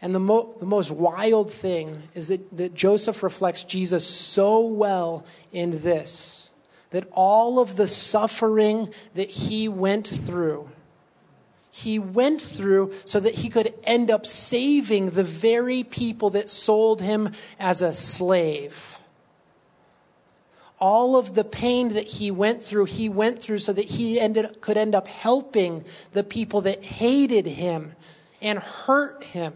And 0.00 0.14
the, 0.14 0.18
mo- 0.18 0.56
the 0.58 0.64
most 0.64 0.90
wild 0.90 1.52
thing 1.52 2.04
is 2.14 2.28
that, 2.28 2.56
that 2.56 2.72
Joseph 2.72 3.22
reflects 3.22 3.64
Jesus 3.64 4.06
so 4.08 4.66
well 4.66 5.26
in 5.52 5.72
this 5.82 6.48
that 6.88 7.06
all 7.12 7.58
of 7.58 7.76
the 7.76 7.86
suffering 7.86 8.88
that 9.12 9.28
he 9.28 9.68
went 9.68 10.06
through 10.06 10.70
he 11.70 11.98
went 11.98 12.40
through 12.40 12.94
so 13.04 13.20
that 13.20 13.34
he 13.34 13.50
could 13.50 13.74
end 13.84 14.10
up 14.10 14.24
saving 14.24 15.10
the 15.10 15.24
very 15.24 15.84
people 15.84 16.30
that 16.30 16.48
sold 16.48 17.02
him 17.02 17.32
as 17.58 17.82
a 17.82 17.92
slave. 17.92 18.93
All 20.86 21.16
of 21.16 21.32
the 21.32 21.44
pain 21.44 21.94
that 21.94 22.04
he 22.04 22.30
went 22.30 22.62
through, 22.62 22.84
he 22.84 23.08
went 23.08 23.40
through 23.40 23.56
so 23.56 23.72
that 23.72 23.86
he 23.86 24.20
ended, 24.20 24.60
could 24.60 24.76
end 24.76 24.94
up 24.94 25.08
helping 25.08 25.82
the 26.12 26.22
people 26.22 26.60
that 26.60 26.84
hated 26.84 27.46
him 27.46 27.94
and 28.42 28.58
hurt 28.58 29.24
him. 29.24 29.54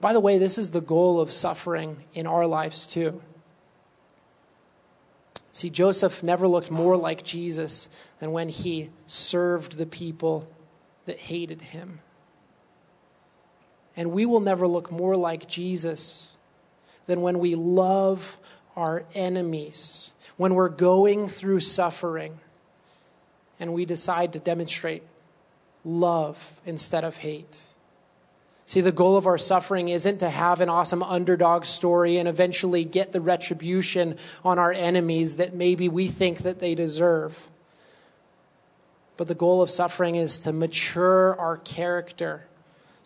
By 0.00 0.12
the 0.12 0.20
way, 0.20 0.38
this 0.38 0.56
is 0.56 0.70
the 0.70 0.80
goal 0.80 1.20
of 1.20 1.32
suffering 1.32 2.04
in 2.14 2.28
our 2.28 2.46
lives 2.46 2.86
too. 2.86 3.20
See, 5.50 5.68
Joseph 5.68 6.22
never 6.22 6.46
looked 6.46 6.70
more 6.70 6.96
like 6.96 7.24
Jesus 7.24 7.88
than 8.20 8.30
when 8.30 8.50
he 8.50 8.90
served 9.08 9.78
the 9.78 9.84
people 9.84 10.48
that 11.06 11.18
hated 11.18 11.60
him. 11.60 11.98
And 13.96 14.12
we 14.12 14.26
will 14.26 14.38
never 14.38 14.68
look 14.68 14.92
more 14.92 15.16
like 15.16 15.48
Jesus 15.48 16.35
than 17.06 17.22
when 17.22 17.38
we 17.38 17.54
love 17.54 18.36
our 18.76 19.04
enemies, 19.14 20.12
when 20.36 20.54
we're 20.54 20.68
going 20.68 21.28
through 21.28 21.60
suffering, 21.60 22.38
and 23.58 23.72
we 23.72 23.84
decide 23.84 24.34
to 24.34 24.38
demonstrate 24.38 25.02
love 25.84 26.60
instead 26.66 27.04
of 27.04 27.16
hate. 27.16 27.60
See, 28.66 28.80
the 28.80 28.92
goal 28.92 29.16
of 29.16 29.28
our 29.28 29.38
suffering 29.38 29.88
isn't 29.88 30.18
to 30.18 30.28
have 30.28 30.60
an 30.60 30.68
awesome 30.68 31.02
underdog 31.02 31.64
story 31.64 32.18
and 32.18 32.28
eventually 32.28 32.84
get 32.84 33.12
the 33.12 33.20
retribution 33.20 34.18
on 34.44 34.58
our 34.58 34.72
enemies 34.72 35.36
that 35.36 35.54
maybe 35.54 35.88
we 35.88 36.08
think 36.08 36.38
that 36.38 36.58
they 36.58 36.74
deserve. 36.74 37.48
But 39.16 39.28
the 39.28 39.36
goal 39.36 39.62
of 39.62 39.70
suffering 39.70 40.16
is 40.16 40.40
to 40.40 40.52
mature 40.52 41.38
our 41.38 41.58
character 41.58 42.46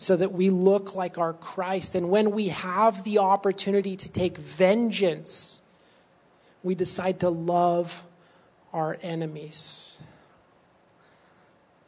so 0.00 0.16
that 0.16 0.32
we 0.32 0.48
look 0.48 0.94
like 0.94 1.18
our 1.18 1.34
Christ. 1.34 1.94
And 1.94 2.08
when 2.08 2.30
we 2.30 2.48
have 2.48 3.04
the 3.04 3.18
opportunity 3.18 3.96
to 3.96 4.08
take 4.08 4.38
vengeance, 4.38 5.60
we 6.62 6.74
decide 6.74 7.20
to 7.20 7.28
love 7.28 8.02
our 8.72 8.96
enemies. 9.02 9.98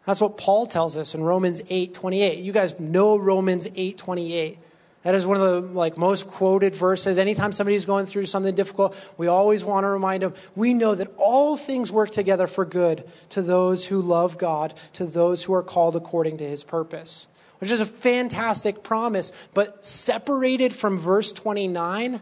That's 0.04 0.20
what 0.20 0.36
Paul 0.36 0.66
tells 0.66 0.98
us 0.98 1.14
in 1.14 1.24
Romans 1.24 1.62
8:28. 1.70 2.40
You 2.40 2.52
guys 2.52 2.78
know 2.78 3.16
Romans 3.16 3.66
8:28. 3.74 4.58
That 5.04 5.14
is 5.14 5.26
one 5.26 5.40
of 5.40 5.42
the 5.42 5.72
like 5.72 5.96
most 5.96 6.28
quoted 6.28 6.74
verses. 6.74 7.16
Anytime 7.16 7.50
somebody's 7.52 7.86
going 7.86 8.04
through 8.04 8.26
something 8.26 8.54
difficult, 8.54 8.94
we 9.16 9.26
always 9.26 9.64
want 9.64 9.84
to 9.84 9.88
remind 9.88 10.22
them, 10.22 10.34
we 10.54 10.74
know 10.74 10.94
that 10.94 11.08
all 11.16 11.56
things 11.56 11.90
work 11.90 12.10
together 12.10 12.46
for 12.46 12.66
good 12.66 13.04
to 13.30 13.40
those 13.40 13.86
who 13.86 14.02
love 14.02 14.36
God, 14.36 14.74
to 14.92 15.06
those 15.06 15.44
who 15.44 15.54
are 15.54 15.62
called 15.62 15.96
according 15.96 16.36
to 16.36 16.44
his 16.44 16.62
purpose. 16.62 17.26
Which 17.62 17.70
is 17.70 17.80
a 17.80 17.86
fantastic 17.86 18.82
promise, 18.82 19.30
but 19.54 19.84
separated 19.84 20.74
from 20.74 20.98
verse 20.98 21.32
29, 21.32 22.20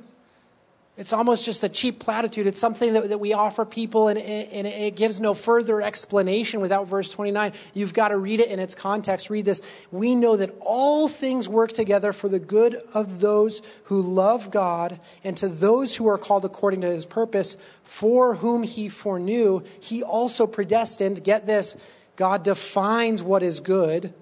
it's 0.99 1.15
almost 1.15 1.47
just 1.47 1.65
a 1.65 1.69
cheap 1.71 1.99
platitude. 1.99 2.47
It's 2.47 2.61
something 2.61 2.93
that, 2.93 3.09
that 3.09 3.21
we 3.21 3.33
offer 3.33 3.65
people, 3.65 4.09
and, 4.09 4.19
and 4.19 4.67
it 4.67 4.97
gives 4.97 5.19
no 5.19 5.33
further 5.33 5.81
explanation 5.81 6.61
without 6.61 6.89
verse 6.89 7.11
29. 7.13 7.55
You've 7.73 7.95
got 7.95 8.09
to 8.09 8.19
read 8.19 8.41
it 8.41 8.51
in 8.51 8.59
its 8.59 8.75
context. 8.75 9.31
Read 9.31 9.47
this. 9.47 9.63
We 9.91 10.15
know 10.15 10.37
that 10.37 10.55
all 10.61 11.09
things 11.09 11.49
work 11.49 11.73
together 11.73 12.13
for 12.13 12.29
the 12.29 12.39
good 12.39 12.77
of 12.93 13.21
those 13.21 13.63
who 13.85 14.03
love 14.03 14.51
God 14.51 15.01
and 15.25 15.39
to 15.39 15.49
those 15.49 15.97
who 15.97 16.07
are 16.07 16.19
called 16.19 16.45
according 16.45 16.83
to 16.83 16.91
his 16.91 17.07
purpose, 17.07 17.57
for 17.83 18.35
whom 18.35 18.63
he 18.63 18.91
foreknew, 18.91 19.63
he 19.81 20.03
also 20.03 20.47
predestined. 20.47 21.25
Get 21.25 21.47
this 21.47 21.79
God 22.17 22.43
defines 22.43 23.23
what 23.23 23.43
is 23.43 23.61
good 23.61 24.13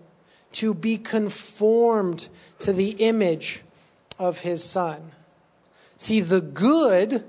to 0.53 0.75
be 0.75 0.97
conformed 0.97 2.29
to 2.61 2.73
the 2.73 2.91
image 2.91 3.63
of 4.19 4.41
his 4.41 4.65
son. 4.65 5.13
See, 5.97 6.21
the 6.21 6.41
good 6.41 7.25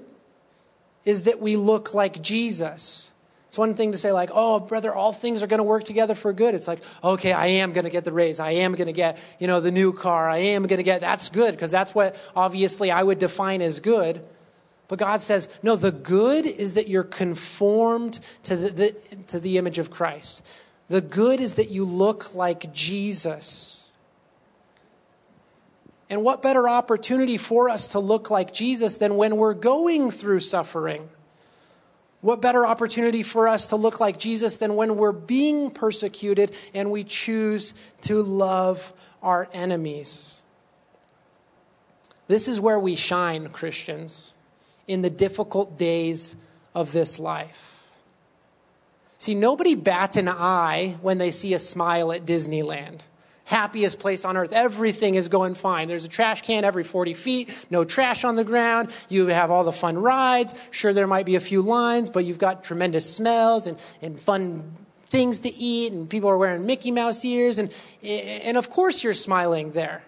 is 1.06 1.24
that 1.24 1.42
we 1.42 1.56
look 1.56 1.94
like 1.94 2.22
Jesus. 2.22 3.12
It's 3.48 3.58
one 3.58 3.74
thing 3.74 3.94
to 3.94 3.98
say, 3.98 4.12
like, 4.12 4.30
oh, 4.32 4.60
brother, 4.60 4.94
all 4.94 5.12
things 5.12 5.42
are 5.42 5.48
going 5.48 5.58
to 5.58 5.64
work 5.64 5.84
together 5.84 6.14
for 6.14 6.32
good. 6.34 6.54
It's 6.54 6.68
like, 6.68 6.82
okay, 7.04 7.34
I 7.34 7.48
am 7.48 7.74
going 7.74 7.86
to 7.86 7.90
get 7.90 8.04
the 8.04 8.12
raise. 8.12 8.40
I 8.40 8.52
am 8.52 8.76
going 8.76 8.88
to 8.88 8.94
get, 8.94 9.18
you 9.40 9.48
know, 9.48 9.60
the 9.60 9.72
new 9.72 9.92
car. 9.92 10.30
I 10.30 10.38
am 10.38 10.68
going 10.68 10.78
to 10.78 10.84
get, 10.84 11.02
that's 11.02 11.30
good, 11.30 11.52
because 11.56 11.72
that's 11.72 11.96
what 11.96 12.16
obviously 12.36 12.92
I 12.92 13.02
would 13.02 13.18
define 13.18 13.64
as 13.64 13.80
good. 13.80 14.24
But 14.88 15.00
God 15.00 15.22
says, 15.22 15.50
no, 15.64 15.76
the 15.76 15.92
good 15.92 16.46
is 16.46 16.74
that 16.74 16.88
you're 16.88 17.04
conformed 17.04 18.20
to 18.44 18.56
the, 18.56 18.70
the, 18.70 18.92
to 19.28 19.40
the 19.40 19.58
image 19.58 19.80
of 19.80 19.90
Christ. 19.90 20.44
The 20.90 21.02
good 21.02 21.40
is 21.40 21.54
that 21.54 21.70
you 21.70 21.86
look 21.86 22.34
like 22.36 22.74
Jesus. 22.74 23.90
And 26.10 26.24
what 26.24 26.42
better 26.42 26.68
opportunity 26.68 27.38
for 27.38 27.70
us 27.70 27.90
to 27.90 28.00
look 28.00 28.32
like 28.32 28.52
Jesus 28.52 28.98
than 28.98 29.16
when 29.16 29.38
we're 29.38 29.54
going 29.54 30.10
through 30.10 30.40
suffering? 30.40 31.08
What 32.22 32.42
better 32.42 32.66
opportunity 32.66 33.24
for 33.24 33.48
us 33.48 33.68
to 33.68 33.76
look 33.76 34.00
like 34.00 34.18
Jesus 34.18 34.58
than 34.58 34.76
when 34.76 34.98
we're 34.98 35.12
being 35.12 35.72
persecuted 35.72 36.54
and 36.74 36.92
we 36.92 37.04
choose 37.04 37.74
to 38.02 38.22
love 38.24 38.92
our 39.22 39.48
enemies? 39.54 40.42
This 42.28 42.48
is 42.48 42.60
where 42.60 42.80
we 42.80 42.96
shine, 42.96 43.50
Christians, 43.50 44.34
in 44.88 45.02
the 45.02 45.10
difficult 45.10 45.78
days 45.78 46.36
of 46.74 46.92
this 46.92 47.20
life. 47.20 47.69
See, 49.20 49.36
nobody 49.36 49.76
bats 49.76 50.18
an 50.18 50.28
eye 50.28 50.98
when 51.02 51.20
they 51.20 51.30
see 51.30 51.54
a 51.54 51.60
smile 51.60 52.12
at 52.12 52.26
Disneyland 52.26 53.02
happiest 53.50 54.00
place 54.00 54.26
on 54.26 54.38
earth. 54.38 54.54
Everything 54.54 55.16
is 55.16 55.28
going 55.28 55.56
fine. 55.56 55.88
There's 55.88 56.06
a 56.06 56.10
trash 56.10 56.44
can 56.44 56.64
every 56.64 56.84
40 56.84 57.16
feet, 57.16 57.66
no 57.72 57.84
trash 57.84 58.24
on 58.24 58.36
the 58.36 58.44
ground. 58.44 58.92
You 59.10 59.26
have 59.28 59.50
all 59.50 59.64
the 59.64 59.72
fun 59.72 59.98
rides. 59.98 60.54
Sure, 60.70 60.94
there 60.94 61.08
might 61.08 61.26
be 61.26 61.36
a 61.36 61.40
few 61.40 61.64
lines, 61.64 62.12
but 62.12 62.26
you've 62.26 62.38
got 62.38 62.64
tremendous 62.64 63.12
smells 63.12 63.66
and, 63.66 63.80
and 64.04 64.20
fun 64.20 64.72
things 65.08 65.42
to 65.42 65.50
eat, 65.54 65.92
and 65.92 66.08
people 66.08 66.30
are 66.30 66.38
wearing 66.38 66.68
Mickey 66.68 66.92
Mouse 66.92 67.26
ears, 67.26 67.58
and, 67.58 67.74
and 68.04 68.56
of 68.56 68.70
course 68.70 69.04
you're 69.04 69.16
smiling 69.16 69.72
there. 69.72 70.04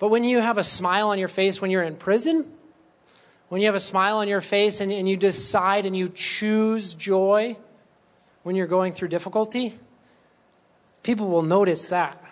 But 0.00 0.08
when 0.08 0.24
you 0.24 0.40
have 0.40 0.58
a 0.58 0.64
smile 0.64 1.10
on 1.10 1.18
your 1.20 1.28
face 1.28 1.62
when 1.62 1.70
you're 1.70 1.84
in 1.84 1.94
prison, 1.94 2.52
when 3.48 3.60
you 3.60 3.66
have 3.66 3.74
a 3.74 3.80
smile 3.80 4.18
on 4.18 4.28
your 4.28 4.40
face 4.40 4.80
and, 4.80 4.92
and 4.92 5.08
you 5.08 5.16
decide 5.16 5.86
and 5.86 5.96
you 5.96 6.08
choose 6.08 6.94
joy 6.94 7.56
when 8.42 8.56
you're 8.56 8.66
going 8.66 8.92
through 8.92 9.08
difficulty, 9.08 9.74
people 11.02 11.28
will 11.28 11.42
notice 11.42 11.88
that. 11.88 12.22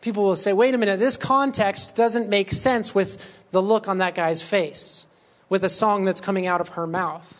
People 0.00 0.24
will 0.24 0.36
say, 0.36 0.52
wait 0.52 0.74
a 0.74 0.78
minute, 0.78 0.98
this 0.98 1.16
context 1.16 1.94
doesn't 1.94 2.28
make 2.28 2.52
sense 2.52 2.94
with 2.94 3.50
the 3.50 3.60
look 3.60 3.86
on 3.88 3.98
that 3.98 4.14
guy's 4.14 4.42
face, 4.42 5.06
with 5.48 5.60
the 5.60 5.68
song 5.68 6.04
that's 6.04 6.20
coming 6.20 6.46
out 6.46 6.60
of 6.60 6.70
her 6.70 6.86
mouth. 6.86 7.39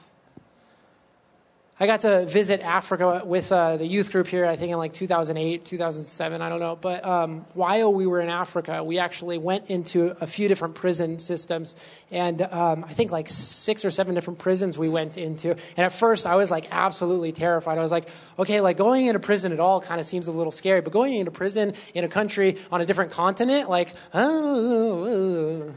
I 1.83 1.87
got 1.87 2.03
to 2.03 2.27
visit 2.27 2.61
Africa 2.61 3.23
with 3.25 3.51
uh, 3.51 3.79
the 3.79 3.87
youth 3.87 4.13
group 4.13 4.27
here, 4.27 4.45
I 4.45 4.55
think 4.57 4.71
in 4.71 4.77
like 4.77 4.93
2008, 4.93 5.65
2007, 5.65 6.43
I 6.43 6.49
don't 6.51 6.61
know. 6.61 6.77
But 6.77 7.03
um, 7.07 7.47
while 7.55 7.91
we 7.91 8.07
were 8.07 8.21
in 8.21 8.29
Africa, 8.29 8.85
we 8.85 8.99
actually 8.99 9.39
went 9.39 9.71
into 9.71 10.15
a 10.21 10.27
few 10.27 10.47
different 10.47 10.75
prison 10.75 11.19
systems. 11.19 11.77
And 12.11 12.43
um, 12.43 12.85
I 12.85 12.89
think 12.89 13.13
like 13.13 13.31
six 13.31 13.83
or 13.83 13.89
seven 13.89 14.15
different 14.15 14.41
prisons 14.41 14.77
we 14.77 14.91
went 14.91 15.17
into. 15.17 15.53
And 15.53 15.79
at 15.79 15.93
first, 15.93 16.27
I 16.27 16.35
was 16.35 16.51
like 16.51 16.67
absolutely 16.71 17.33
terrified. 17.33 17.79
I 17.79 17.83
was 17.83 17.93
like, 17.93 18.11
okay, 18.39 18.61
like 18.61 18.77
going 18.77 19.07
into 19.07 19.21
prison 19.21 19.51
at 19.51 19.59
all 19.59 19.81
kind 19.81 20.03
of 20.03 20.07
seems 20.07 20.27
a 20.27 20.33
little 20.33 20.53
scary. 20.53 20.83
But 20.83 20.93
going 20.93 21.15
into 21.15 21.31
prison 21.31 21.73
in 21.95 22.05
a 22.05 22.11
country 22.11 22.59
on 22.71 22.83
a 22.83 22.85
different 22.85 23.11
continent, 23.11 23.71
like, 23.71 23.95
oh. 24.13 25.73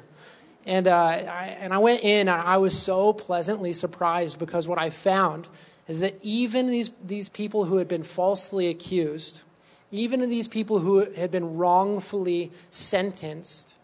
And, 0.66 0.86
uh, 0.86 0.97
I, 0.97 1.58
and 1.62 1.74
I 1.74 1.78
went 1.78 2.04
in 2.04 2.28
and 2.28 2.30
I 2.30 2.58
was 2.58 2.78
so 2.78 3.14
pleasantly 3.14 3.72
surprised 3.72 4.38
because 4.38 4.68
what 4.68 4.80
I 4.80 4.89
found 4.89 5.47
is 5.88 6.00
that 6.00 6.18
even 6.22 6.70
these, 6.70 6.92
these 7.04 7.30
people 7.30 7.66
who 7.66 7.78
had 7.78 7.88
been 7.88 8.04
falsely 8.04 8.68
accused, 8.68 9.44
even 9.92 10.28
these 10.30 10.48
people 10.48 10.80
who 10.80 11.12
had 11.12 11.30
been 11.30 11.56
wrongfully 11.56 12.52
sentenced, 12.70 13.76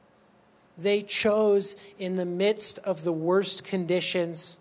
they 0.77 1.01
chose 1.01 1.75
in 1.97 2.15
the 2.15 2.25
midst 2.25 2.79
of 2.79 3.03
the 3.03 3.11
worst 3.11 3.63
conditions 3.63 4.57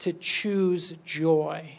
to 0.00 0.12
choose 0.12 0.94
joy. 1.04 1.78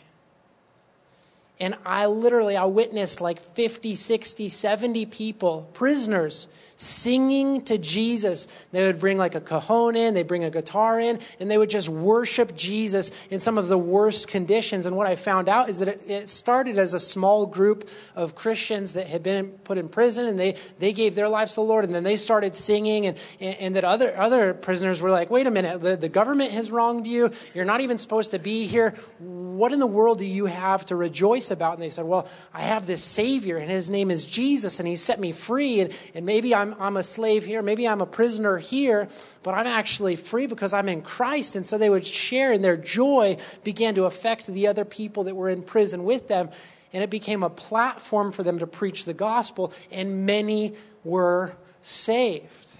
And 1.60 1.76
I 1.86 2.08
literally, 2.08 2.58
I 2.58 2.66
witnessed 2.66 3.22
like 3.22 3.39
50, 3.39 3.95
60, 3.95 4.49
70 4.49 5.06
people, 5.06 5.70
prisoners, 5.74 6.47
singing 6.76 7.61
to 7.65 7.78
Jesus. 7.78 8.47
They 8.71 8.86
would 8.86 8.99
bring 8.99 9.17
like 9.17 9.36
a 9.36 9.41
cajon 9.41 9.95
in, 9.95 10.13
they'd 10.13 10.28
bring 10.28 10.43
a 10.43 10.49
guitar 10.49 10.99
in, 10.99 11.19
and 11.39 11.49
they 11.49 11.57
would 11.57 11.69
just 11.69 11.89
worship 11.89 12.55
Jesus 12.55 13.11
in 13.30 13.39
some 13.39 13.57
of 13.57 13.67
the 13.67 13.78
worst 13.78 14.28
conditions. 14.28 14.86
And 14.86 14.95
what 14.95 15.07
I 15.07 15.15
found 15.15 15.47
out 15.47 15.69
is 15.69 15.80
that 15.80 15.88
it, 15.88 16.01
it 16.07 16.30
started 16.30 16.78
as 16.78 16.93
a 16.93 16.99
small 16.99 17.45
group 17.45 17.89
of 18.15 18.36
Christians 18.36 18.93
that 18.93 19.07
had 19.07 19.23
been 19.23 19.49
put 19.63 19.78
in 19.78 19.88
prison, 19.88 20.26
and 20.26 20.39
they, 20.39 20.55
they 20.80 20.93
gave 20.93 21.15
their 21.15 21.30
lives 21.30 21.51
to 21.53 21.61
the 21.61 21.63
Lord, 21.63 21.86
and 21.86 21.93
then 21.93 22.03
they 22.03 22.15
started 22.15 22.55
singing, 22.55 23.05
and, 23.05 23.17
and, 23.39 23.57
and 23.57 23.76
that 23.76 23.86
other, 23.86 24.17
other 24.17 24.53
prisoners 24.53 25.01
were 25.01 25.11
like, 25.11 25.30
wait 25.30 25.47
a 25.47 25.51
minute, 25.51 25.82
the, 25.82 25.95
the 25.95 26.09
government 26.09 26.51
has 26.51 26.71
wronged 26.71 27.07
you. 27.07 27.32
You're 27.53 27.65
not 27.65 27.82
even 27.82 27.97
supposed 27.97 28.32
to 28.32 28.39
be 28.39 28.65
here. 28.65 28.91
What 29.19 29.71
in 29.71 29.80
the 29.80 29.88
world 29.88 30.17
do 30.17 30.26
you 30.26 30.45
have 30.47 30.86
to 30.88 30.95
rejoice 30.95 31.51
about? 31.51 31.73
And 31.76 31.84
they 31.84 31.89
said, 31.89 32.05
well, 32.05 32.28
I 32.53 32.63
have 32.63 32.86
this 32.86 33.03
Savior, 33.03 33.57
and 33.57 33.69
his 33.69 33.89
name 33.89 34.11
is 34.11 34.26
Jesus, 34.26 34.80
and 34.80 34.88
he 34.88 34.95
set 34.95 35.19
me 35.19 35.32
free, 35.32 35.80
and, 35.80 35.93
and 36.13 36.26
maybe 36.26 36.53
I'm 36.53 36.64
I'm, 36.66 36.82
I'm 36.82 36.97
a 36.97 37.03
slave 37.03 37.45
here, 37.45 37.61
maybe 37.61 37.88
I'm 37.88 38.01
a 38.01 38.05
prisoner 38.07 38.57
here, 38.57 39.07
but 39.43 39.53
I'm 39.53 39.68
actually 39.68 40.16
free 40.16 40.47
because 40.47 40.74
I'm 40.74 40.89
in 40.89 41.03
Christ. 41.03 41.55
And 41.55 41.66
so 41.66 41.78
they 41.78 41.89
would 41.89 42.05
share, 42.05 42.51
and 42.51 42.63
their 42.63 42.78
joy 42.78 43.38
began 43.63 43.93
to 43.95 44.05
affect 44.05 44.47
the 44.47 44.68
other 44.68 44.84
people 44.84 45.26
that 45.26 45.36
were 45.36 45.49
in 45.49 45.61
prison 45.61 46.03
with 46.03 46.28
them. 46.28 46.49
And 46.91 47.03
it 47.03 47.09
became 47.09 47.43
a 47.43 47.49
platform 47.49 48.32
for 48.32 48.41
them 48.41 48.59
to 48.59 48.68
preach 48.68 49.05
the 49.05 49.13
gospel, 49.13 49.74
and 49.91 50.26
many 50.26 50.74
were 51.03 51.55
saved, 51.82 52.74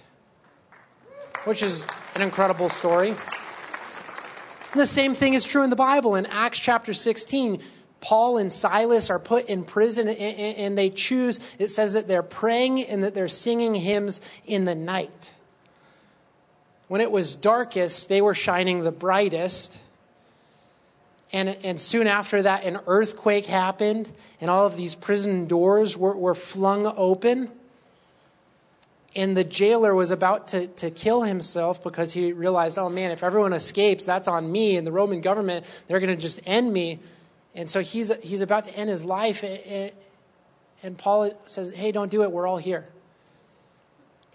which 1.44 1.62
is 1.62 1.84
an 2.14 2.22
incredible 2.22 2.68
story. 2.68 3.10
And 3.10 4.80
the 4.80 4.86
same 4.86 5.14
thing 5.14 5.34
is 5.34 5.44
true 5.44 5.62
in 5.62 5.70
the 5.70 5.76
Bible. 5.76 6.16
In 6.16 6.26
Acts 6.26 6.58
chapter 6.58 6.92
16, 6.92 7.60
Paul 8.00 8.36
and 8.36 8.52
Silas 8.52 9.10
are 9.10 9.18
put 9.18 9.46
in 9.46 9.64
prison 9.64 10.08
and 10.08 10.76
they 10.76 10.90
choose, 10.90 11.40
it 11.58 11.68
says 11.68 11.94
that 11.94 12.06
they're 12.06 12.22
praying 12.22 12.84
and 12.84 13.02
that 13.02 13.14
they're 13.14 13.28
singing 13.28 13.74
hymns 13.74 14.20
in 14.44 14.64
the 14.64 14.74
night. 14.74 15.32
When 16.88 17.00
it 17.00 17.10
was 17.10 17.34
darkest, 17.34 18.08
they 18.08 18.20
were 18.20 18.34
shining 18.34 18.82
the 18.82 18.92
brightest. 18.92 19.80
And, 21.32 21.56
and 21.64 21.80
soon 21.80 22.06
after 22.06 22.42
that, 22.42 22.64
an 22.64 22.78
earthquake 22.86 23.46
happened, 23.46 24.10
and 24.40 24.48
all 24.48 24.66
of 24.66 24.76
these 24.76 24.94
prison 24.94 25.48
doors 25.48 25.96
were, 25.96 26.16
were 26.16 26.36
flung 26.36 26.86
open. 26.86 27.50
And 29.16 29.36
the 29.36 29.42
jailer 29.42 29.94
was 29.94 30.10
about 30.10 30.48
to, 30.48 30.68
to 30.68 30.90
kill 30.90 31.22
himself 31.22 31.82
because 31.82 32.12
he 32.12 32.32
realized, 32.32 32.78
oh 32.78 32.88
man, 32.88 33.10
if 33.10 33.24
everyone 33.24 33.54
escapes, 33.54 34.04
that's 34.04 34.28
on 34.28 34.52
me. 34.52 34.76
And 34.76 34.86
the 34.86 34.92
Roman 34.92 35.22
government, 35.22 35.64
they're 35.88 36.00
going 36.00 36.14
to 36.14 36.20
just 36.20 36.38
end 36.46 36.72
me. 36.72 37.00
And 37.56 37.68
so 37.68 37.80
he's, 37.80 38.12
he's 38.22 38.42
about 38.42 38.66
to 38.66 38.76
end 38.78 38.90
his 38.90 39.04
life. 39.04 39.42
And 39.42 40.96
Paul 40.96 41.32
says, 41.46 41.74
Hey, 41.74 41.90
don't 41.90 42.10
do 42.10 42.22
it. 42.22 42.30
We're 42.30 42.46
all 42.46 42.58
here. 42.58 42.84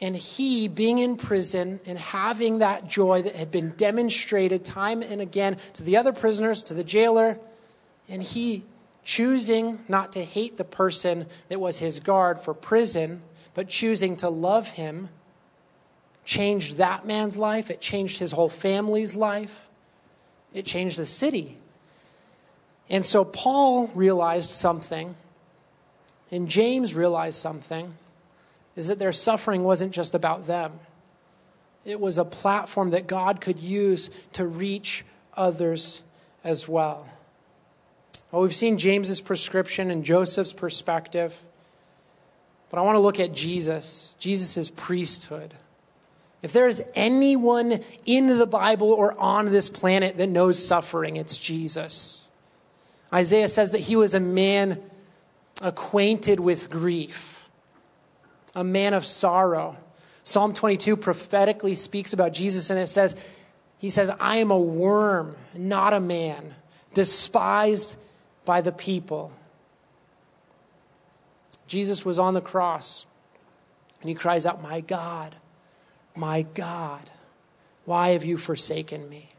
And 0.01 0.15
he, 0.15 0.67
being 0.67 0.97
in 0.97 1.15
prison 1.15 1.80
and 1.86 1.97
having 1.99 2.59
that 2.59 2.88
joy 2.88 3.22
that 3.22 3.36
had 3.36 3.51
been 3.51 3.69
demonstrated 3.78 4.65
time 4.65 5.03
and 5.03 5.22
again 5.22 5.57
to 5.76 5.84
the 5.84 5.95
other 5.97 6.11
prisoners, 6.11 6.63
to 6.63 6.74
the 6.74 6.84
jailer, 6.84 7.38
and 8.09 8.24
he 8.24 8.63
choosing 9.03 9.80
not 9.88 10.11
to 10.13 10.24
hate 10.24 10.57
the 10.57 10.63
person 10.63 11.28
that 11.49 11.59
was 11.59 11.78
his 11.78 11.99
guard 11.99 12.39
for 12.39 12.55
prison, 12.55 13.22
but 13.53 13.67
choosing 13.67 14.15
to 14.17 14.30
love 14.30 14.69
him, 14.69 15.09
changed 16.26 16.78
that 16.78 17.05
man's 17.05 17.38
life. 17.38 17.69
It 17.69 17.80
changed 17.80 18.17
his 18.17 18.32
whole 18.32 18.49
family's 18.49 19.15
life. 19.15 19.69
It 20.51 20.65
changed 20.65 20.97
the 20.97 21.05
city. 21.05 21.57
And 22.92 23.06
so 23.06 23.24
Paul 23.24 23.88
realized 23.96 24.52
something, 24.52 25.16
and 26.30 26.50
James 26.50 26.94
realized 26.94 27.39
something, 27.39 27.94
is 28.76 28.89
that 28.89 29.00
their 29.00 29.14
suffering 29.14 29.64
wasn't 29.64 29.94
just 29.94 30.14
about 30.14 30.46
them. 30.46 30.74
It 31.86 32.02
was 32.02 32.18
a 32.18 32.26
platform 32.26 32.89
that 32.89 33.08
God 33.08 33.39
could 33.39 33.60
use 33.60 34.12
to 34.34 34.46
reach 34.46 35.06
others 35.38 36.04
as 36.44 36.68
well. 36.68 37.08
Well, 38.30 38.42
we've 38.42 38.54
seen 38.54 38.78
James's 38.78 39.22
prescription 39.22 39.89
and 39.89 40.04
Joseph's 40.04 40.54
perspective, 40.54 41.42
but 42.70 42.78
I 42.78 42.82
want 42.82 42.96
to 42.96 43.00
look 43.00 43.22
at 43.22 43.34
Jesus, 43.34 44.18
Jesus' 44.20 44.70
priesthood. 44.70 45.54
If 46.42 46.52
there 46.52 46.68
is 46.68 46.84
anyone 46.94 47.80
in 48.06 48.28
the 48.28 48.48
Bible 48.48 48.92
or 48.92 49.18
on 49.18 49.46
this 49.46 49.70
planet 49.70 50.18
that 50.18 50.28
knows 50.28 50.66
suffering, 50.66 51.16
it's 51.16 51.38
Jesus. 51.38 52.28
Isaiah 53.14 53.49
says 53.49 53.72
that 53.72 53.80
he 53.82 53.95
was 53.95 54.14
a 54.14 54.20
man 54.20 54.82
acquainted 55.62 56.39
with 56.39 56.70
grief. 56.70 57.38
a 58.53 58.64
man 58.66 58.93
of 58.93 59.05
sorrow. 59.05 59.78
Psalm 60.24 60.53
22 60.53 60.97
prophetically 60.97 61.74
speaks 61.74 62.12
about 62.12 62.34
Jesus, 62.34 62.70
and 62.70 62.78
it 62.78 62.88
says, 62.88 63.16
He 63.78 63.89
says, 63.89 64.12
I 64.20 64.38
am 64.38 64.51
a 64.51 64.59
worm, 64.59 65.36
not 65.53 65.93
a 65.93 66.01
man, 66.01 66.55
despised 66.93 67.95
by 68.43 68.59
the 68.59 68.74
people. 68.74 69.32
Jesus 71.66 72.03
was 72.03 72.20
on 72.20 72.34
the 72.34 72.41
cross, 72.41 73.05
and 74.01 74.09
he 74.09 74.16
cries 74.16 74.45
out, 74.45 74.62
My 74.62 74.82
God, 74.82 75.36
my 76.14 76.41
God, 76.41 77.09
why 77.86 78.09
have 78.09 78.26
you 78.26 78.36
forsaken 78.36 79.09
me? 79.09 79.30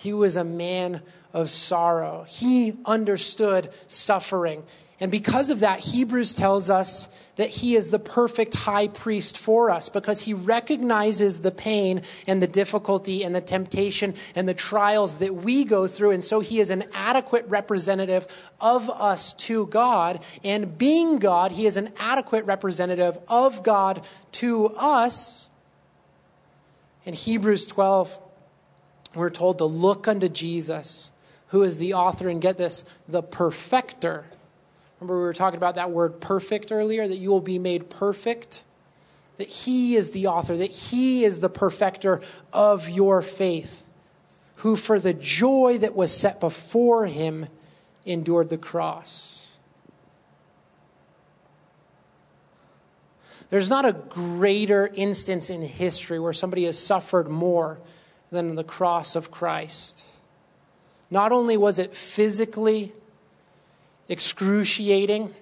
He 0.00 0.14
was 0.14 0.36
a 0.36 0.44
man 0.44 1.02
of 1.34 1.50
sorrow. 1.50 2.24
He 2.26 2.72
understood 2.86 3.70
suffering. 3.86 4.64
And 4.98 5.10
because 5.10 5.50
of 5.50 5.60
that, 5.60 5.80
Hebrews 5.80 6.32
tells 6.32 6.70
us 6.70 7.06
that 7.36 7.50
he 7.50 7.74
is 7.74 7.90
the 7.90 7.98
perfect 7.98 8.54
high 8.54 8.88
priest 8.88 9.36
for 9.36 9.70
us 9.70 9.90
because 9.90 10.22
he 10.22 10.32
recognizes 10.32 11.40
the 11.40 11.50
pain 11.50 12.00
and 12.26 12.42
the 12.42 12.46
difficulty 12.46 13.24
and 13.24 13.34
the 13.34 13.42
temptation 13.42 14.14
and 14.34 14.48
the 14.48 14.54
trials 14.54 15.18
that 15.18 15.34
we 15.34 15.66
go 15.66 15.86
through. 15.86 16.12
And 16.12 16.24
so 16.24 16.40
he 16.40 16.60
is 16.60 16.70
an 16.70 16.84
adequate 16.94 17.44
representative 17.48 18.26
of 18.58 18.88
us 18.88 19.34
to 19.34 19.66
God. 19.66 20.24
And 20.42 20.78
being 20.78 21.18
God, 21.18 21.52
he 21.52 21.66
is 21.66 21.76
an 21.76 21.92
adequate 21.98 22.46
representative 22.46 23.18
of 23.28 23.62
God 23.62 24.02
to 24.32 24.68
us. 24.78 25.50
In 27.04 27.12
Hebrews 27.12 27.66
12, 27.66 28.18
we're 29.14 29.30
told 29.30 29.58
to 29.58 29.64
look 29.64 30.06
unto 30.08 30.28
Jesus, 30.28 31.10
who 31.48 31.62
is 31.62 31.78
the 31.78 31.94
author, 31.94 32.28
and 32.28 32.40
get 32.40 32.56
this, 32.56 32.84
the 33.08 33.22
perfecter 33.22 34.24
Remember, 35.00 35.16
we 35.16 35.24
were 35.24 35.32
talking 35.32 35.56
about 35.56 35.76
that 35.76 35.90
word 35.90 36.20
perfect 36.20 36.70
earlier, 36.70 37.08
that 37.08 37.16
you 37.16 37.30
will 37.30 37.40
be 37.40 37.58
made 37.58 37.88
perfect. 37.88 38.64
That 39.38 39.48
He 39.48 39.96
is 39.96 40.10
the 40.10 40.26
author, 40.26 40.56
that 40.58 40.70
He 40.70 41.24
is 41.24 41.40
the 41.40 41.48
perfecter 41.48 42.20
of 42.52 42.88
your 42.90 43.22
faith, 43.22 43.86
who 44.56 44.76
for 44.76 45.00
the 45.00 45.14
joy 45.14 45.78
that 45.78 45.96
was 45.96 46.14
set 46.14 46.38
before 46.38 47.06
Him 47.06 47.46
endured 48.04 48.50
the 48.50 48.58
cross. 48.58 49.56
There's 53.48 53.70
not 53.70 53.86
a 53.86 53.94
greater 53.94 54.90
instance 54.94 55.48
in 55.48 55.62
history 55.62 56.20
where 56.20 56.34
somebody 56.34 56.66
has 56.66 56.78
suffered 56.78 57.28
more 57.28 57.80
than 58.30 58.54
the 58.54 58.64
cross 58.64 59.16
of 59.16 59.30
Christ. 59.30 60.04
Not 61.10 61.32
only 61.32 61.56
was 61.56 61.78
it 61.78 61.94
physically 61.94 62.92
excruciating. 64.10 65.32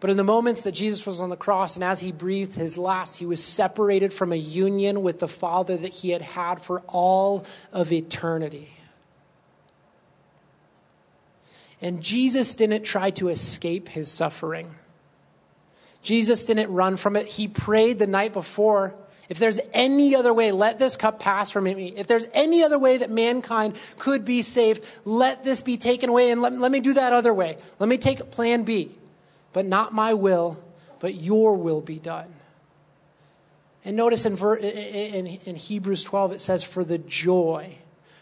But 0.00 0.10
in 0.10 0.16
the 0.16 0.24
moments 0.24 0.62
that 0.62 0.72
Jesus 0.72 1.06
was 1.06 1.20
on 1.20 1.30
the 1.30 1.36
cross 1.36 1.76
and 1.76 1.84
as 1.84 2.00
he 2.00 2.10
breathed 2.10 2.56
his 2.56 2.76
last, 2.76 3.18
he 3.18 3.24
was 3.24 3.42
separated 3.42 4.12
from 4.12 4.32
a 4.32 4.36
union 4.36 5.02
with 5.02 5.20
the 5.20 5.28
Father 5.28 5.76
that 5.76 5.92
he 5.92 6.10
had 6.10 6.22
had 6.22 6.60
for 6.60 6.80
all 6.88 7.46
of 7.72 7.92
eternity. 7.92 8.72
And 11.80 12.02
Jesus 12.02 12.56
didn't 12.56 12.82
try 12.82 13.10
to 13.12 13.28
escape 13.28 13.88
his 13.88 14.10
suffering. 14.10 14.74
Jesus 16.02 16.44
didn't 16.44 16.72
run 16.72 16.96
from 16.96 17.14
it. 17.14 17.26
He 17.26 17.46
prayed 17.46 18.00
the 18.00 18.06
night 18.08 18.32
before 18.32 18.94
if 19.32 19.38
there's 19.38 19.58
any 19.72 20.14
other 20.14 20.34
way, 20.34 20.52
let 20.52 20.78
this 20.78 20.94
cup 20.94 21.18
pass 21.18 21.50
from 21.50 21.64
me. 21.64 21.94
If 21.96 22.06
there's 22.06 22.28
any 22.34 22.62
other 22.62 22.78
way 22.78 22.98
that 22.98 23.10
mankind 23.10 23.80
could 23.98 24.26
be 24.26 24.42
saved, 24.42 24.84
let 25.06 25.42
this 25.42 25.62
be 25.62 25.78
taken 25.78 26.10
away 26.10 26.30
and 26.30 26.42
let, 26.42 26.52
let 26.52 26.70
me 26.70 26.80
do 26.80 26.92
that 26.92 27.14
other 27.14 27.32
way. 27.32 27.56
Let 27.78 27.88
me 27.88 27.96
take 27.96 28.30
plan 28.30 28.64
B. 28.64 28.90
But 29.54 29.64
not 29.64 29.94
my 29.94 30.12
will, 30.12 30.62
but 31.00 31.14
your 31.14 31.56
will 31.56 31.80
be 31.80 31.98
done. 31.98 32.28
And 33.86 33.96
notice 33.96 34.26
in, 34.26 34.36
in, 34.36 35.26
in 35.26 35.56
Hebrews 35.56 36.04
12, 36.04 36.32
it 36.32 36.40
says, 36.42 36.62
For 36.62 36.84
the 36.84 36.98
joy, 36.98 37.78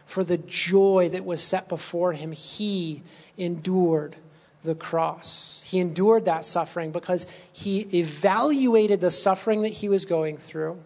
for 0.07 0.23
the 0.23 0.39
joy 0.39 1.09
that 1.09 1.25
was 1.25 1.43
set 1.43 1.69
before 1.69 2.13
him, 2.13 2.31
he 2.31 3.03
endured 3.37 4.15
the 4.63 4.77
cross. 4.77 5.61
He 5.67 5.81
endured 5.81 6.27
that 6.27 6.45
suffering 6.45 6.93
because 6.93 7.27
he 7.53 7.81
evaluated 7.99 9.01
the 9.01 9.11
suffering 9.11 9.63
that 9.63 9.71
he 9.71 9.89
was 9.89 10.05
going 10.05 10.37
through 10.37 10.81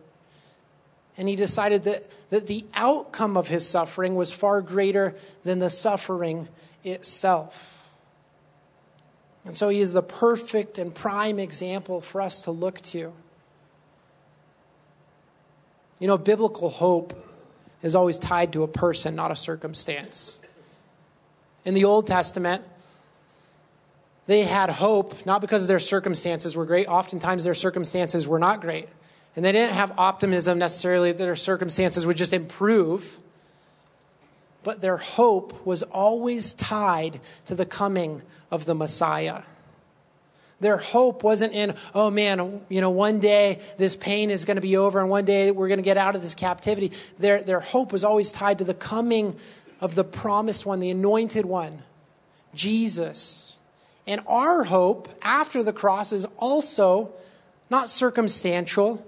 and 1.17 1.29
he 1.29 1.37
decided 1.37 1.85
that, 1.85 2.15
that 2.31 2.47
the 2.47 2.65
outcome 2.75 3.37
of 3.37 3.49
his 3.49 3.69
suffering 3.69 4.17
was 4.17 4.33
far 4.33 4.61
greater 4.61 5.15
than 5.45 5.61
the 5.61 5.71
suffering 5.71 6.49
itself. 6.83 7.89
And 9.45 9.55
so 9.55 9.69
he 9.69 9.81
is 9.81 9.93
the 9.93 10.03
perfect 10.03 10.79
and 10.79 10.95
prime 10.95 11.39
example 11.39 12.01
for 12.01 12.21
us 12.21 12.41
to 12.43 12.51
look 12.51 12.81
to. 12.83 13.13
You 16.01 16.09
know, 16.09 16.19
biblical 16.19 16.69
hope 16.71 17.15
is 17.83 17.95
always 17.95 18.19
tied 18.19 18.53
to 18.55 18.63
a 18.63 18.69
person, 18.69 19.15
not 19.15 19.31
a 19.31 19.37
circumstance. 19.37 20.41
In 21.65 21.75
the 21.75 21.85
Old 21.85 22.07
Testament, 22.07 22.65
they 24.27 24.43
had 24.45 24.71
hope 24.71 25.27
not 25.27 25.41
because 25.41 25.67
their 25.67 25.79
circumstances 25.79 26.57
were 26.57 26.65
great. 26.65 26.89
Oftentimes, 26.89 27.45
their 27.45 27.55
circumstances 27.55 28.27
were 28.27 28.39
not 28.39 28.61
great. 28.61 28.89
And 29.37 29.45
they 29.45 29.53
didn't 29.53 29.75
have 29.75 29.93
optimism 29.99 30.59
necessarily 30.59 31.13
that 31.13 31.19
their 31.19 31.37
circumstances 31.37 32.07
would 32.07 32.17
just 32.17 32.33
improve. 32.33 33.19
But 34.63 34.81
their 34.81 34.97
hope 34.97 35.67
was 35.67 35.83
always 35.83 36.53
tied 36.55 37.21
to 37.47 37.55
the 37.55 37.67
coming 37.67 38.23
of 38.51 38.65
the 38.65 38.75
Messiah. 38.75 39.43
Their 40.61 40.77
hope 40.77 41.23
wasn't 41.23 41.53
in, 41.53 41.75
oh 41.95 42.11
man, 42.11 42.63
you 42.69 42.81
know, 42.81 42.91
one 42.91 43.21
day 43.21 43.61
this 43.77 43.97
pain 43.97 44.31
is 44.31 44.45
going 44.45 44.55
to 44.55 44.63
be 44.63 44.77
over 44.77 45.01
and 45.01 45.11
one 45.11 45.25
day 45.25 45.51
we're 45.51 45.69
going 45.69 45.79
to 45.79 45.85
get 45.85 45.99
out 45.99 46.15
of 46.15 46.23
this 46.23 46.35
captivity. 46.35 46.93
Their, 47.19 47.43
their 47.43 47.61
hope 47.61 47.93
was 47.93 48.05
always 48.05 48.31
tied 48.31 48.59
to 48.59 48.65
the 48.65 48.73
coming 48.73 49.37
of 49.81 49.95
the 49.95 50.05
promised 50.05 50.65
one, 50.65 50.81
the 50.81 50.91
anointed 50.91 51.45
one, 51.45 51.83
Jesus. 52.55 53.59
And 54.07 54.23
our 54.27 54.65
hope 54.65 55.09
after 55.23 55.63
the 55.63 55.73
cross 55.73 56.13
is 56.13 56.25
also 56.39 57.13
not 57.69 57.91
circumstantial, 57.91 59.05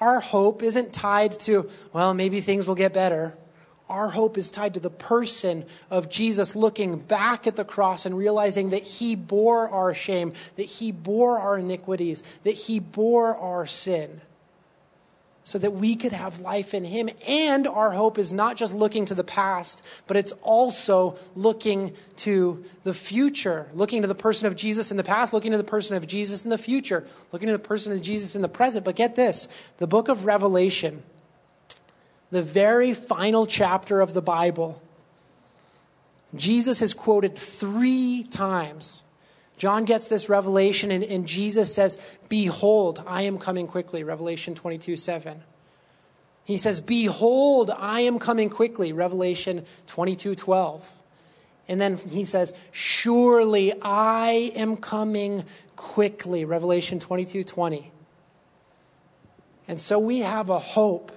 our 0.00 0.20
hope 0.20 0.62
isn't 0.62 0.92
tied 0.92 1.38
to, 1.40 1.68
well, 1.92 2.14
maybe 2.14 2.40
things 2.40 2.66
will 2.66 2.74
get 2.74 2.92
better. 2.92 3.36
Our 3.88 4.10
hope 4.10 4.36
is 4.36 4.50
tied 4.50 4.74
to 4.74 4.80
the 4.80 4.90
person 4.90 5.64
of 5.90 6.10
Jesus 6.10 6.54
looking 6.54 6.98
back 6.98 7.46
at 7.46 7.56
the 7.56 7.64
cross 7.64 8.04
and 8.04 8.16
realizing 8.16 8.70
that 8.70 8.82
he 8.82 9.16
bore 9.16 9.68
our 9.70 9.94
shame, 9.94 10.34
that 10.56 10.64
he 10.64 10.92
bore 10.92 11.38
our 11.38 11.58
iniquities, 11.58 12.22
that 12.42 12.52
he 12.52 12.80
bore 12.80 13.36
our 13.36 13.64
sin 13.64 14.20
so 15.48 15.58
that 15.58 15.70
we 15.70 15.96
could 15.96 16.12
have 16.12 16.40
life 16.40 16.74
in 16.74 16.84
Him. 16.84 17.08
And 17.26 17.66
our 17.66 17.92
hope 17.92 18.18
is 18.18 18.34
not 18.34 18.58
just 18.58 18.74
looking 18.74 19.06
to 19.06 19.14
the 19.14 19.24
past, 19.24 19.82
but 20.06 20.14
it's 20.14 20.32
also 20.42 21.16
looking 21.34 21.94
to 22.16 22.62
the 22.82 22.92
future, 22.92 23.66
looking 23.72 24.02
to 24.02 24.08
the 24.08 24.14
person 24.14 24.46
of 24.46 24.56
Jesus 24.56 24.90
in 24.90 24.98
the 24.98 25.02
past, 25.02 25.32
looking 25.32 25.52
to 25.52 25.56
the 25.56 25.64
person 25.64 25.96
of 25.96 26.06
Jesus 26.06 26.44
in 26.44 26.50
the 26.50 26.58
future, 26.58 27.06
looking 27.32 27.46
to 27.46 27.54
the 27.54 27.58
person 27.58 27.94
of 27.94 28.02
Jesus 28.02 28.36
in 28.36 28.42
the 28.42 28.48
present. 28.48 28.84
But 28.84 28.94
get 28.94 29.16
this 29.16 29.48
the 29.78 29.86
book 29.86 30.10
of 30.10 30.26
Revelation, 30.26 31.02
the 32.30 32.42
very 32.42 32.92
final 32.92 33.46
chapter 33.46 34.02
of 34.02 34.12
the 34.12 34.20
Bible, 34.20 34.82
Jesus 36.36 36.82
is 36.82 36.92
quoted 36.92 37.36
three 37.36 38.26
times. 38.30 39.02
John 39.58 39.84
gets 39.84 40.08
this 40.08 40.28
revelation, 40.28 40.90
and, 40.90 41.04
and, 41.04 41.26
Jesus 41.26 41.74
says, 41.74 41.98
Behold, 42.28 43.02
I 43.06 43.22
am 43.22 43.38
coming 43.38 43.66
quickly. 43.66 44.04
Revelation 44.04 44.54
22 44.54 44.96
7. 44.96 45.42
He 46.44 46.56
says, 46.56 46.80
Behold, 46.80 47.70
I 47.76 48.00
am 48.00 48.18
coming 48.18 48.48
quickly. 48.48 48.92
Revelation 48.92 49.66
22 49.88 50.36
12. 50.36 50.94
And 51.66 51.80
then 51.80 51.98
he 51.98 52.24
says, 52.24 52.54
Surely 52.70 53.74
I 53.82 54.52
am 54.54 54.76
coming 54.76 55.44
quickly. 55.76 56.44
Revelation 56.44 57.00
22 57.00 57.44
20. 57.44 57.92
And 59.66 59.78
so 59.78 59.98
we 59.98 60.20
have 60.20 60.48
a 60.48 60.58
hope 60.58 61.12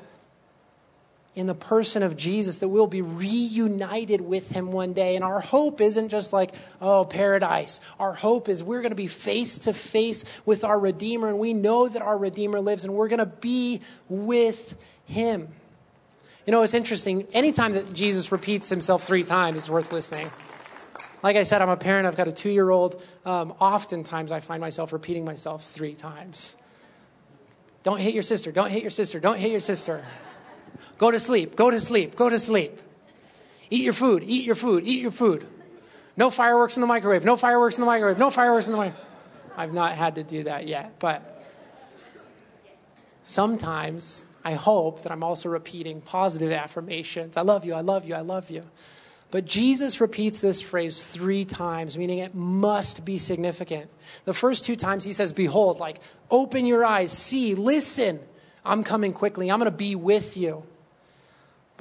in 1.33 1.47
the 1.47 1.55
person 1.55 2.03
of 2.03 2.17
Jesus 2.17 2.57
that 2.57 2.67
we'll 2.67 2.87
be 2.87 3.01
reunited 3.01 4.19
with 4.19 4.51
him 4.51 4.71
one 4.71 4.93
day. 4.93 5.15
And 5.15 5.23
our 5.23 5.39
hope 5.39 5.79
isn't 5.79 6.09
just 6.09 6.33
like, 6.33 6.53
oh, 6.81 7.05
paradise. 7.05 7.79
Our 7.99 8.13
hope 8.13 8.49
is 8.49 8.63
we're 8.63 8.81
going 8.81 8.91
to 8.91 8.95
be 8.95 9.07
face 9.07 9.59
to 9.59 9.73
face 9.73 10.25
with 10.45 10.63
our 10.65 10.77
Redeemer, 10.77 11.29
and 11.29 11.39
we 11.39 11.53
know 11.53 11.87
that 11.87 12.01
our 12.01 12.17
Redeemer 12.17 12.59
lives, 12.59 12.83
and 12.83 12.93
we're 12.93 13.07
going 13.07 13.19
to 13.19 13.25
be 13.25 13.81
with 14.09 14.75
him. 15.05 15.47
You 16.45 16.51
know, 16.51 16.63
it's 16.63 16.73
interesting. 16.73 17.27
Anytime 17.33 17.73
that 17.73 17.93
Jesus 17.93 18.31
repeats 18.31 18.67
himself 18.67 19.03
three 19.03 19.23
times, 19.23 19.57
it's 19.57 19.69
worth 19.69 19.93
listening. 19.93 20.29
Like 21.23 21.37
I 21.37 21.43
said, 21.43 21.61
I'm 21.61 21.69
a 21.69 21.77
parent, 21.77 22.07
I've 22.07 22.17
got 22.17 22.27
a 22.27 22.31
two 22.31 22.49
year 22.49 22.69
old. 22.69 23.01
Um, 23.25 23.53
oftentimes, 23.59 24.31
I 24.31 24.39
find 24.39 24.59
myself 24.59 24.91
repeating 24.91 25.23
myself 25.23 25.63
three 25.63 25.93
times. 25.93 26.55
Don't 27.83 27.99
hit 27.99 28.13
your 28.13 28.23
sister, 28.23 28.51
don't 28.51 28.69
hit 28.69 28.81
your 28.81 28.91
sister, 28.91 29.19
don't 29.19 29.39
hit 29.39 29.51
your 29.51 29.59
sister. 29.59 30.03
Go 30.97 31.11
to 31.11 31.19
sleep, 31.19 31.55
go 31.55 31.71
to 31.71 31.79
sleep, 31.79 32.15
go 32.15 32.29
to 32.29 32.39
sleep. 32.39 32.79
Eat 33.69 33.83
your 33.83 33.93
food, 33.93 34.23
eat 34.25 34.45
your 34.45 34.55
food, 34.55 34.83
eat 34.85 35.01
your 35.01 35.11
food. 35.11 35.45
No 36.17 36.29
fireworks 36.29 36.77
in 36.77 36.81
the 36.81 36.87
microwave, 36.87 37.23
no 37.23 37.37
fireworks 37.37 37.77
in 37.77 37.81
the 37.81 37.85
microwave, 37.85 38.17
no 38.17 38.29
fireworks 38.29 38.67
in 38.67 38.73
the 38.73 38.77
microwave. 38.77 39.05
I've 39.55 39.73
not 39.73 39.93
had 39.93 40.15
to 40.15 40.23
do 40.23 40.43
that 40.43 40.67
yet. 40.67 40.99
But 40.99 41.43
sometimes 43.23 44.25
I 44.43 44.53
hope 44.53 45.03
that 45.03 45.11
I'm 45.11 45.23
also 45.23 45.49
repeating 45.49 46.01
positive 46.01 46.51
affirmations. 46.51 47.37
I 47.37 47.41
love 47.41 47.65
you, 47.65 47.73
I 47.73 47.81
love 47.81 48.05
you, 48.05 48.15
I 48.15 48.21
love 48.21 48.49
you. 48.49 48.63
But 49.31 49.45
Jesus 49.45 50.01
repeats 50.01 50.41
this 50.41 50.61
phrase 50.61 51.07
three 51.07 51.45
times, 51.45 51.97
meaning 51.97 52.19
it 52.19 52.35
must 52.35 53.05
be 53.05 53.17
significant. 53.17 53.89
The 54.25 54.33
first 54.33 54.65
two 54.65 54.75
times 54.75 55.05
he 55.05 55.13
says, 55.13 55.31
Behold, 55.31 55.79
like, 55.79 56.01
open 56.29 56.65
your 56.65 56.83
eyes, 56.83 57.13
see, 57.13 57.55
listen. 57.55 58.19
I'm 58.65 58.83
coming 58.83 59.13
quickly. 59.13 59.49
I'm 59.49 59.57
going 59.57 59.71
to 59.71 59.75
be 59.75 59.95
with 59.95 60.35
you. 60.35 60.63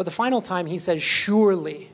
But 0.00 0.06
the 0.06 0.12
final 0.12 0.40
time 0.40 0.64
he 0.64 0.78
says, 0.78 1.02
Surely 1.02 1.90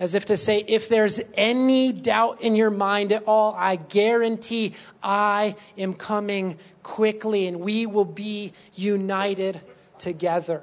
as 0.00 0.16
if 0.16 0.24
to 0.24 0.36
say, 0.36 0.64
if 0.66 0.88
there's 0.88 1.20
any 1.34 1.92
doubt 1.92 2.40
in 2.40 2.56
your 2.56 2.70
mind 2.70 3.12
at 3.12 3.22
all, 3.28 3.54
I 3.54 3.76
guarantee 3.76 4.74
I 5.00 5.54
am 5.78 5.94
coming 5.94 6.58
quickly 6.82 7.46
and 7.46 7.60
we 7.60 7.86
will 7.86 8.04
be 8.04 8.52
united 8.74 9.60
together. 9.96 10.60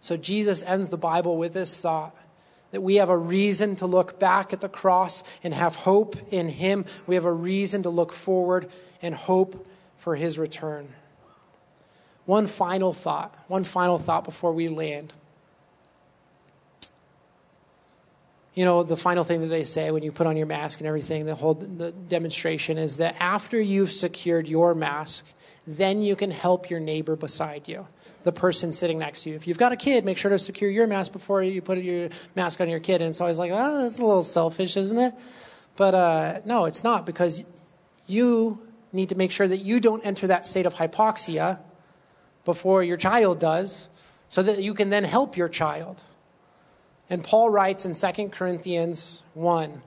So 0.00 0.16
Jesus 0.16 0.62
ends 0.62 0.88
the 0.88 0.96
Bible 0.96 1.36
with 1.36 1.52
this 1.52 1.78
thought 1.78 2.16
that 2.70 2.80
we 2.80 2.94
have 2.94 3.10
a 3.10 3.18
reason 3.18 3.76
to 3.76 3.86
look 3.86 4.18
back 4.18 4.54
at 4.54 4.62
the 4.62 4.68
cross 4.70 5.22
and 5.44 5.52
have 5.52 5.76
hope 5.76 6.16
in 6.32 6.48
Him. 6.48 6.86
We 7.06 7.16
have 7.16 7.26
a 7.26 7.32
reason 7.34 7.82
to 7.82 7.90
look 7.90 8.14
forward 8.14 8.70
and 9.02 9.14
hope 9.14 9.68
for 9.98 10.16
His 10.16 10.38
return. 10.38 10.88
One 12.26 12.46
final 12.46 12.92
thought, 12.92 13.34
one 13.48 13.64
final 13.64 13.98
thought 13.98 14.24
before 14.24 14.52
we 14.52 14.68
land. 14.68 15.12
you 18.56 18.64
know, 18.64 18.82
the 18.82 18.96
final 18.96 19.22
thing 19.22 19.42
that 19.42 19.48
they 19.48 19.64
say 19.64 19.90
when 19.90 20.02
you 20.02 20.10
put 20.10 20.26
on 20.26 20.36
your 20.36 20.46
mask 20.46 20.80
and 20.80 20.88
everything, 20.88 21.26
the 21.26 21.34
whole 21.34 21.54
the 21.54 21.92
demonstration 21.92 22.78
is 22.78 22.96
that 22.96 23.14
after 23.20 23.60
you've 23.60 23.92
secured 23.92 24.48
your 24.48 24.74
mask, 24.74 25.26
then 25.66 26.00
you 26.00 26.16
can 26.16 26.30
help 26.30 26.70
your 26.70 26.80
neighbor 26.80 27.16
beside 27.16 27.68
you, 27.68 27.86
the 28.24 28.32
person 28.32 28.72
sitting 28.72 28.98
next 28.98 29.24
to 29.24 29.30
you. 29.30 29.36
If 29.36 29.46
you've 29.46 29.58
got 29.58 29.72
a 29.72 29.76
kid, 29.76 30.06
make 30.06 30.16
sure 30.16 30.30
to 30.30 30.38
secure 30.38 30.70
your 30.70 30.86
mask 30.86 31.12
before 31.12 31.42
you 31.42 31.60
put 31.60 31.76
your 31.78 32.08
mask 32.34 32.62
on 32.62 32.70
your 32.70 32.80
kid. 32.80 33.02
And 33.02 33.10
it's 33.10 33.20
always 33.20 33.38
like, 33.38 33.52
oh, 33.52 33.82
that's 33.82 33.98
a 33.98 34.04
little 34.04 34.22
selfish, 34.22 34.78
isn't 34.78 34.98
it? 34.98 35.14
But 35.76 35.94
uh, 35.94 36.40
no, 36.46 36.64
it's 36.64 36.82
not 36.82 37.04
because 37.04 37.44
you 38.06 38.58
need 38.90 39.10
to 39.10 39.16
make 39.16 39.32
sure 39.32 39.46
that 39.46 39.58
you 39.58 39.80
don't 39.80 40.00
enter 40.00 40.28
that 40.28 40.46
state 40.46 40.64
of 40.64 40.74
hypoxia 40.74 41.58
before 42.46 42.82
your 42.82 42.96
child 42.96 43.38
does 43.38 43.88
so 44.30 44.42
that 44.42 44.62
you 44.62 44.72
can 44.72 44.88
then 44.88 45.04
help 45.04 45.36
your 45.36 45.50
child. 45.50 46.02
And 47.10 47.22
Paul 47.22 47.50
writes 47.50 47.84
in 47.84 47.92
2 47.92 48.28
Corinthians 48.30 49.22
1, 49.34 49.82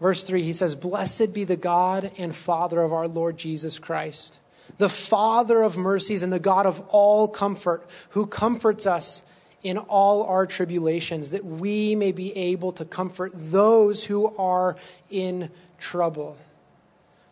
verse 0.00 0.24
3, 0.24 0.42
he 0.42 0.52
says, 0.52 0.74
Blessed 0.74 1.32
be 1.32 1.44
the 1.44 1.56
God 1.56 2.10
and 2.18 2.34
Father 2.34 2.82
of 2.82 2.92
our 2.92 3.06
Lord 3.06 3.38
Jesus 3.38 3.78
Christ, 3.78 4.40
the 4.78 4.88
Father 4.88 5.62
of 5.62 5.76
mercies 5.76 6.22
and 6.22 6.32
the 6.32 6.40
God 6.40 6.66
of 6.66 6.80
all 6.88 7.28
comfort, 7.28 7.88
who 8.10 8.26
comforts 8.26 8.86
us 8.86 9.22
in 9.62 9.78
all 9.78 10.24
our 10.24 10.44
tribulations, 10.44 11.28
that 11.28 11.44
we 11.44 11.94
may 11.94 12.12
be 12.12 12.36
able 12.36 12.72
to 12.72 12.84
comfort 12.84 13.30
those 13.34 14.04
who 14.04 14.34
are 14.36 14.76
in 15.08 15.50
trouble 15.78 16.36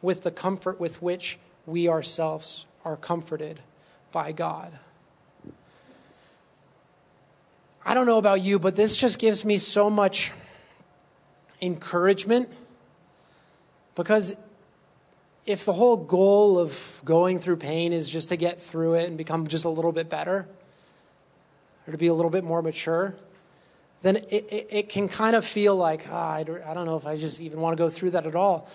with 0.01 0.23
the 0.23 0.31
comfort 0.31 0.79
with 0.79 1.03
which 1.03 1.39
we 1.67 1.89
ourselves 1.89 2.67
are 2.85 2.97
comforted 2.97 3.61
by 4.13 4.33
God. 4.33 4.73
I 7.85 7.95
don't 7.95 8.07
know 8.07 8.19
about 8.19 8.43
you, 8.43 8.59
but 8.59 8.77
this 8.77 8.97
just 8.97 9.19
gives 9.19 9.45
me 9.45 9.59
so 9.59 9.89
much 9.89 10.33
encouragement 11.63 12.49
because 13.95 14.37
if 15.47 15.65
the 15.65 15.73
whole 15.73 15.97
goal 15.97 16.59
of 16.59 17.01
going 17.05 17.39
through 17.39 17.57
pain 17.57 17.93
is 17.93 18.09
just 18.09 18.29
to 18.29 18.37
get 18.37 18.61
through 18.61 18.95
it 18.95 19.09
and 19.09 19.19
become 19.19 19.47
just 19.47 19.65
a 19.65 19.69
little 19.69 19.93
bit 19.93 20.09
better 20.09 20.47
or 21.87 21.91
to 21.91 21.99
be 21.99 22.07
a 22.07 22.15
little 22.15 22.31
bit 22.31 22.45
more 22.45 22.63
mature, 22.63 23.17
then 24.03 24.17
it, 24.17 24.47
it, 24.51 24.69
it 24.71 24.89
can 24.89 25.09
kind 25.09 25.35
of 25.35 25.45
feel 25.45 25.75
like, 25.77 26.07
ah, 26.11 26.31
I, 26.31 26.43
don't, 26.43 26.63
I 26.63 26.75
don't 26.75 26.87
know 26.87 26.97
if 26.97 27.07
I 27.07 27.17
just 27.17 27.41
even 27.41 27.61
want 27.61 27.77
to 27.77 27.83
go 27.83 27.89
through 27.89 28.11
that 28.11 28.27
at 28.27 28.35
all. 28.35 28.69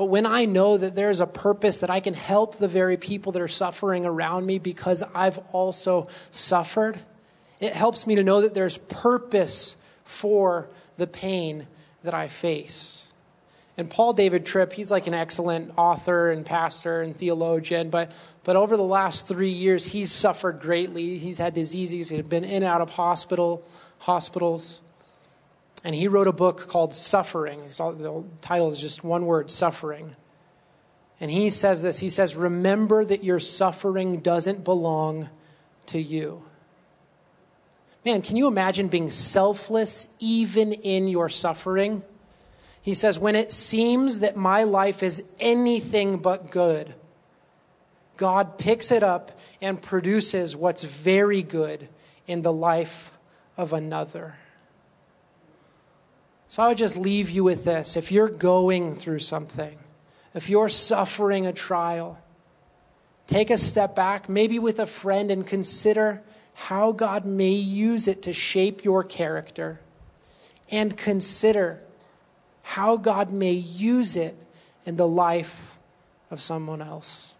But 0.00 0.06
when 0.06 0.24
I 0.24 0.46
know 0.46 0.78
that 0.78 0.94
there's 0.94 1.20
a 1.20 1.26
purpose 1.26 1.80
that 1.80 1.90
I 1.90 2.00
can 2.00 2.14
help 2.14 2.56
the 2.56 2.68
very 2.68 2.96
people 2.96 3.32
that 3.32 3.42
are 3.42 3.46
suffering 3.46 4.06
around 4.06 4.46
me 4.46 4.58
because 4.58 5.02
I've 5.14 5.36
also 5.52 6.08
suffered, 6.30 6.98
it 7.60 7.74
helps 7.74 8.06
me 8.06 8.14
to 8.14 8.22
know 8.22 8.40
that 8.40 8.54
there's 8.54 8.78
purpose 8.78 9.76
for 10.04 10.70
the 10.96 11.06
pain 11.06 11.66
that 12.02 12.14
I 12.14 12.28
face. 12.28 13.12
And 13.76 13.90
Paul 13.90 14.14
David 14.14 14.46
Tripp, 14.46 14.72
he's 14.72 14.90
like 14.90 15.06
an 15.06 15.12
excellent 15.12 15.74
author 15.76 16.30
and 16.30 16.46
pastor 16.46 17.02
and 17.02 17.14
theologian, 17.14 17.90
but, 17.90 18.10
but 18.42 18.56
over 18.56 18.78
the 18.78 18.82
last 18.82 19.28
three 19.28 19.50
years, 19.50 19.84
he's 19.84 20.10
suffered 20.10 20.62
greatly. 20.62 21.18
He's 21.18 21.36
had 21.36 21.52
diseases, 21.52 22.08
he's 22.08 22.22
been 22.22 22.44
in 22.44 22.62
and 22.62 22.64
out 22.64 22.80
of 22.80 22.88
hospital, 22.88 23.68
hospitals. 23.98 24.80
And 25.82 25.94
he 25.94 26.08
wrote 26.08 26.26
a 26.26 26.32
book 26.32 26.68
called 26.68 26.94
Suffering. 26.94 27.62
The 27.68 28.24
title 28.42 28.70
is 28.70 28.80
just 28.80 29.02
one 29.02 29.26
word 29.26 29.50
Suffering. 29.50 30.14
And 31.20 31.30
he 31.30 31.50
says 31.50 31.82
this 31.82 31.98
He 31.98 32.10
says, 32.10 32.36
Remember 32.36 33.04
that 33.04 33.24
your 33.24 33.38
suffering 33.38 34.20
doesn't 34.20 34.64
belong 34.64 35.28
to 35.86 36.00
you. 36.00 36.42
Man, 38.04 38.22
can 38.22 38.36
you 38.36 38.48
imagine 38.48 38.88
being 38.88 39.10
selfless 39.10 40.08
even 40.18 40.72
in 40.72 41.06
your 41.06 41.28
suffering? 41.28 42.02
He 42.80 42.94
says, 42.94 43.18
When 43.18 43.36
it 43.36 43.52
seems 43.52 44.20
that 44.20 44.36
my 44.36 44.64
life 44.64 45.02
is 45.02 45.22
anything 45.38 46.18
but 46.18 46.50
good, 46.50 46.94
God 48.16 48.58
picks 48.58 48.90
it 48.90 49.02
up 49.02 49.38
and 49.60 49.80
produces 49.80 50.56
what's 50.56 50.84
very 50.84 51.42
good 51.42 51.88
in 52.26 52.42
the 52.42 52.52
life 52.52 53.18
of 53.56 53.72
another. 53.72 54.36
So 56.50 56.64
I 56.64 56.68
would 56.68 56.78
just 56.78 56.96
leave 56.96 57.30
you 57.30 57.44
with 57.44 57.64
this. 57.64 57.96
If 57.96 58.10
you're 58.10 58.28
going 58.28 58.96
through 58.96 59.20
something, 59.20 59.78
if 60.34 60.50
you're 60.50 60.68
suffering 60.68 61.46
a 61.46 61.52
trial, 61.52 62.18
take 63.28 63.50
a 63.50 63.56
step 63.56 63.94
back, 63.94 64.28
maybe 64.28 64.58
with 64.58 64.80
a 64.80 64.86
friend, 64.86 65.30
and 65.30 65.46
consider 65.46 66.24
how 66.54 66.90
God 66.90 67.24
may 67.24 67.52
use 67.52 68.08
it 68.08 68.22
to 68.22 68.32
shape 68.32 68.82
your 68.82 69.04
character, 69.04 69.78
and 70.72 70.96
consider 70.96 71.78
how 72.62 72.96
God 72.96 73.30
may 73.30 73.52
use 73.52 74.16
it 74.16 74.36
in 74.84 74.96
the 74.96 75.06
life 75.06 75.78
of 76.32 76.42
someone 76.42 76.82
else. 76.82 77.36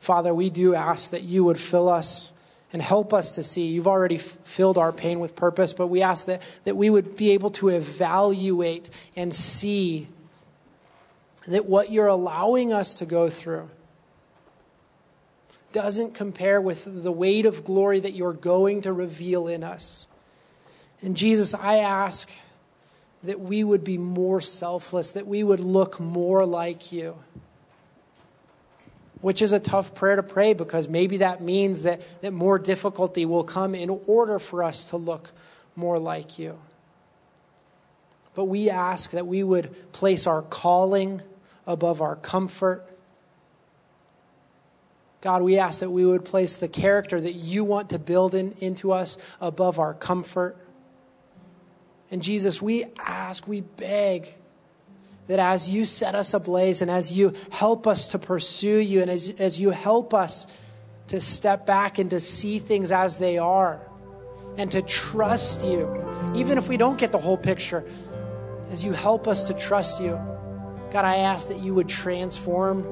Father, 0.00 0.34
we 0.34 0.50
do 0.50 0.74
ask 0.74 1.10
that 1.10 1.22
you 1.22 1.44
would 1.44 1.60
fill 1.60 1.88
us 1.88 2.32
and 2.72 2.82
help 2.82 3.14
us 3.14 3.32
to 3.32 3.42
see. 3.42 3.66
You've 3.66 3.86
already 3.86 4.16
f- 4.16 4.38
filled 4.44 4.78
our 4.78 4.92
pain 4.92 5.20
with 5.20 5.34
purpose, 5.34 5.72
but 5.72 5.86
we 5.86 6.02
ask 6.02 6.26
that, 6.26 6.42
that 6.64 6.76
we 6.76 6.90
would 6.90 7.16
be 7.16 7.30
able 7.30 7.50
to 7.52 7.68
evaluate 7.68 8.90
and 9.16 9.32
see 9.32 10.08
that 11.46 11.66
what 11.66 11.90
you're 11.90 12.08
allowing 12.08 12.72
us 12.72 12.94
to 12.94 13.06
go 13.06 13.30
through 13.30 13.70
doesn't 15.72 16.14
compare 16.14 16.60
with 16.60 17.02
the 17.02 17.12
weight 17.12 17.46
of 17.46 17.64
glory 17.64 18.00
that 18.00 18.12
you're 18.12 18.32
going 18.32 18.82
to 18.82 18.92
reveal 18.92 19.48
in 19.48 19.62
us. 19.62 20.06
And 21.02 21.16
Jesus, 21.16 21.54
I 21.54 21.78
ask 21.78 22.30
that 23.22 23.40
we 23.40 23.64
would 23.64 23.84
be 23.84 23.98
more 23.98 24.40
selfless, 24.40 25.12
that 25.12 25.26
we 25.26 25.42
would 25.42 25.60
look 25.60 26.00
more 26.00 26.46
like 26.46 26.92
you. 26.92 27.16
Which 29.20 29.42
is 29.42 29.52
a 29.52 29.60
tough 29.60 29.94
prayer 29.94 30.16
to 30.16 30.22
pray 30.22 30.54
because 30.54 30.88
maybe 30.88 31.18
that 31.18 31.42
means 31.42 31.82
that, 31.82 32.02
that 32.20 32.32
more 32.32 32.58
difficulty 32.58 33.26
will 33.26 33.44
come 33.44 33.74
in 33.74 33.90
order 34.06 34.38
for 34.38 34.62
us 34.62 34.86
to 34.86 34.96
look 34.96 35.32
more 35.74 35.98
like 35.98 36.38
you. 36.38 36.58
But 38.34 38.44
we 38.44 38.70
ask 38.70 39.10
that 39.10 39.26
we 39.26 39.42
would 39.42 39.92
place 39.92 40.26
our 40.26 40.42
calling 40.42 41.22
above 41.66 42.00
our 42.00 42.14
comfort 42.14 42.88
God, 45.20 45.42
we 45.42 45.58
ask 45.58 45.80
that 45.80 45.90
we 45.90 46.06
would 46.06 46.24
place 46.24 46.56
the 46.56 46.68
character 46.68 47.20
that 47.20 47.32
you 47.32 47.64
want 47.64 47.90
to 47.90 47.98
build 47.98 48.34
in, 48.34 48.52
into 48.60 48.92
us 48.92 49.18
above 49.40 49.78
our 49.78 49.94
comfort. 49.94 50.56
And 52.10 52.22
Jesus, 52.22 52.62
we 52.62 52.84
ask, 52.98 53.46
we 53.48 53.62
beg 53.62 54.34
that 55.28 55.38
as 55.38 55.70
you 55.70 55.84
set 55.84 56.14
us 56.14 56.34
ablaze 56.34 56.82
and 56.82 56.90
as 56.90 57.12
you 57.12 57.34
help 57.52 57.86
us 57.86 58.08
to 58.08 58.18
pursue 58.18 58.78
you 58.78 59.02
and 59.02 59.10
as, 59.10 59.30
as 59.38 59.60
you 59.60 59.70
help 59.70 60.12
us 60.12 60.46
to 61.08 61.20
step 61.20 61.64
back 61.66 61.98
and 61.98 62.10
to 62.10 62.18
see 62.18 62.58
things 62.58 62.90
as 62.90 63.18
they 63.18 63.38
are 63.38 63.80
and 64.56 64.72
to 64.72 64.82
trust 64.82 65.64
you, 65.64 66.04
even 66.34 66.58
if 66.58 66.68
we 66.68 66.76
don't 66.76 66.98
get 66.98 67.12
the 67.12 67.18
whole 67.18 67.36
picture, 67.36 67.84
as 68.70 68.84
you 68.84 68.92
help 68.92 69.28
us 69.28 69.46
to 69.46 69.54
trust 69.54 70.02
you, 70.02 70.18
God, 70.90 71.04
I 71.04 71.16
ask 71.16 71.48
that 71.48 71.60
you 71.60 71.74
would 71.74 71.88
transform 71.88 72.82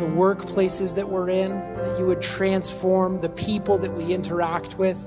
the 0.00 0.06
workplaces 0.06 0.96
that 0.96 1.08
we're 1.08 1.30
in, 1.30 1.52
that 1.52 1.98
you 1.98 2.06
would 2.06 2.20
transform 2.20 3.20
the 3.20 3.28
people 3.28 3.78
that 3.78 3.92
we 3.92 4.12
interact 4.12 4.76
with. 4.76 5.00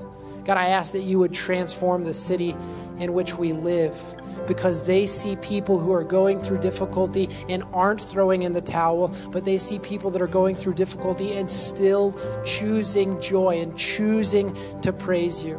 God, 0.46 0.56
I 0.56 0.68
ask 0.68 0.92
that 0.92 1.02
you 1.02 1.18
would 1.18 1.34
transform 1.34 2.04
the 2.04 2.14
city 2.14 2.56
in 2.98 3.12
which 3.12 3.34
we 3.34 3.52
live 3.52 4.00
because 4.46 4.84
they 4.84 5.06
see 5.06 5.36
people 5.36 5.78
who 5.78 5.92
are 5.92 6.04
going 6.04 6.40
through 6.40 6.58
difficulty 6.58 7.28
and 7.48 7.62
aren't 7.72 8.00
throwing 8.00 8.42
in 8.42 8.52
the 8.52 8.60
towel, 8.60 9.14
but 9.30 9.44
they 9.44 9.58
see 9.58 9.78
people 9.78 10.10
that 10.10 10.22
are 10.22 10.26
going 10.26 10.54
through 10.54 10.74
difficulty 10.74 11.34
and 11.34 11.48
still 11.48 12.12
choosing 12.44 13.20
joy 13.20 13.60
and 13.60 13.76
choosing 13.76 14.56
to 14.82 14.92
praise 14.92 15.44
you. 15.44 15.56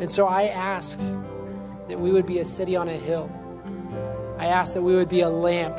And 0.00 0.10
so 0.10 0.26
I 0.26 0.44
ask 0.44 0.98
that 1.88 1.98
we 1.98 2.12
would 2.12 2.26
be 2.26 2.38
a 2.38 2.44
city 2.44 2.76
on 2.76 2.88
a 2.88 2.96
hill. 2.96 3.30
I 4.38 4.46
ask 4.46 4.74
that 4.74 4.82
we 4.82 4.94
would 4.94 5.08
be 5.08 5.22
a 5.22 5.28
lamp 5.28 5.76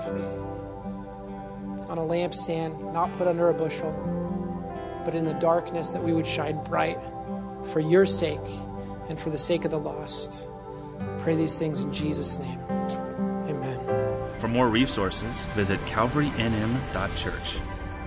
on 1.89 1.97
a 1.97 2.01
lampstand, 2.01 2.93
not 2.93 3.11
put 3.13 3.27
under 3.27 3.49
a 3.49 3.53
bushel, 3.53 3.93
but 5.05 5.15
in 5.15 5.23
the 5.23 5.33
darkness 5.35 5.91
that 5.91 6.03
we 6.03 6.13
would 6.13 6.27
shine 6.27 6.61
bright 6.65 6.99
for 7.65 7.79
your 7.79 8.05
sake 8.05 8.39
and 9.07 9.19
for 9.19 9.29
the 9.29 9.37
sake 9.37 9.65
of 9.65 9.71
the 9.71 9.79
lost. 9.79 10.48
Pray 11.19 11.35
these 11.35 11.59
things 11.59 11.81
in 11.81 11.93
Jesus' 11.93 12.39
name. 12.39 12.59
Amen. 13.47 13.79
For 14.39 14.47
more 14.47 14.69
resources, 14.69 15.45
visit 15.55 15.79
calvarynm.church. 15.81 17.61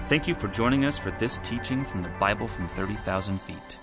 Thank 0.09 0.27
you 0.27 0.35
for 0.35 0.49
joining 0.49 0.85
us 0.85 0.99
for 0.99 1.11
this 1.13 1.39
teaching 1.39 1.85
from 1.85 2.03
the 2.03 2.09
Bible 2.21 2.49
from 2.49 2.69
30,000 2.69 3.41
feet. 3.41 3.79